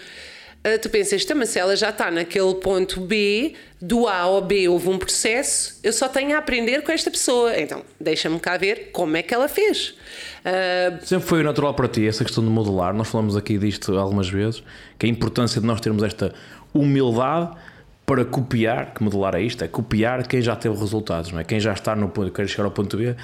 [0.81, 4.98] tu pensas, esta Marcela já está naquele ponto B, do A ao B houve um
[4.98, 7.57] processo, eu só tenho a aprender com esta pessoa.
[7.60, 9.95] Então, deixa-me cá ver como é que ela fez.
[10.44, 11.06] Uh...
[11.06, 12.94] Sempre foi natural para ti essa questão de modelar.
[12.94, 14.64] Nós falamos aqui disto algumas vezes,
[14.98, 16.34] que a importância de nós termos esta
[16.73, 17.56] humildade
[18.06, 21.44] para copiar, que modelar é isto, é copiar quem já teve resultados, não é?
[21.44, 23.15] Quem já está no ponto, quer chegar ao ponto B,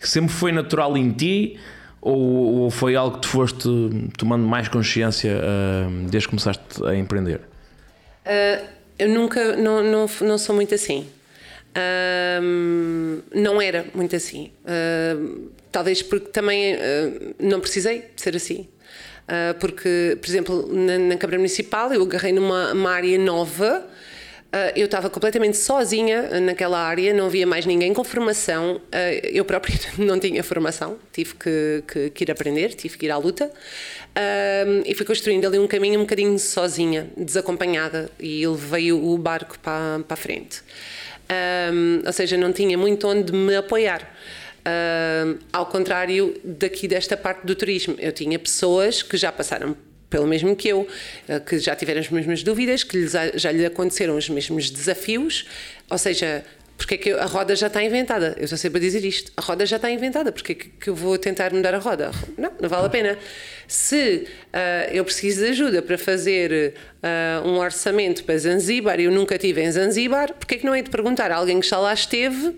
[0.00, 1.58] sempre foi natural em ti
[2.02, 2.18] ou,
[2.62, 3.68] ou foi algo que tu foste
[4.18, 7.40] tomando mais consciência uh, desde que começaste a empreender?
[8.26, 8.66] Uh,
[8.98, 11.06] eu nunca, não, não, não sou muito assim.
[11.70, 14.50] Uh, não era muito assim.
[15.70, 16.76] talvez porque também
[17.40, 18.68] não precisei ser assim.
[19.60, 23.91] porque, por exemplo, na, na Câmara Municipal eu agarrei numa área nova Uh,
[24.76, 28.76] eu estava completamente sozinha naquela área, não havia mais ninguém com formação.
[28.76, 33.10] Uh, eu própria não tinha formação, tive que, que, que, ir aprender, tive que ir
[33.10, 33.46] à luta.
[33.46, 39.58] Uh, e fui construindo ali um caminho um bocadinho sozinha, desacompanhada, e levei o barco
[39.58, 40.60] para, para a frente.
[42.04, 44.14] ou seja, não tinha muito onde me apoiar.
[45.50, 49.74] ao contrário daqui desta parte do turismo, eu tinha pessoas que já passaram
[50.12, 50.86] pelo mesmo que eu,
[51.26, 55.46] eh, que já tiveram as mesmas dúvidas, que já lhe aconteceram os mesmos desafios,
[55.88, 56.44] ou seja,
[56.76, 58.34] porque é que a roda já está inventada?
[58.36, 59.32] Eu estou sempre a dizer isto.
[59.36, 62.10] A roda já está inventada, porque é que eu vou tentar mudar a roda?
[62.36, 63.18] Não, não vale a pena.
[63.68, 69.10] Se uh, eu preciso de ajuda para fazer uh, um orçamento para Zanzíbar e eu
[69.10, 71.78] nunca estive em Zanzíbar, porque é que não é de perguntar a alguém que já
[71.78, 72.54] lá esteve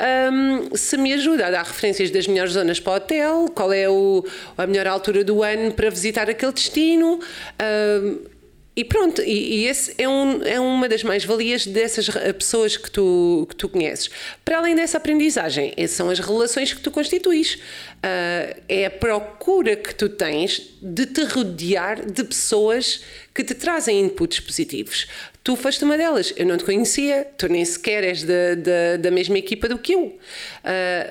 [0.00, 3.88] um, se me ajuda a dar referências das melhores zonas para o hotel, qual é
[3.88, 4.24] o,
[4.56, 7.20] a melhor altura do ano para visitar aquele destino.
[7.60, 8.29] Um,
[8.76, 13.46] e pronto, e, e esse é, um, é uma das mais-valias dessas pessoas que tu,
[13.48, 14.08] que tu conheces.
[14.44, 17.54] Para além dessa aprendizagem, são as relações que tu constituís.
[17.54, 23.02] Uh, é a procura que tu tens de te rodear de pessoas
[23.34, 25.08] que te trazem inputs positivos.
[25.42, 29.10] Tu foste uma delas, eu não te conhecia, tu nem sequer és da, da, da
[29.10, 30.18] mesma equipa do que eu, uh,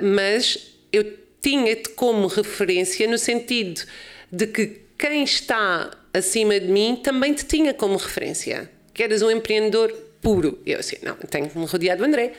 [0.01, 0.57] mas
[0.93, 3.81] eu tinha-te como referência no sentido
[4.31, 9.31] de que quem está acima de mim também te tinha como referência, que eras um
[9.31, 9.91] empreendedor
[10.21, 10.59] puro.
[10.65, 12.33] Eu assim, não, tenho que me rodear do André.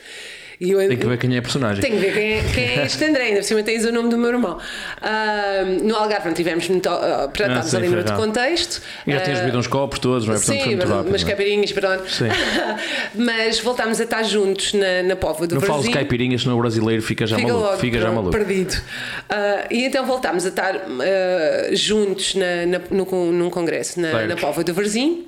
[0.61, 1.81] E eu, tem que ver quem é a personagem.
[1.81, 4.11] Tem que ver quem é, quem é este André, ainda por cima tens o nome
[4.11, 4.59] do meu irmão.
[4.99, 6.87] Uh, no Algarve não tivemos muito.
[6.87, 8.83] Uh, para ah, ali no outro contexto.
[9.07, 10.37] E já uh, tinhas bebido uns copos todos, não é?
[10.37, 11.25] Portanto, sim, rápido, umas é?
[11.25, 11.71] caipirinhas.
[11.71, 12.29] Sim.
[13.17, 16.61] mas voltámos a estar juntos na, na Póvoa do Não falas de caipirinhas, senão o
[16.61, 17.79] brasileiro fica já fica maluco.
[17.79, 18.31] Fica já maluco.
[18.31, 18.75] Perdido.
[18.75, 24.37] Uh, e então voltámos a estar uh, juntos na, na, no, num congresso na, na
[24.37, 25.27] Póvoa do Varzim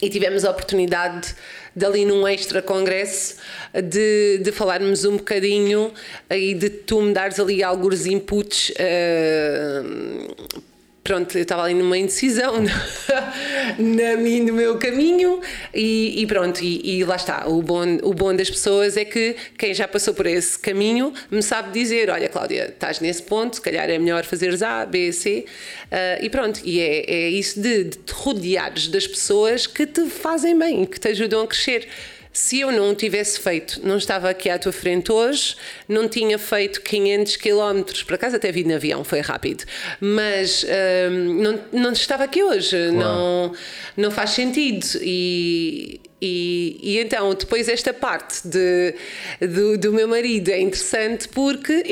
[0.00, 1.34] e tivemos a oportunidade
[1.74, 3.36] dali num extra congresso
[3.72, 5.92] de, de falarmos um bocadinho
[6.30, 10.64] e de tu me dares ali alguns inputs uh,
[11.04, 12.54] pronto, eu estava ali numa indecisão
[13.78, 15.38] na no meu caminho
[15.74, 17.46] e, e pronto, e, e, lá está.
[17.46, 21.42] O bom, o bom das pessoas é que quem já passou por esse caminho me
[21.42, 25.44] sabe dizer: olha, Cláudia, estás nesse ponto, se calhar é melhor fazeres A, B, C,
[25.92, 26.60] uh, e pronto.
[26.64, 30.98] E é, é isso de, de te rodeares das pessoas que te fazem bem, que
[30.98, 31.86] te ajudam a crescer
[32.34, 35.54] se eu não tivesse feito, não estava aqui à tua frente hoje,
[35.88, 39.62] não tinha feito 500 km, por acaso até vim de avião, foi rápido,
[40.00, 40.66] mas
[41.12, 42.96] hum, não, não estava aqui hoje, claro.
[42.96, 43.52] não,
[43.96, 44.84] não faz sentido.
[45.00, 48.94] E, e, e, então, depois, esta parte de,
[49.40, 51.84] do, do meu marido é interessante porque,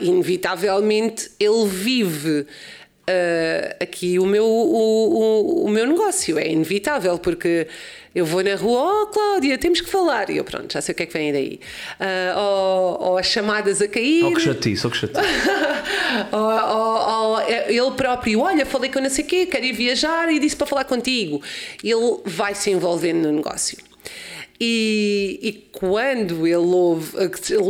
[0.00, 2.46] inevitavelmente, ele vive
[3.08, 6.38] uh, aqui o meu, o, o, o, meu negócio.
[6.38, 7.66] É inevitável, porque
[8.16, 10.30] eu vou na rua, oh Cláudia, temos que falar.
[10.30, 11.60] E eu, pronto, já sei o que é que vem daí.
[12.00, 14.24] Uh, ou, ou, as chamadas a cair.
[14.24, 15.20] Ou que chatice, ou que chatice.
[16.32, 20.32] ou, ou, ou, ele próprio, olha, falei com não sei o quê, quero ir viajar
[20.32, 21.42] e disse para falar contigo.
[21.84, 23.76] Ele vai se envolvendo no negócio.
[24.58, 27.12] E, e, quando ele ouve,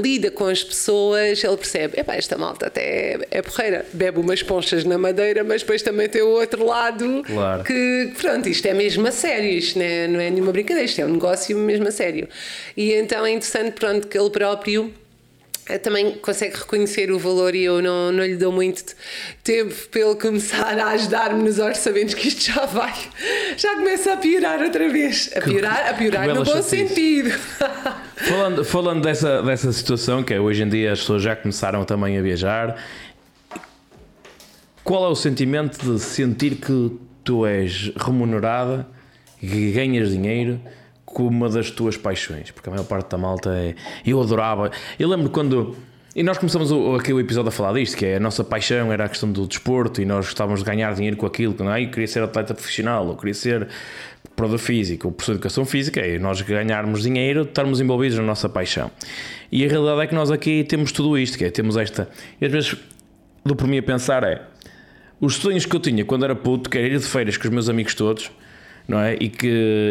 [0.03, 4.85] lida com as pessoas, ele percebe: epá, esta malta até é, porreira, bebe umas ponchas
[4.85, 7.65] na madeira, mas depois também tem o outro lado claro.
[7.65, 11.01] que, pronto, isto é mesmo a sério, isto não é, não é nenhuma brincadeira, isto
[11.01, 12.29] é um negócio mesmo a sério.
[12.77, 14.93] E então é interessante, pronto, que ele próprio
[15.83, 18.95] também consegue reconhecer o valor e eu não, não lhe dou muito
[19.43, 22.95] tempo pelo começar a ajudar-me nos orçamentos que isto já vai,
[23.57, 27.31] já começa a piorar outra vez, a piorar, a piorar no bom sentido.
[28.17, 32.17] Falando, falando dessa, dessa situação, que é hoje em dia as pessoas já começaram também
[32.17, 32.81] a viajar,
[34.85, 38.87] qual é o sentimento de sentir que tu és remunerada,
[39.41, 40.61] que ganhas dinheiro
[41.07, 43.75] como uma das tuas paixões, porque a maior parte da malta é.
[44.05, 44.71] Eu adorava.
[44.99, 45.75] Eu lembro quando.
[46.15, 49.05] E nós começamos o, aquele episódio a falar disto, que é a nossa paixão era
[49.05, 51.55] a questão do desporto e nós gostávamos de ganhar dinheiro com aquilo.
[51.59, 51.85] Não é?
[51.85, 53.69] Eu queria ser atleta profissional, ou queria ser
[54.35, 58.91] provedor físico, professor de educação física, é nós ganharmos dinheiro, estarmos envolvidos na nossa paixão.
[59.51, 62.09] E a realidade é que nós aqui temos tudo isto, que é, temos esta.
[62.41, 62.77] E às vezes,
[63.45, 64.43] do por mim a pensar é.
[65.19, 67.51] Os sonhos que eu tinha quando era puto, que era ir de feiras com os
[67.51, 68.31] meus amigos todos,
[68.87, 69.15] não é?
[69.15, 69.47] E que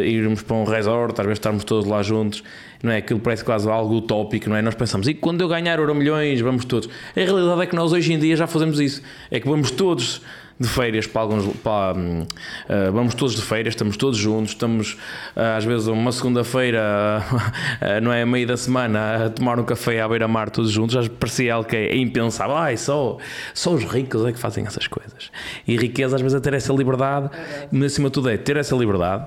[0.05, 2.43] irmos para um resort, vezes estarmos todos lá juntos,
[2.85, 2.97] não é?
[2.97, 4.61] Aquilo parece quase algo utópico, não é?
[4.61, 6.87] Nós pensamos, e quando eu ganhar euro milhões, vamos todos.
[7.15, 9.01] A realidade é que nós hoje em dia já fazemos isso.
[9.31, 10.21] É que vamos todos
[10.59, 11.45] de férias para alguns.
[11.57, 14.93] Para, uh, vamos todos de férias, estamos todos juntos, estamos
[15.35, 18.21] uh, às vezes uma segunda-feira, uh, não é?
[18.21, 21.67] A meio da semana, a tomar um café à beira-mar todos juntos, já parecia algo
[21.67, 22.55] que é impensável.
[22.55, 23.17] Ai, só,
[23.53, 25.31] só os ricos é que fazem essas coisas.
[25.67, 27.29] E riqueza às vezes é ter essa liberdade,
[27.71, 29.25] mas acima de tudo é ter essa liberdade.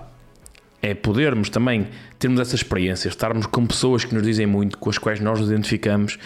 [0.81, 1.89] É podermos também
[2.19, 5.49] termos essa experiência, estarmos com pessoas que nos dizem muito, com as quais nós nos
[5.49, 6.19] identificamos,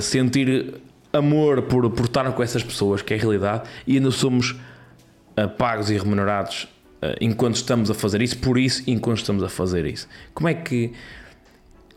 [0.00, 0.74] sentir
[1.12, 5.48] amor por, por estar com essas pessoas, que é a realidade, e ainda somos uh,
[5.56, 6.64] pagos e remunerados
[7.02, 10.08] uh, enquanto estamos a fazer isso, por isso, enquanto estamos a fazer isso.
[10.34, 10.92] Como é que.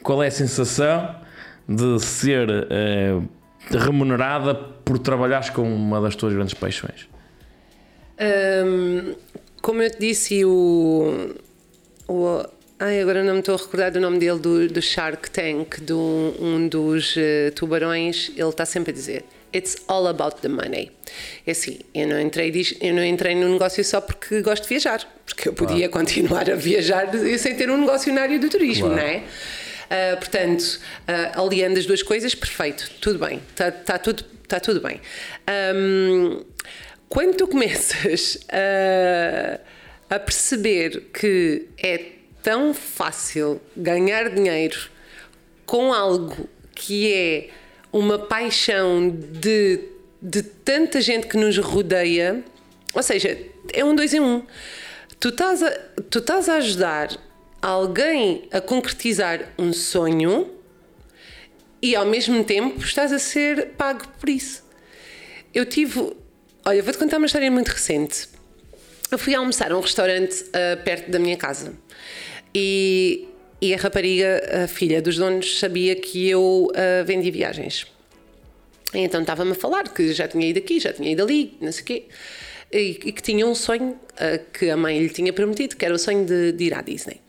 [0.04, 1.16] Qual é a sensação
[1.68, 3.28] de ser uh,
[3.72, 7.08] remunerada por trabalhares com uma das tuas grandes paixões?
[8.20, 9.16] Um,
[9.64, 11.34] como eu te disse, o,
[12.08, 12.46] o
[12.78, 15.94] Ai, agora não me estou a recordar do nome dele, do, do Shark Tank, de
[15.94, 18.32] um, um dos uh, tubarões.
[18.36, 19.24] Ele está sempre a dizer:
[19.56, 20.92] It's all about the money.
[21.48, 22.52] É assim, eu não, entrei,
[22.82, 26.06] eu não entrei no negócio só porque gosto de viajar, porque eu podia claro.
[26.06, 27.10] continuar a viajar
[27.40, 29.02] sem ter um negócio na área do turismo, claro.
[29.02, 29.24] não é?
[29.86, 34.82] Uh, portanto, uh, aliando as duas coisas, perfeito, tudo bem, está tá tudo, tá tudo
[34.82, 35.00] bem.
[35.74, 36.44] Um,
[37.08, 39.60] quando tu começas a,
[40.10, 42.12] a perceber que é
[42.44, 44.90] tão fácil ganhar dinheiro
[45.66, 47.50] com algo que é
[47.92, 49.80] uma paixão de,
[50.22, 52.44] de tanta gente que nos rodeia,
[52.94, 53.38] ou seja,
[53.74, 54.44] é um dois em um.
[55.20, 55.72] Tu estás a,
[56.10, 57.18] tu estás a ajudar
[57.62, 60.52] alguém a concretizar um sonho
[61.82, 64.64] e ao mesmo tempo estás a ser pago por isso.
[65.54, 66.16] Eu tive.
[66.66, 68.35] Olha, vou-te contar uma história muito recente.
[69.16, 71.72] Eu fui almoçar a um restaurante uh, perto da minha casa
[72.54, 73.26] e,
[73.62, 77.88] e a rapariga, a filha dos donos, sabia que eu uh, vendia viagens.
[78.94, 81.72] E então estava-me a falar que já tinha ido aqui, já tinha ido ali, não
[81.72, 82.04] sei o quê.
[82.70, 85.96] E, e, que tinha um sonho uh, que a mãe lhe tinha prometido, que era
[85.96, 87.22] o sonho de, de ir à Disney.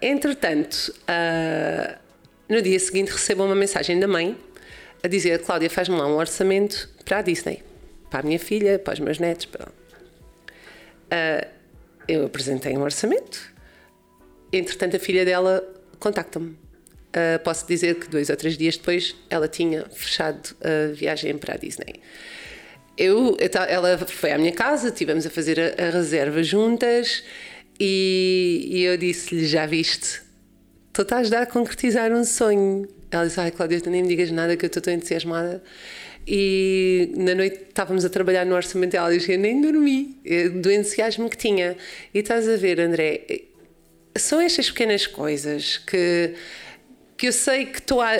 [0.00, 0.94] Entretanto,
[2.48, 4.34] no dia seguinte recebo uma mensagem da mãe
[5.02, 7.62] a dizer: Cláudia, faz-me lá um orçamento para a Disney,
[8.08, 9.44] para a minha filha, para os meus netos.
[9.44, 9.81] Para...
[12.08, 13.52] eu apresentei um orçamento
[14.52, 15.64] entretanto, a filha dela
[15.98, 16.50] contacta-me.
[16.50, 21.54] Uh, posso dizer que dois ou três dias depois ela tinha fechado a viagem para
[21.54, 22.00] a Disney.
[22.96, 23.36] Eu,
[23.68, 27.22] ela foi à minha casa, tivemos a fazer a, a reserva juntas
[27.78, 30.22] e, e eu disse-lhe: Já viste?
[30.88, 32.88] Estás a ajudar a concretizar um sonho.
[33.10, 35.62] Ela disse: Ai, Cláudia, tu nem me digas nada que eu estou tão entusiasmada.
[36.26, 41.28] E na noite estávamos a trabalhar no orçamento e eu nem dormi eh, do entusiasmo
[41.28, 41.76] que tinha.
[42.14, 43.22] E estás a ver, André,
[44.16, 46.34] são estas pequenas coisas que,
[47.16, 48.14] que eu sei que estou a, a,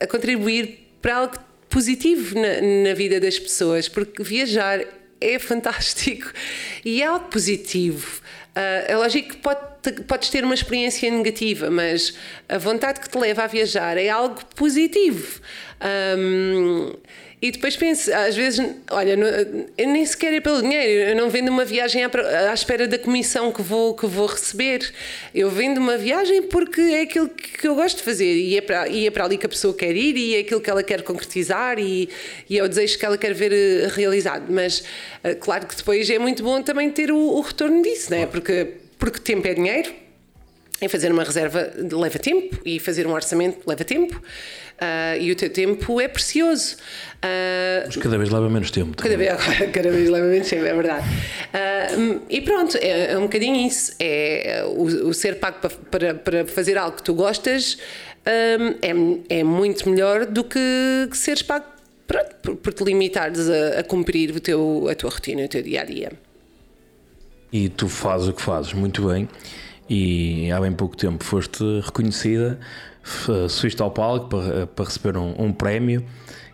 [0.00, 1.36] a contribuir para algo
[1.68, 4.84] positivo na, na, vida das pessoas, porque viajar
[5.20, 6.30] é fantástico
[6.84, 8.20] e é algo positivo.
[8.54, 12.14] Uh, é lógico que pode, podes ter uma experiência negativa, mas
[12.48, 15.40] a vontade que te leva a viajar é algo positivo.
[16.18, 16.92] Um,
[17.42, 19.18] E depois penso, às vezes, olha,
[19.76, 22.10] eu nem sequer é pelo dinheiro, eu não vendo uma viagem à,
[22.48, 24.88] à, espera da comissão que vou, que vou receber.
[25.34, 28.86] Eu vendo uma viagem porque é aquilo que eu gosto de fazer e é para,
[28.86, 31.02] e é para ali que a pessoa quer ir e é aquilo que ela quer
[31.02, 32.08] concretizar e,
[32.48, 34.44] e é o desejo que ela quer ver eh, realizado.
[34.48, 34.84] Mas,
[35.24, 38.26] eh, claro que depois é muito bom também ter o, o retorno disso, não é?
[38.26, 40.01] Porque, porque tempo é dinheiro
[40.82, 45.36] em fazer uma reserva leva tempo e fazer um orçamento leva tempo uh, e o
[45.36, 46.74] teu tempo é precioso.
[47.16, 48.96] Uh, Mas cada vez leva menos tempo.
[48.96, 49.32] Cada vez,
[49.72, 51.06] cada vez leva menos tempo, é verdade.
[51.08, 53.92] Uh, e pronto, é, é, um bocadinho isso.
[54.00, 57.78] É o, o ser pago para, para, para, fazer algo que tu gostas
[58.26, 60.58] um, é, é muito melhor do que,
[61.08, 61.66] que seres pago
[62.08, 65.62] pronto, por, por te limitares a, a cumprir o teu, a tua rotina, o teu
[65.62, 66.12] dia a dia.
[67.52, 69.28] E tu fazes o que fazes muito bem
[69.92, 72.58] e há bem pouco tempo foste reconhecida,
[73.50, 76.02] subiste ao palco para, para receber um, um, prémio,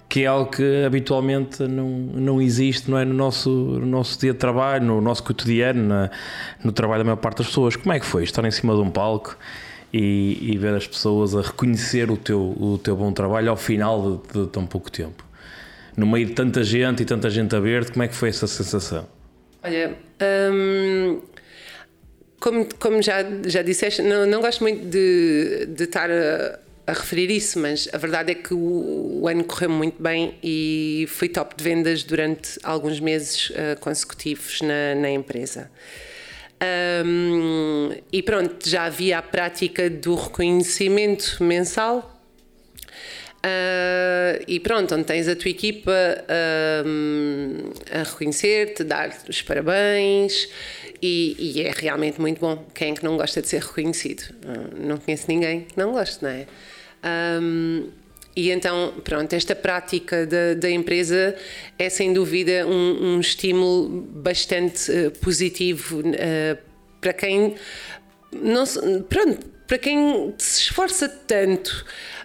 [0.09, 4.33] que é algo que habitualmente não, não existe não é, no, nosso, no nosso dia
[4.33, 6.11] de trabalho, no nosso cotidiano, na,
[6.65, 7.77] no trabalho da maior parte das pessoas.
[7.77, 9.37] Como é que foi estar em cima de um palco
[9.93, 14.21] e, e ver as pessoas a reconhecer o teu, o teu bom trabalho ao final
[14.33, 15.25] de, de tão pouco tempo?
[15.97, 18.49] No meio de tanta gente e tanta gente a ver, como é que foi essa
[18.49, 19.07] sensação?
[19.63, 19.97] Olha,
[20.53, 21.21] hum,
[22.41, 27.31] como, como já, já disseste, não, não gosto muito de, de estar a, a referir
[27.31, 31.57] isso, mas a verdade é que o, o, ano correu muito bem e fui top
[31.57, 35.71] de vendas durante alguns meses uh, consecutivos na, na empresa.
[37.05, 42.18] Um, e pronto, já havia a prática do reconhecimento mensal.
[43.49, 50.49] Uh, e pronto, onde tens a tua equipa uh, a reconhecer-te, dar os parabéns,
[51.01, 52.67] e, e, é realmente muito bom.
[52.75, 54.35] Quem é que não gosta de ser reconhecido?
[54.77, 56.47] Não conheço ninguém que não goste, não é?
[57.41, 57.89] Um,
[58.35, 61.35] e então, pronto, esta prática da, da empresa
[61.79, 66.59] é sem dúvida um, um estímulo bastante uh, positivo uh,
[67.01, 67.55] para quem
[68.33, 68.65] não
[69.09, 71.85] pronto, para quem se esforça tanto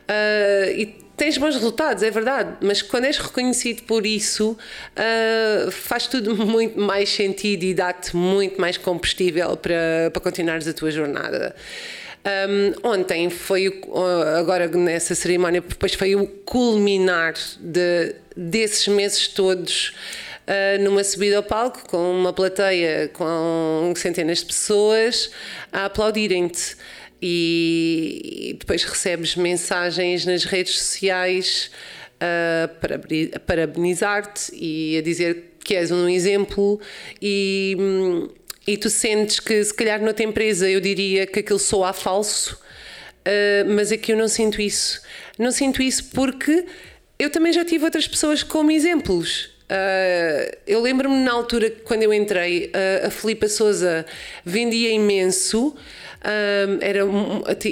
[0.09, 4.57] uh, e tens bons resultados, é verdade, mas quando és reconhecido por isso,
[4.97, 10.73] uh, faz tudo muito mais sentido e dá-te muito mais combustível para, para continuares a
[10.73, 11.55] tua jornada.
[12.25, 14.05] Um, ontem foi, o,
[14.37, 19.93] agora nessa cerimónia, depois foi o culminar de, desses meses todos.
[20.45, 25.31] Uh, numa subida ao palco com uma plateia com centenas de pessoas
[25.71, 26.75] a aplaudirem-te
[27.25, 31.71] e depois recebes mensagens nas redes sociais
[32.15, 32.99] uh, para
[33.39, 36.81] parabenizar-te e a dizer que és um exemplo
[37.21, 37.77] e,
[38.67, 43.69] e tu sentes que se calhar noutra empresa eu diria que aquilo soa falso, uh,
[43.73, 45.01] mas aqui eu não sinto isso.
[45.39, 46.65] Não sinto isso porque
[47.17, 49.45] eu também já tive outras pessoas como exemplos.
[49.63, 54.05] Uh, eu lembro-me na altura quando eu entrei, uh, a Filipa Souza
[54.43, 55.73] vendia imenso
[56.81, 56.99] era,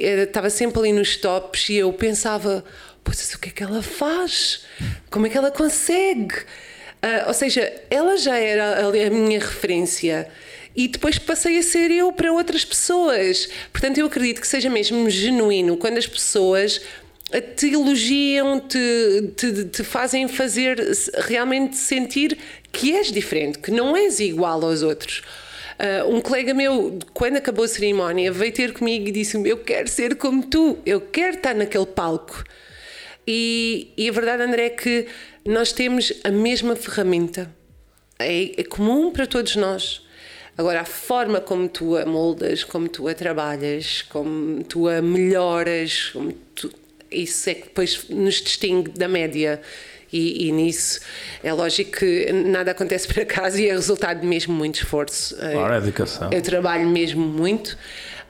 [0.02, 2.64] era, estava sempre ali nos tops e eu pensava,
[3.03, 4.64] pois o que é que ela faz?
[5.10, 6.36] Como é que ela consegue?
[7.03, 10.28] Uh, ou seja, ela já era a minha referência
[10.76, 13.49] e depois passei a ser eu para outras pessoas.
[13.72, 16.82] Portanto, eu acredito que seja mesmo genuíno quando as pessoas
[17.56, 20.78] te elogiam, te, te, te, fazem fazer
[21.28, 22.38] realmente sentir
[22.72, 25.22] que és diferente, que não és igual aos outros.
[25.81, 29.87] Uh, um colega meu, quando acabou a cerimónia, veio ter comigo e disse-me: Eu quero
[29.87, 32.43] ser como tu, eu quero estar naquele palco.
[33.25, 35.07] E, e a verdade, André, é que
[35.43, 37.51] nós temos a mesma ferramenta.
[38.19, 40.05] É, é comum para todos nós.
[40.55, 46.13] Agora, a forma como tu a moldas, como tu a trabalhas, como tu a melhoras,
[46.53, 46.71] tu,
[47.09, 49.59] isso é que depois nos distingue da média.
[50.11, 50.99] E, e, nisso
[51.41, 55.35] é lógico que nada acontece por acaso e é resultado de mesmo muito esforço.
[55.38, 56.29] Claro, é dedicação.
[56.31, 57.77] Eu trabalho mesmo muito.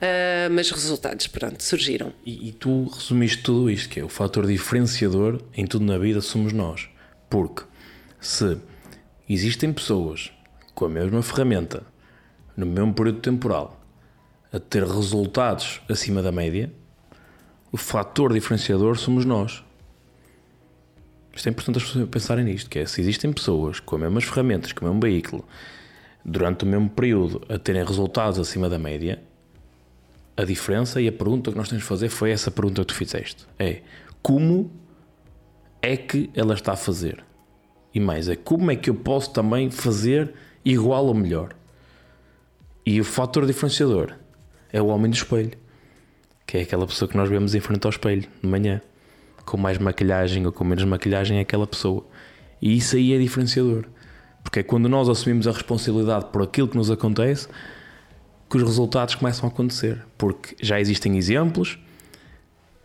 [0.02, 2.12] Uh, mas resultados, pronto, surgiram.
[2.26, 6.22] E, e, tu resumiste tudo isto, que é o fator diferenciador em tudo na vida
[6.22, 6.90] somos nós.
[7.30, 7.64] Porque
[8.20, 8.58] se
[9.30, 10.32] existem pessoas
[10.74, 11.84] com a mesma ferramenta,
[12.58, 13.80] no mesmo período temporal,
[14.52, 16.74] a ter resultados acima da média,
[17.72, 19.64] o fator diferenciador somos nós.
[21.34, 24.24] Isto é importante as pessoas pensarem nisto, que é se existem pessoas com as mesmas
[24.26, 25.46] ferramentas, com o mesmo veículo,
[26.24, 29.22] durante o mesmo período a terem resultados acima da média,
[30.36, 32.96] a diferença e a pergunta que nós temos de fazer foi essa pergunta que tu
[32.96, 33.46] fizeste.
[33.58, 33.82] É
[34.22, 34.72] como
[35.82, 37.24] é que ela está a fazer?
[37.94, 40.34] E mais, é como é que eu posso também fazer
[40.64, 41.54] igual ou melhor?
[42.86, 44.14] E o fator diferenciador
[44.72, 45.52] é o homem do espelho,
[46.46, 48.82] que é aquela pessoa que nós vemos em frente ao espelho de manhã
[49.52, 52.06] com mais maquilhagem ou com menos maquilhagem é aquela pessoa.
[52.62, 53.84] E isso aí é diferenciador.
[54.42, 57.50] Porque é quando nós assumimos a responsabilidade por aquilo que nos acontece
[58.50, 60.06] que os resultados começam a acontecer.
[60.18, 61.78] Porque já existem exemplos,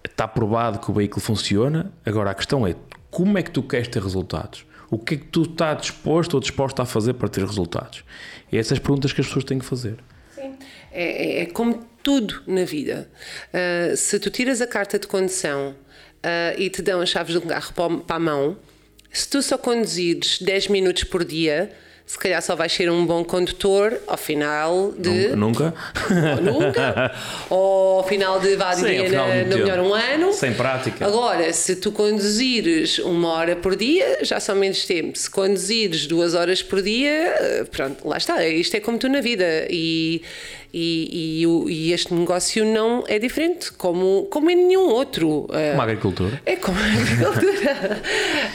[0.05, 1.93] está provado que o veículo funciona.
[2.05, 2.75] Agora a questão é
[3.13, 4.67] como é que tu queres ter resultados?
[4.91, 8.03] O que é que tu estás disposto ou disposta a fazer para ter resultados?
[8.51, 9.99] E essas perguntas que as pessoas têm que fazer.
[10.35, 10.55] Sim.
[10.91, 13.09] É, é, é como tudo na vida.
[13.53, 15.77] Uh, se tu tiras a carta de condução
[16.27, 17.73] uh, e te dão as chaves do carro
[18.05, 18.57] para a mão,
[19.13, 21.73] se tu só conduzires 10 minutos por dia,
[22.07, 25.35] se calhar só vais ser um bom condutor ao final de.
[25.35, 25.75] Nunca?
[26.39, 27.13] Ou nunca.
[27.51, 30.33] ou ao final de, vá, diria, no melhor um ano.
[30.33, 31.05] Sem prática.
[31.05, 35.19] Agora, se tu conduzires uma hora por dia, já são menos tempo.
[35.19, 38.47] Se conduzires duas horas por dia, eh, pronto, lá está.
[38.47, 39.67] Isto é como tu na vida.
[39.69, 40.23] E,
[40.73, 45.49] e, e, e, este negócio não é diferente, como, como em nenhum outro.
[45.53, 46.41] Eh, como a agricultura.
[46.47, 48.03] É como a agricultura.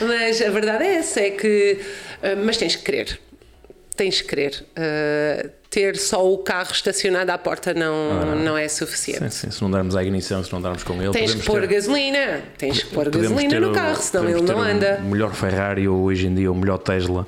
[0.00, 1.78] mas a verdade é essa, é que.
[2.22, 3.20] Eh, mas tens que querer
[3.94, 4.64] tens que querer.
[4.76, 9.20] Uh, ter só o carro estacionado à porta não, ah, não é suficiente.
[9.30, 9.50] Sim, sim.
[9.50, 11.66] Se não darmos a ignição, se não darmos com ele, tens que pôr ter...
[11.68, 12.42] gasolina.
[12.58, 15.00] Tens que pôr gasolina no carro, senão ele não anda.
[15.02, 17.26] O melhor Ferrari ou hoje em dia o melhor Tesla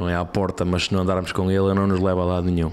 [0.00, 2.50] não é à porta, mas se não andarmos com ele, não nos leva a lado
[2.50, 2.72] nenhum.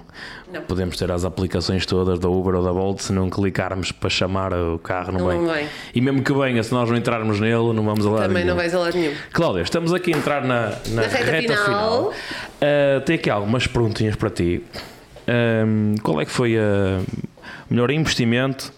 [0.52, 0.62] Não.
[0.62, 4.54] Podemos ter as aplicações todas da Uber ou da Bolt, se não clicarmos para chamar
[4.54, 5.68] o carro, não, não vem.
[5.94, 8.48] E mesmo que venha, se nós não entrarmos nele, não vamos a lado Também nenhum.
[8.48, 9.14] não vais a lado nenhum.
[9.34, 11.64] Cláudia, estamos aqui a entrar na, na, na reta, reta, final.
[11.64, 12.02] final.
[12.10, 14.64] Uh, tenho aqui algumas perguntinhas para ti.
[15.28, 17.04] Uh, qual é que foi o
[17.70, 18.72] melhor investimento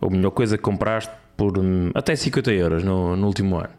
[0.00, 3.77] ou melhor coisa que compraste por um, até 50 euros no, no último ano?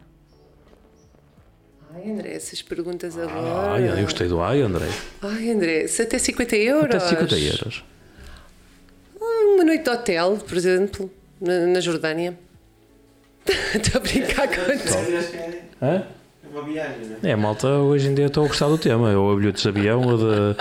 [2.02, 3.72] Ai, André, essas perguntas agora.
[3.72, 4.86] Ai, eu gostei do ai, André.
[5.20, 6.94] Ai, André, se até 50 euros.
[6.94, 7.84] Até 50 euros.
[9.20, 11.10] Uma noite de hotel, por exemplo,
[11.40, 12.38] na, na Jordânia.
[13.74, 15.58] Estou a brincar contigo.
[15.82, 16.02] Hã?
[16.52, 17.16] Uma viagem, né?
[17.22, 19.10] É, malta, hoje em dia estou a gostar do tema.
[19.16, 20.56] Ou bilhetes de avião ou de,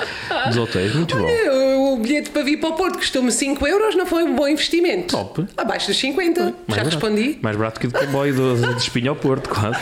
[0.48, 0.94] dos hotéis.
[0.94, 1.24] Muito bom.
[1.24, 4.48] Olha, o bilhete para vir para o Porto custou-me 5 euros, não foi um bom
[4.48, 5.16] investimento.
[5.16, 5.48] Top.
[5.57, 6.41] Abaixo dos 50.
[6.41, 6.90] Mais Já barato.
[6.90, 7.40] respondi.
[7.41, 9.80] Mais barato que o de comboio de, de Espinho ao Porto, quase.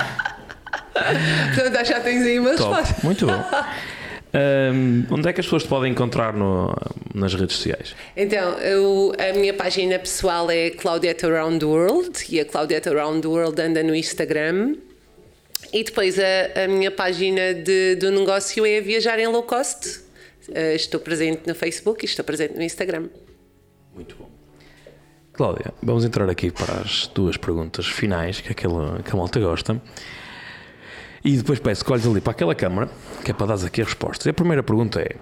[1.55, 2.95] Portanto, já tens aí uma resposta.
[3.03, 3.33] Muito bom.
[4.37, 6.75] Um, onde é que as pessoas te podem encontrar no,
[7.15, 7.95] nas redes sociais?
[8.15, 13.21] Então, eu, a minha página pessoal é Claudieta Around the World e a Claudieta Around
[13.21, 14.75] the World anda no Instagram.
[15.73, 20.01] E depois a, a minha página de, do negócio é Viajar em Low Cost.
[20.49, 23.07] Uh, estou presente no Facebook e estou presente no Instagram.
[23.95, 24.29] Muito bom.
[25.33, 29.81] Cláudia, vamos entrar aqui para as duas perguntas finais que aquela, que a malta gosta.
[31.23, 32.89] E depois peço que olhes ali para aquela câmara,
[33.23, 34.25] que é para dar aqui as respostas.
[34.25, 35.15] E a primeira pergunta é: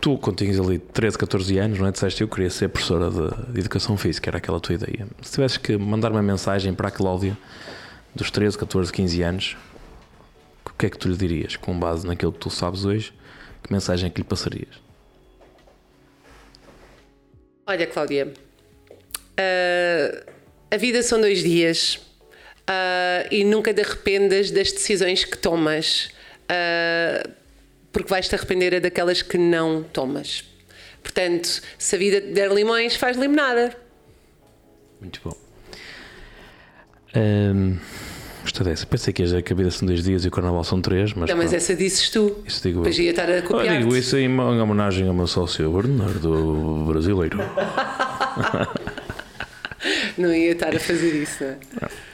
[0.00, 1.90] Tu, quando tinhas ali 13, 14 anos, não é?
[1.90, 5.08] Disseste eu queria ser professora de, de educação física, era aquela tua ideia.
[5.20, 7.36] Se tivesses que mandar uma mensagem para a Cláudia
[8.14, 9.56] dos 13, 14, 15 anos,
[10.64, 13.12] o que é que tu lhe dirias com base naquilo que tu sabes hoje?
[13.62, 14.80] Que mensagem é que lhe passarias?
[17.66, 20.30] Olha, Cláudia, uh,
[20.70, 22.00] a vida são dois dias
[22.68, 26.10] uh, e nunca te arrependas das decisões que tomas,
[26.44, 27.30] uh,
[27.90, 30.44] porque vais te arrepender daquelas que não tomas.
[31.02, 33.74] Portanto, se a vida te der limões, faz limonada.
[35.00, 35.34] Muito bom.
[37.16, 37.78] Um,
[38.42, 38.86] gostei dessa.
[38.86, 41.30] Pensei que a vida são dois dias e o carnaval são três, mas.
[41.30, 42.42] Não, mas essa disses tu.
[42.46, 43.76] Isso digo Depois ia estar a copiar.
[43.76, 47.38] Eu digo isso em homenagem ao meu sócio Bernardo brasileiro.
[50.18, 51.56] não ia estar a fazer isso, não é?
[51.80, 52.07] Não.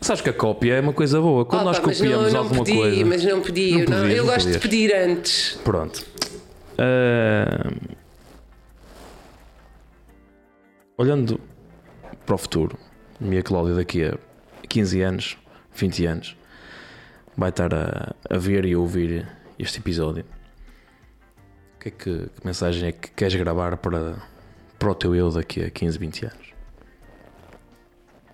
[0.00, 1.44] Sabes que a cópia é uma coisa boa.
[1.44, 3.04] Quando nós copiamos não, não alguma pedi, coisa.
[3.04, 4.56] Mas não pedi, não, podias, eu gosto podias.
[4.56, 5.60] de pedir antes.
[5.64, 6.06] Pronto.
[6.78, 7.98] Uh...
[10.96, 11.40] Olhando
[12.24, 12.78] para o futuro,
[13.20, 14.16] minha Cláudia daqui a
[14.68, 15.38] 15 anos,
[15.74, 16.36] 20 anos,
[17.36, 19.26] vai estar a, a ver e a ouvir
[19.58, 20.24] este episódio.
[21.76, 24.16] O que, é que, que mensagem é que queres gravar para,
[24.78, 26.48] para o teu eu daqui a 15, 20 anos?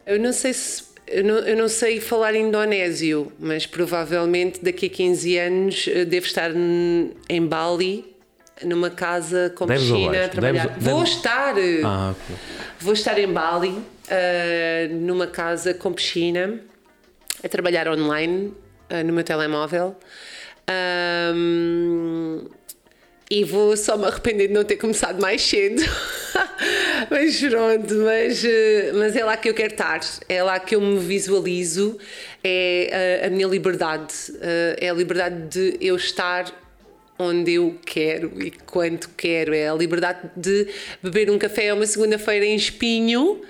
[0.07, 4.91] Eu não sei se eu não, eu não, sei falar indonésio, mas provavelmente daqui a
[4.91, 8.15] 15 anos eh, devo estar em Bali,
[8.63, 10.69] numa casa com Deves piscina a trabalhar.
[10.69, 11.17] Deves, Vou deves...
[11.17, 11.55] estar!
[11.85, 12.37] Ah, okay.
[12.81, 16.61] Vou estar em Bali, uh, numa casa com piscina,
[17.43, 18.53] a trabalhar online
[18.91, 19.97] uh, no meu telemóvel.
[21.35, 22.47] Um,
[23.35, 25.83] e vou só me arrepender de não ter começado mais cedo.
[27.11, 30.81] mas pronto, mas, eh, mas é lá que eu quero estar, é lá que eu
[30.81, 31.99] me visualizo,
[32.45, 36.45] é a, a minha liberdade, eh, é a liberdade de eu estar
[37.19, 40.69] onde eu quero e quando quero, é a liberdade de
[41.03, 43.43] beber um café uma segunda-feira em espinho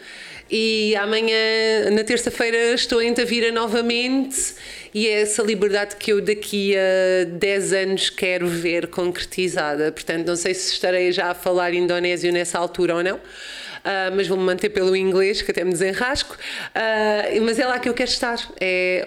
[0.50, 4.54] E amanhã, na terça-feira, estou em Tavira novamente
[4.94, 9.90] e é essa liberdade que eu daqui a 10 anos quero ver concretizada.
[9.90, 13.16] Portanto, não sei se estarei já a falar indonésio nessa altura ou não.
[13.16, 16.36] Uh, mas vou-me manter pelo inglês, que até me desenrasco.
[16.36, 18.38] Uh, mas é lá que eu quero estar.
[18.58, 19.04] É,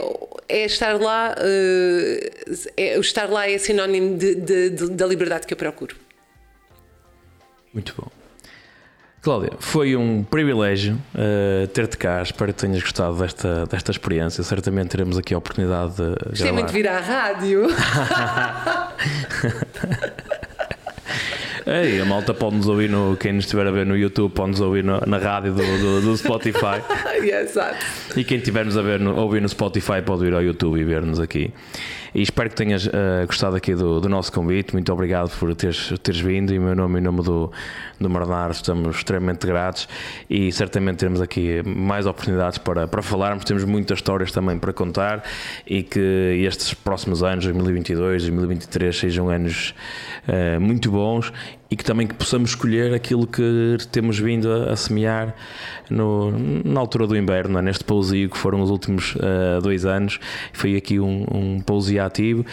[0.47, 4.17] é estar lá, uh, é, estar lá é sinónimo
[4.91, 5.95] da liberdade que eu procuro.
[7.73, 8.16] Muito bom.
[9.27, 12.21] Cláudia, foi um privilégio uh, ter-te cá.
[12.21, 14.41] Espero que tenhas gostado desta, desta experiência.
[14.41, 16.15] Certamente teremos aqui a oportunidade de.
[16.29, 17.67] Gostei muito de vir à rádio.
[21.67, 23.17] Ei, a malta pode nos ouvir no.
[23.17, 26.01] Quem nos estiver a ver no YouTube pode nos ouvir no, na rádio do, do,
[26.03, 26.81] do Spotify.
[27.21, 27.85] Exato.
[28.15, 31.19] E quem estiver-nos a ver no, ouvir no Spotify pode ir ao YouTube e ver-nos
[31.19, 31.51] aqui.
[32.13, 32.91] E espero que tenhas uh,
[33.25, 34.73] gostado aqui do, do, nosso convite.
[34.73, 36.53] Muito obrigado por teres, teres vindo.
[36.53, 37.51] Em meu nome e nome do,
[37.99, 39.87] do Bernardo, estamos extremamente gratos
[40.29, 43.43] e certamente teremos aqui mais oportunidades para, para falarmos.
[43.43, 45.23] Temos muitas histórias também para contar
[45.65, 45.99] e que
[46.45, 49.73] estes próximos anos, 2022, 2023, sejam anos
[50.27, 51.31] uh, muito bons
[51.69, 55.35] e que também que possamos escolher aquilo que temos vindo a, a semear
[55.89, 56.31] no,
[56.63, 57.61] na altura do inverno, é?
[57.61, 60.19] neste pousio que foram os últimos uh, dois anos.
[60.53, 62.45] Foi aqui um, um pousio ativo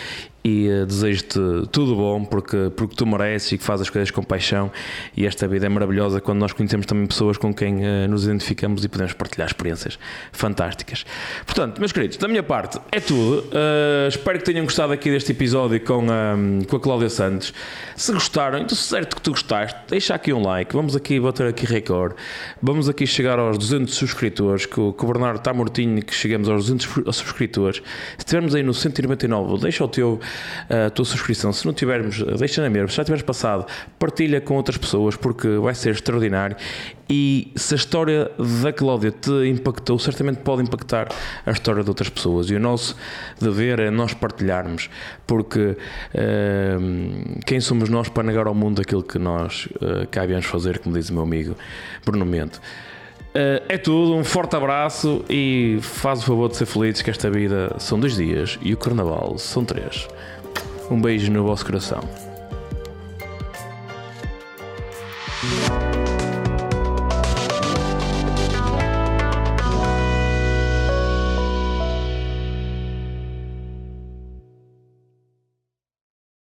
[0.45, 1.41] e uh, desejo-te
[1.73, 4.71] tudo bom porque, porque tu mereces e que fazes as coisas com paixão
[5.17, 8.85] e esta vida é maravilhosa quando nós conhecemos também pessoas com quem uh, nos identificamos
[8.85, 9.99] e podemos partilhar experiências
[10.33, 11.07] fantásticas.
[11.47, 13.39] Portanto, meus queridos, da minha parte é tudo.
[13.49, 16.37] Uh, espero que tenham gostado aqui deste episódio com a,
[16.69, 17.55] com a Cláudia Santos.
[17.97, 21.65] Se gostaram, então certo que tu gostaste, deixa aqui um like, vamos aqui bater aqui
[21.65, 22.17] recorde,
[22.61, 26.51] vamos aqui chegar aos 200 subscritores, que o, que o Bernardo está mortinho que chegamos
[26.51, 27.79] aos 200 subscritores.
[27.79, 30.21] Se estivermos aí no 199, deixa o teu
[30.69, 31.53] a tua subscrição.
[31.53, 32.89] Se não tivermos, deixa na mesma.
[32.89, 33.67] Se já tiveres passado,
[33.99, 36.57] partilha com outras pessoas porque vai ser extraordinário.
[37.09, 38.31] E se a história
[38.63, 41.09] da Cláudia te impactou, certamente pode impactar
[41.45, 42.49] a história de outras pessoas.
[42.49, 42.97] E o nosso
[43.41, 44.89] dever é nós partilharmos,
[45.27, 45.77] porque
[46.15, 50.97] uh, quem somos nós para negar ao mundo aquilo que nós uh, cabemos fazer, como
[50.97, 51.55] diz o meu amigo
[52.05, 52.61] Bruno Mento.
[53.37, 57.29] Eh, é tudo, um forte abraço e faz o favor de ser felizes que esta
[57.29, 60.09] vida são dois dias e o carnaval são três.
[60.89, 62.01] Um beijo no vosso coração.